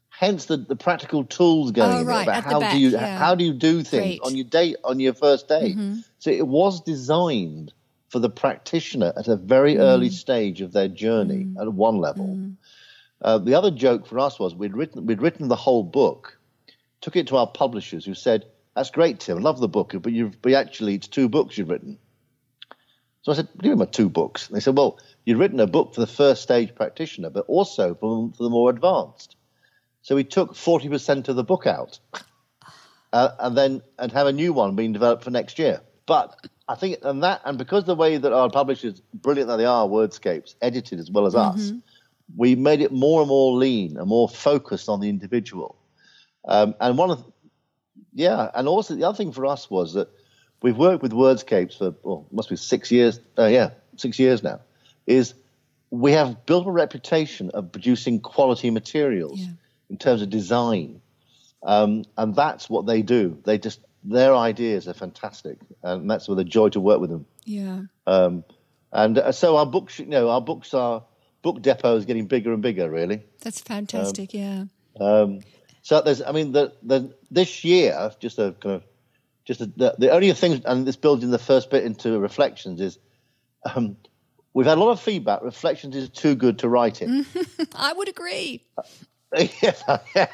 hence 0.08 0.45
the, 0.45 0.56
the 0.56 0.78
practical 0.78 1.25
tools 1.25 1.71
going 1.71 1.91
oh, 1.91 2.04
right, 2.06 2.23
about 2.23 2.45
how 2.45 2.62
back, 2.62 2.71
do 2.71 2.80
you 2.80 2.91
yeah. 2.91 3.17
how 3.17 3.36
do 3.36 3.43
you 3.43 3.51
do 3.51 3.84
things 3.84 4.19
Great. 4.19 4.21
on 4.23 4.38
your 4.38 4.45
date 4.45 4.78
on 4.86 5.01
your 5.01 5.13
first 5.13 5.49
day. 5.49 5.73
Mm-hmm. 5.73 5.95
So 6.19 6.30
it 6.30 6.47
was 6.47 6.80
designed 6.80 7.73
for 8.08 8.19
the 8.19 8.30
practitioner 8.30 9.12
at 9.17 9.28
a 9.28 9.36
very 9.36 9.75
mm. 9.75 9.80
early 9.80 10.10
stage 10.10 10.62
of 10.62 10.71
their 10.71 10.88
journey 10.88 11.43
mm. 11.43 11.62
at 11.62 11.73
one 11.73 11.97
level. 11.97 12.28
Mm. 12.28 12.56
Uh, 13.21 13.39
the 13.39 13.56
other 13.56 13.69
joke 13.69 14.08
for 14.08 14.17
us 14.19 14.39
was 14.39 14.56
we'd 14.56 14.78
written 14.78 15.06
we'd 15.06 15.21
written 15.21 15.49
the 15.49 15.58
whole 15.58 15.84
book, 15.84 16.39
took 17.01 17.17
it 17.17 17.28
to 17.28 17.36
our 17.36 17.47
publishers 17.47 18.06
who 18.06 18.13
said, 18.13 18.45
"That's 18.78 18.91
great, 18.91 19.19
Tim. 19.19 19.39
I 19.39 19.41
love 19.41 19.60
the 19.60 19.67
book, 19.67 19.93
but 20.01 20.13
you've 20.13 20.41
but 20.41 20.54
actually 20.54 20.95
it's 20.95 21.10
two 21.10 21.28
books 21.28 21.58
you've 21.58 21.67
written." 21.67 21.97
So 23.25 23.31
I 23.31 23.35
said, 23.35 23.47
"Give 23.59 23.71
me 23.71 23.77
my 23.79 23.85
two 23.85 24.07
books." 24.07 24.47
And 24.47 24.55
they 24.55 24.59
said, 24.59 24.77
"Well, 24.77 24.99
you've 25.25 25.39
written 25.39 25.59
a 25.59 25.65
book 25.65 25.95
for 25.95 26.01
the 26.01 26.05
first 26.05 26.43
stage 26.43 26.75
practitioner, 26.75 27.31
but 27.31 27.45
also 27.47 27.95
for, 27.95 28.31
for 28.38 28.43
the 28.43 28.51
more 28.51 28.69
advanced." 28.69 29.35
So 30.03 30.15
we 30.15 30.23
took 30.23 30.55
forty 30.55 30.89
percent 30.89 31.27
of 31.27 31.35
the 31.35 31.43
book 31.43 31.65
out, 31.65 31.97
uh, 33.11 33.29
and 33.39 33.57
then 33.57 33.81
and 33.97 34.11
have 34.11 34.27
a 34.27 34.31
new 34.31 34.53
one 34.53 34.75
being 34.75 34.93
developed 34.93 35.23
for 35.23 35.31
next 35.31 35.57
year. 35.57 35.81
But 36.05 36.35
I 36.67 36.75
think, 36.75 36.99
and 37.01 37.23
that, 37.23 37.41
and 37.45 37.57
because 37.57 37.85
the 37.85 37.95
way 37.95 38.17
that 38.17 38.31
our 38.31 38.47
publishers, 38.51 39.01
brilliant 39.11 39.49
that 39.49 39.57
they 39.57 39.65
are, 39.65 39.88
Wordscapes, 39.88 40.53
edited 40.61 40.99
as 40.99 41.09
well 41.09 41.25
as 41.25 41.33
mm-hmm. 41.33 41.59
us, 41.59 41.73
we 42.38 42.53
made 42.55 42.81
it 42.81 42.91
more 42.91 43.21
and 43.21 43.27
more 43.27 43.57
lean 43.57 43.97
and 43.97 44.07
more 44.07 44.29
focused 44.29 44.88
on 44.88 44.99
the 44.99 45.09
individual. 45.09 45.75
Um, 46.47 46.75
and 46.79 46.95
one 46.95 47.09
of, 47.09 47.25
yeah, 48.13 48.51
and 48.53 48.67
also 48.67 48.93
the 48.93 49.03
other 49.03 49.17
thing 49.17 49.31
for 49.31 49.47
us 49.47 49.67
was 49.67 49.93
that 49.93 50.09
we've 50.61 50.77
worked 50.77 51.03
with 51.03 51.11
Wordscapes 51.11 51.77
for, 51.77 51.95
well, 52.03 52.25
must 52.31 52.49
be 52.49 52.55
six 52.55 52.91
years, 52.91 53.19
uh, 53.37 53.45
yeah, 53.45 53.71
six 53.97 54.19
years 54.19 54.43
now, 54.43 54.61
is 55.05 55.33
we 55.91 56.13
have 56.13 56.45
built 56.45 56.67
a 56.67 56.71
reputation 56.71 57.51
of 57.51 57.71
producing 57.71 58.19
quality 58.19 58.69
materials 58.69 59.39
yeah. 59.39 59.53
in 59.89 59.97
terms 59.97 60.21
of 60.21 60.29
design. 60.29 61.01
Um, 61.63 62.05
and 62.17 62.35
that's 62.35 62.69
what 62.69 62.85
they 62.85 63.01
do. 63.01 63.41
They 63.43 63.57
just 63.57 63.79
their 64.03 64.35
ideas 64.35 64.87
are 64.87 64.93
fantastic, 64.93 65.57
and 65.81 66.07
that's 66.07 66.27
with 66.27 66.37
a 66.37 66.43
joy 66.43 66.69
to 66.69 66.79
work 66.79 66.99
with 66.99 67.09
them. 67.09 67.25
Yeah. 67.43 67.81
Um, 68.05 68.43
and 68.91 69.17
uh, 69.17 69.31
so 69.31 69.57
our 69.57 69.65
books, 69.65 69.97
you 69.97 70.05
know, 70.05 70.29
our 70.29 70.41
books 70.41 70.75
are 70.75 71.03
book 71.41 71.61
depot 71.63 71.95
is 71.95 72.05
getting 72.05 72.27
bigger 72.27 72.53
and 72.53 72.61
bigger. 72.61 72.87
Really. 72.87 73.23
That's 73.41 73.61
fantastic. 73.61 74.35
Um, 74.35 74.39
yeah. 74.39 74.65
Um, 74.99 75.39
so 75.81 76.01
there's, 76.01 76.21
I 76.21 76.31
mean, 76.31 76.51
the, 76.51 76.73
the 76.83 77.15
this 77.31 77.63
year, 77.63 78.11
just 78.19 78.37
a 78.37 78.55
kind 78.59 78.75
of, 78.75 78.83
just 79.45 79.60
the, 79.60 79.95
the 79.97 80.12
only 80.12 80.31
thing, 80.34 80.62
and 80.65 80.86
this 80.86 80.95
builds 80.95 81.23
in 81.23 81.31
the 81.31 81.39
first 81.39 81.69
bit 81.69 81.84
into 81.84 82.19
reflections 82.19 82.81
is. 82.81 82.99
Um, 83.73 83.97
we've 84.53 84.65
had 84.65 84.77
a 84.77 84.81
lot 84.81 84.91
of 84.91 84.99
feedback. 84.99 85.41
Reflections 85.43 85.95
is 85.95 86.10
too 86.10 86.36
good 86.36 86.60
to 86.60 86.69
write 86.69 87.01
in. 87.01 87.25
I 87.75 87.93
would 87.93 88.08
agree. 88.08 88.63
yeah, 89.62 90.27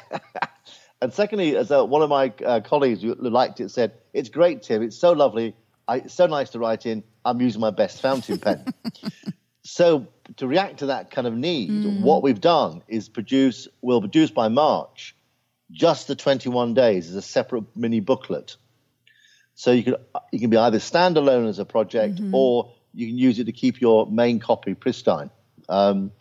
And 1.02 1.12
secondly, 1.12 1.56
as 1.56 1.70
uh, 1.72 1.84
one 1.84 2.02
of 2.02 2.08
my 2.08 2.32
uh, 2.46 2.60
colleagues 2.60 3.02
who 3.02 3.14
liked 3.14 3.60
it 3.60 3.70
said, 3.70 3.92
"It's 4.14 4.28
great, 4.28 4.62
Tim. 4.62 4.82
It's 4.82 4.96
so 4.96 5.12
lovely. 5.12 5.56
I, 5.88 5.96
it's 5.96 6.14
so 6.14 6.26
nice 6.26 6.50
to 6.50 6.60
write 6.60 6.86
in. 6.86 7.02
I'm 7.24 7.40
using 7.40 7.60
my 7.60 7.70
best 7.70 8.00
fountain 8.00 8.38
pen." 8.38 8.66
so 9.64 10.06
to 10.36 10.46
react 10.46 10.78
to 10.78 10.86
that 10.86 11.10
kind 11.10 11.26
of 11.26 11.34
need, 11.34 11.70
mm. 11.70 12.02
what 12.02 12.22
we've 12.22 12.40
done 12.40 12.82
is 12.86 13.08
produce. 13.08 13.66
We'll 13.80 14.00
produce 14.00 14.30
by 14.30 14.48
March 14.48 15.16
just 15.72 16.06
the 16.06 16.14
21 16.14 16.74
days 16.74 17.08
as 17.08 17.16
a 17.16 17.22
separate 17.22 17.64
mini 17.74 17.98
booklet. 17.98 18.56
So 19.54 19.72
you 19.72 19.82
can 19.82 19.96
you 20.32 20.40
can 20.40 20.50
be 20.50 20.56
either 20.56 20.78
standalone 20.78 21.48
as 21.48 21.58
a 21.58 21.64
project 21.64 22.16
mm-hmm. 22.16 22.34
or 22.34 22.72
you 22.94 23.06
can 23.06 23.18
use 23.18 23.38
it 23.38 23.44
to 23.44 23.52
keep 23.52 23.80
your 23.80 24.06
main 24.06 24.38
copy 24.38 24.74
pristine. 24.74 25.30
Um, 25.68 26.12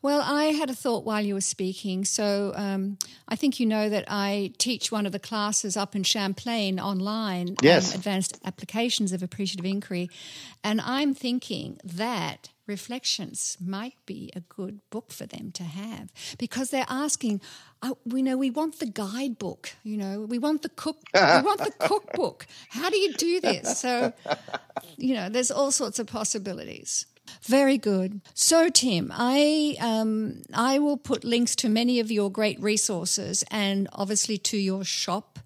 well, 0.00 0.20
I 0.22 0.46
had 0.46 0.70
a 0.70 0.74
thought 0.74 1.04
while 1.04 1.24
you 1.24 1.34
were 1.34 1.40
speaking. 1.40 2.04
So 2.04 2.52
um, 2.54 2.98
I 3.28 3.34
think 3.34 3.58
you 3.58 3.66
know 3.66 3.88
that 3.88 4.04
I 4.06 4.52
teach 4.58 4.92
one 4.92 5.06
of 5.06 5.12
the 5.12 5.18
classes 5.18 5.76
up 5.76 5.96
in 5.96 6.04
Champlain 6.04 6.78
online, 6.78 7.50
um, 7.50 7.56
yes. 7.62 7.92
um, 7.92 7.98
Advanced 7.98 8.38
Applications 8.44 9.12
of 9.12 9.22
Appreciative 9.22 9.66
Inquiry. 9.66 10.08
And 10.62 10.80
I'm 10.80 11.14
thinking 11.14 11.78
that 11.82 12.50
reflections 12.68 13.56
might 13.60 13.96
be 14.06 14.30
a 14.36 14.40
good 14.40 14.80
book 14.90 15.10
for 15.10 15.26
them 15.26 15.50
to 15.52 15.64
have 15.64 16.12
because 16.38 16.70
they're 16.70 16.86
asking 16.88 17.40
oh, 17.82 17.96
we 18.04 18.22
know 18.22 18.36
we 18.36 18.50
want 18.50 18.78
the 18.78 18.86
guidebook 18.86 19.72
you 19.82 19.96
know 19.96 20.20
we 20.20 20.38
want 20.38 20.62
the 20.62 20.68
cook 20.68 20.98
we 21.14 21.20
want 21.20 21.58
the 21.58 21.72
cookbook 21.78 22.46
how 22.68 22.90
do 22.90 22.98
you 22.98 23.12
do 23.14 23.40
this 23.40 23.78
so 23.78 24.12
you 24.96 25.14
know 25.14 25.28
there's 25.28 25.50
all 25.50 25.70
sorts 25.70 25.98
of 25.98 26.06
possibilities 26.06 27.06
very 27.42 27.78
good. 27.78 28.20
So, 28.34 28.68
Tim, 28.68 29.12
I 29.14 29.76
um, 29.80 30.42
I 30.54 30.78
will 30.78 30.96
put 30.96 31.24
links 31.24 31.54
to 31.56 31.68
many 31.68 32.00
of 32.00 32.10
your 32.10 32.30
great 32.30 32.60
resources, 32.60 33.44
and 33.50 33.88
obviously 33.92 34.38
to 34.38 34.56
your 34.56 34.84
shop. 34.84 35.38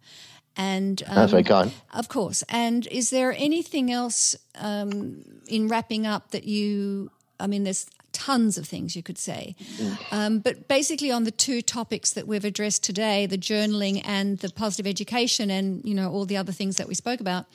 And 0.57 1.03
um, 1.07 1.15
that's 1.15 1.31
very 1.31 1.45
kind. 1.45 1.73
Of 1.95 2.09
course. 2.09 2.45
And 2.49 2.87
is 2.89 3.11
there 3.11 3.35
anything 3.37 3.91
else 3.91 4.37
um, 4.55 5.25
in 5.49 5.69
wrapping 5.69 6.07
up 6.07 6.31
that 6.33 6.45
you? 6.45 7.11
I 7.41 7.47
mean, 7.47 7.65
there's 7.65 7.87
tons 8.13 8.59
of 8.59 8.67
things 8.67 8.95
you 8.95 9.03
could 9.03 9.17
say, 9.17 9.57
mm. 9.79 9.99
um, 10.13 10.39
but 10.39 10.69
basically 10.69 11.11
on 11.11 11.25
the 11.25 11.31
two 11.31 11.63
topics 11.63 12.13
that 12.13 12.29
we've 12.29 12.45
addressed 12.45 12.85
today, 12.85 13.25
the 13.25 13.39
journaling 13.39 14.03
and 14.05 14.39
the 14.39 14.51
positive 14.51 14.87
education, 14.87 15.51
and 15.51 15.83
you 15.85 15.95
know 15.95 16.11
all 16.11 16.27
the 16.27 16.37
other 16.37 16.53
things 16.53 16.77
that 16.77 16.87
we 16.87 16.95
spoke 16.95 17.21
about. 17.21 17.47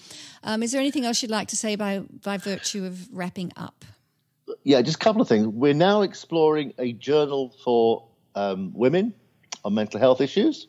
Um, 0.44 0.64
is 0.64 0.72
there 0.72 0.82
anything 0.82 1.06
else 1.06 1.22
you'd 1.22 1.32
like 1.32 1.50
to 1.50 1.58
say 1.58 1.76
by 1.76 2.00
by 2.24 2.38
virtue 2.38 2.86
of 2.86 3.08
wrapping 3.16 3.52
up? 3.56 3.86
yeah, 4.64 4.82
just 4.82 4.98
a 4.98 5.00
couple 5.00 5.22
of 5.22 5.28
things. 5.28 5.48
We're 5.48 5.74
now 5.74 6.02
exploring 6.02 6.74
a 6.78 6.94
journal 6.94 7.54
for 7.64 8.06
um, 8.36 8.72
women 8.74 9.14
on 9.64 9.74
mental 9.74 10.00
health 10.00 10.22
issues. 10.22 10.68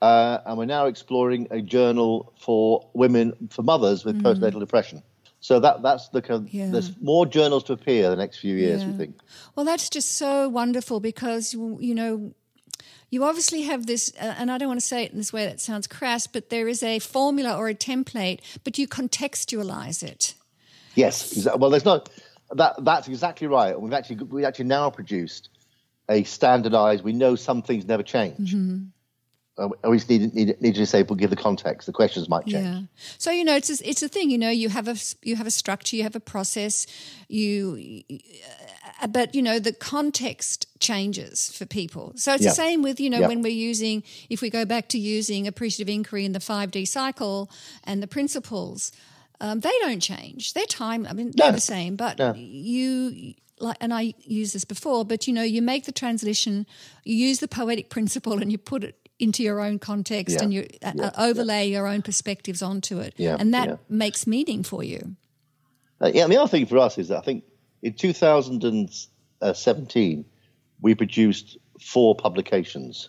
Uh, 0.00 0.38
and 0.46 0.56
we're 0.58 0.64
now 0.64 0.86
exploring 0.86 1.48
a 1.50 1.60
journal 1.60 2.32
for 2.38 2.88
women, 2.94 3.48
for 3.50 3.62
mothers 3.62 4.04
with 4.04 4.20
mm. 4.20 4.22
postnatal 4.22 4.60
depression. 4.60 5.02
So 5.40 5.60
that 5.60 5.82
that's 5.82 6.08
the 6.08 6.20
kind 6.20 6.46
of, 6.46 6.52
yeah. 6.52 6.70
there's 6.70 7.00
more 7.00 7.24
journals 7.24 7.64
to 7.64 7.72
appear 7.72 8.10
the 8.10 8.16
next 8.16 8.38
few 8.38 8.56
years. 8.56 8.82
Yeah. 8.82 8.90
We 8.90 8.96
think. 8.96 9.20
Well, 9.54 9.64
that's 9.64 9.88
just 9.88 10.16
so 10.16 10.48
wonderful 10.48 11.00
because 11.00 11.54
you 11.54 11.94
know 11.94 12.34
you 13.10 13.24
obviously 13.24 13.62
have 13.62 13.86
this, 13.86 14.12
uh, 14.20 14.34
and 14.38 14.50
I 14.50 14.58
don't 14.58 14.68
want 14.68 14.80
to 14.80 14.86
say 14.86 15.04
it 15.04 15.12
in 15.12 15.18
this 15.18 15.32
way 15.32 15.46
that 15.46 15.60
sounds 15.60 15.86
crass, 15.86 16.26
but 16.26 16.50
there 16.50 16.68
is 16.68 16.82
a 16.82 16.98
formula 16.98 17.56
or 17.56 17.68
a 17.68 17.74
template, 17.74 18.40
but 18.64 18.78
you 18.78 18.88
contextualize 18.88 20.02
it. 20.02 20.34
Yes, 20.94 21.46
well, 21.56 21.70
there's 21.70 21.84
not 21.84 22.10
that 22.52 22.84
that's 22.84 23.08
exactly 23.08 23.46
right. 23.46 23.80
We've 23.80 23.92
actually 23.92 24.24
we 24.24 24.44
actually 24.44 24.66
now 24.66 24.90
produced 24.90 25.50
a 26.08 26.24
standardized. 26.24 27.04
We 27.04 27.12
know 27.12 27.36
some 27.36 27.62
things 27.62 27.86
never 27.86 28.02
change. 28.02 28.54
Mm-hmm. 28.54 28.86
I 29.58 29.68
always 29.84 30.08
need, 30.08 30.32
need, 30.34 30.60
need 30.60 30.74
to 30.76 30.86
say, 30.86 31.02
but 31.02 31.18
give 31.18 31.30
the 31.30 31.36
context. 31.36 31.86
The 31.86 31.92
questions 31.92 32.28
might 32.28 32.46
change. 32.46 32.64
Yeah. 32.64 32.80
So 33.18 33.30
you 33.30 33.44
know, 33.44 33.56
it's 33.56 33.68
a, 33.68 33.88
it's 33.88 34.02
a 34.02 34.08
thing. 34.08 34.30
You 34.30 34.38
know, 34.38 34.50
you 34.50 34.68
have 34.68 34.88
a 34.88 34.96
you 35.22 35.36
have 35.36 35.46
a 35.46 35.50
structure, 35.50 35.96
you 35.96 36.04
have 36.04 36.16
a 36.16 36.20
process. 36.20 36.86
You, 37.28 38.02
uh, 39.02 39.08
but 39.08 39.34
you 39.34 39.42
know, 39.42 39.58
the 39.58 39.72
context 39.72 40.66
changes 40.80 41.50
for 41.50 41.66
people. 41.66 42.12
So 42.16 42.34
it's 42.34 42.44
yeah. 42.44 42.50
the 42.50 42.54
same 42.54 42.82
with 42.82 43.00
you 43.00 43.10
know 43.10 43.20
yeah. 43.20 43.28
when 43.28 43.42
we're 43.42 43.48
using. 43.48 44.04
If 44.30 44.42
we 44.42 44.50
go 44.50 44.64
back 44.64 44.88
to 44.88 44.98
using 44.98 45.46
appreciative 45.46 45.92
inquiry 45.92 46.24
in 46.24 46.32
the 46.32 46.40
five 46.40 46.70
D 46.70 46.84
cycle 46.84 47.50
and 47.84 48.02
the 48.02 48.08
principles, 48.08 48.92
um, 49.40 49.60
they 49.60 49.72
don't 49.80 50.00
change. 50.00 50.54
They're 50.54 50.66
time. 50.66 51.06
I 51.08 51.12
mean, 51.12 51.32
they're 51.34 51.52
the 51.52 51.60
same. 51.60 51.96
But 51.96 52.18
no. 52.18 52.34
you 52.34 53.34
like, 53.58 53.76
and 53.80 53.92
I 53.92 54.14
used 54.20 54.54
this 54.54 54.64
before, 54.64 55.04
but 55.04 55.26
you 55.26 55.32
know, 55.32 55.42
you 55.42 55.62
make 55.62 55.84
the 55.84 55.92
translation, 55.92 56.66
you 57.04 57.16
use 57.16 57.40
the 57.40 57.48
poetic 57.48 57.90
principle, 57.90 58.40
and 58.40 58.52
you 58.52 58.58
put 58.58 58.84
it 58.84 59.07
into 59.18 59.42
your 59.42 59.60
own 59.60 59.78
context, 59.78 60.36
yeah. 60.36 60.42
and 60.42 60.54
you 60.54 60.66
uh, 60.82 60.92
yeah. 60.94 61.10
overlay 61.18 61.66
yeah. 61.66 61.78
your 61.78 61.86
own 61.86 62.02
perspectives 62.02 62.60
onto 62.62 62.98
it, 62.98 63.14
and 63.18 63.54
that 63.54 63.78
makes 63.90 64.26
meaning 64.26 64.62
for 64.62 64.82
you. 64.82 65.16
Uh, 66.00 66.10
yeah, 66.14 66.24
and 66.24 66.32
the 66.32 66.36
other 66.36 66.48
thing 66.48 66.66
for 66.66 66.78
us 66.78 66.98
is 66.98 67.08
that 67.08 67.18
I 67.18 67.22
think 67.22 67.42
in 67.82 67.94
2017 67.94 70.24
we 70.80 70.94
produced 70.94 71.58
four 71.80 72.14
publications. 72.14 73.08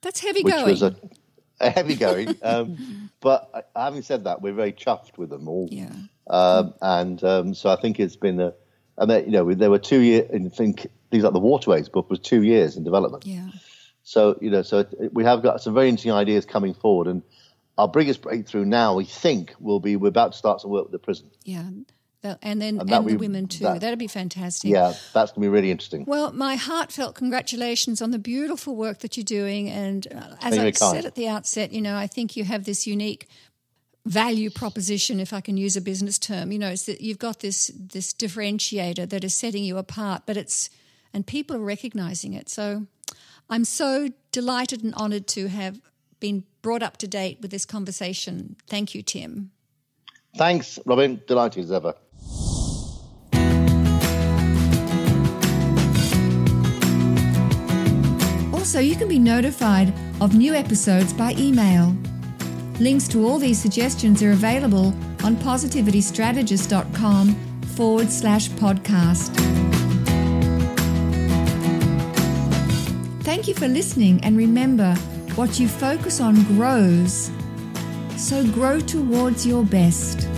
That's 0.00 0.20
heavy 0.20 0.42
which 0.42 0.54
going. 0.54 0.66
Was 0.66 0.82
a, 0.82 0.96
a 1.60 1.68
heavy 1.70 1.96
going, 1.96 2.34
um, 2.42 3.10
but 3.20 3.70
having 3.76 4.00
said 4.02 4.24
that, 4.24 4.40
we're 4.40 4.54
very 4.54 4.72
chuffed 4.72 5.18
with 5.18 5.28
them 5.30 5.48
all. 5.48 5.68
Yeah. 5.70 5.92
Um, 6.28 6.74
and 6.80 7.22
um, 7.24 7.54
so 7.54 7.70
I 7.70 7.76
think 7.76 8.00
it's 8.00 8.16
been 8.16 8.40
a 8.40 8.54
and 9.00 9.10
then, 9.10 9.24
you 9.24 9.32
know 9.32 9.52
there 9.54 9.70
were 9.70 9.78
two 9.78 10.00
years. 10.00 10.30
I 10.32 10.48
think 10.48 10.86
things 11.10 11.24
like 11.24 11.32
the 11.32 11.40
waterways 11.40 11.88
book 11.88 12.08
was 12.10 12.20
two 12.20 12.42
years 12.42 12.76
in 12.76 12.84
development. 12.84 13.26
Yeah. 13.26 13.48
So 14.02 14.38
you 14.40 14.50
know, 14.50 14.62
so 14.62 14.86
we 15.12 15.24
have 15.24 15.42
got 15.42 15.60
some 15.62 15.74
very 15.74 15.88
interesting 15.88 16.12
ideas 16.12 16.44
coming 16.44 16.74
forward, 16.74 17.06
and 17.06 17.22
our 17.78 17.88
biggest 17.88 18.22
breakthrough 18.22 18.64
now, 18.64 18.94
we 18.94 19.04
think, 19.04 19.54
will 19.60 19.80
be 19.80 19.96
we're 19.96 20.08
about 20.08 20.32
to 20.32 20.38
start 20.38 20.60
some 20.60 20.70
work 20.70 20.84
with 20.84 20.92
the 20.92 20.98
prison. 20.98 21.30
Yeah. 21.44 21.70
And 22.22 22.60
then 22.60 22.78
and, 22.78 22.90
and 22.90 23.08
the 23.08 23.16
women 23.16 23.46
too. 23.46 23.64
That, 23.64 23.82
would 23.82 23.98
be 23.98 24.06
fantastic. 24.06 24.70
Yeah, 24.70 24.92
that's 25.14 25.32
going 25.32 25.36
to 25.36 25.40
be 25.40 25.48
really 25.48 25.70
interesting. 25.70 26.04
Well, 26.06 26.32
my 26.32 26.56
heartfelt 26.56 27.14
congratulations 27.14 28.02
on 28.02 28.10
the 28.10 28.18
beautiful 28.18 28.76
work 28.76 28.98
that 28.98 29.16
you're 29.16 29.24
doing. 29.24 29.70
And 29.70 30.06
uh, 30.14 30.36
as 30.42 30.58
I 30.58 30.70
said 30.72 31.06
at 31.06 31.14
the 31.14 31.28
outset, 31.28 31.72
you 31.72 31.80
know, 31.80 31.96
I 31.96 32.06
think 32.06 32.36
you 32.36 32.44
have 32.44 32.64
this 32.64 32.86
unique 32.86 33.26
value 34.04 34.50
proposition, 34.50 35.18
if 35.18 35.32
I 35.32 35.40
can 35.40 35.56
use 35.56 35.78
a 35.78 35.80
business 35.80 36.18
term. 36.18 36.52
You 36.52 36.58
know, 36.58 36.68
it's 36.68 36.84
that 36.84 37.00
you've 37.00 37.18
got 37.18 37.40
this 37.40 37.70
this 37.74 38.12
differentiator 38.12 39.08
that 39.08 39.24
is 39.24 39.34
setting 39.34 39.64
you 39.64 39.78
apart, 39.78 40.24
but 40.26 40.36
it's 40.36 40.68
and 41.14 41.26
people 41.26 41.56
are 41.56 41.60
recognizing 41.60 42.34
it. 42.34 42.50
So 42.50 42.86
I'm 43.50 43.64
so 43.64 44.08
delighted 44.30 44.84
and 44.84 44.94
honored 44.94 45.26
to 45.28 45.48
have 45.48 45.80
been 46.20 46.44
brought 46.62 46.82
up 46.82 46.96
to 46.98 47.08
date 47.08 47.38
with 47.42 47.50
this 47.50 47.66
conversation. 47.66 48.56
Thank 48.68 48.94
you, 48.94 49.02
Tim. 49.02 49.50
Thanks, 50.36 50.78
Robyn. 50.86 51.20
Delighted 51.26 51.64
as 51.64 51.72
ever. 51.72 51.94
Also, 58.54 58.78
you 58.78 58.94
can 58.94 59.08
be 59.08 59.18
notified 59.18 59.92
of 60.20 60.36
new 60.36 60.54
episodes 60.54 61.12
by 61.12 61.34
email. 61.36 61.96
Links 62.78 63.08
to 63.08 63.26
all 63.26 63.38
these 63.38 63.60
suggestions 63.60 64.22
are 64.22 64.30
available 64.30 64.94
on 65.24 65.34
positivitystrategist.com 65.36 67.34
forward 67.74 68.10
slash 68.10 68.48
podcast. 68.50 69.69
Thank 73.22 73.46
you 73.46 73.54
for 73.54 73.68
listening, 73.68 74.22
and 74.24 74.36
remember 74.36 74.94
what 75.34 75.60
you 75.60 75.68
focus 75.68 76.20
on 76.20 76.42
grows. 76.44 77.30
So 78.16 78.44
grow 78.50 78.80
towards 78.80 79.46
your 79.46 79.64
best. 79.64 80.28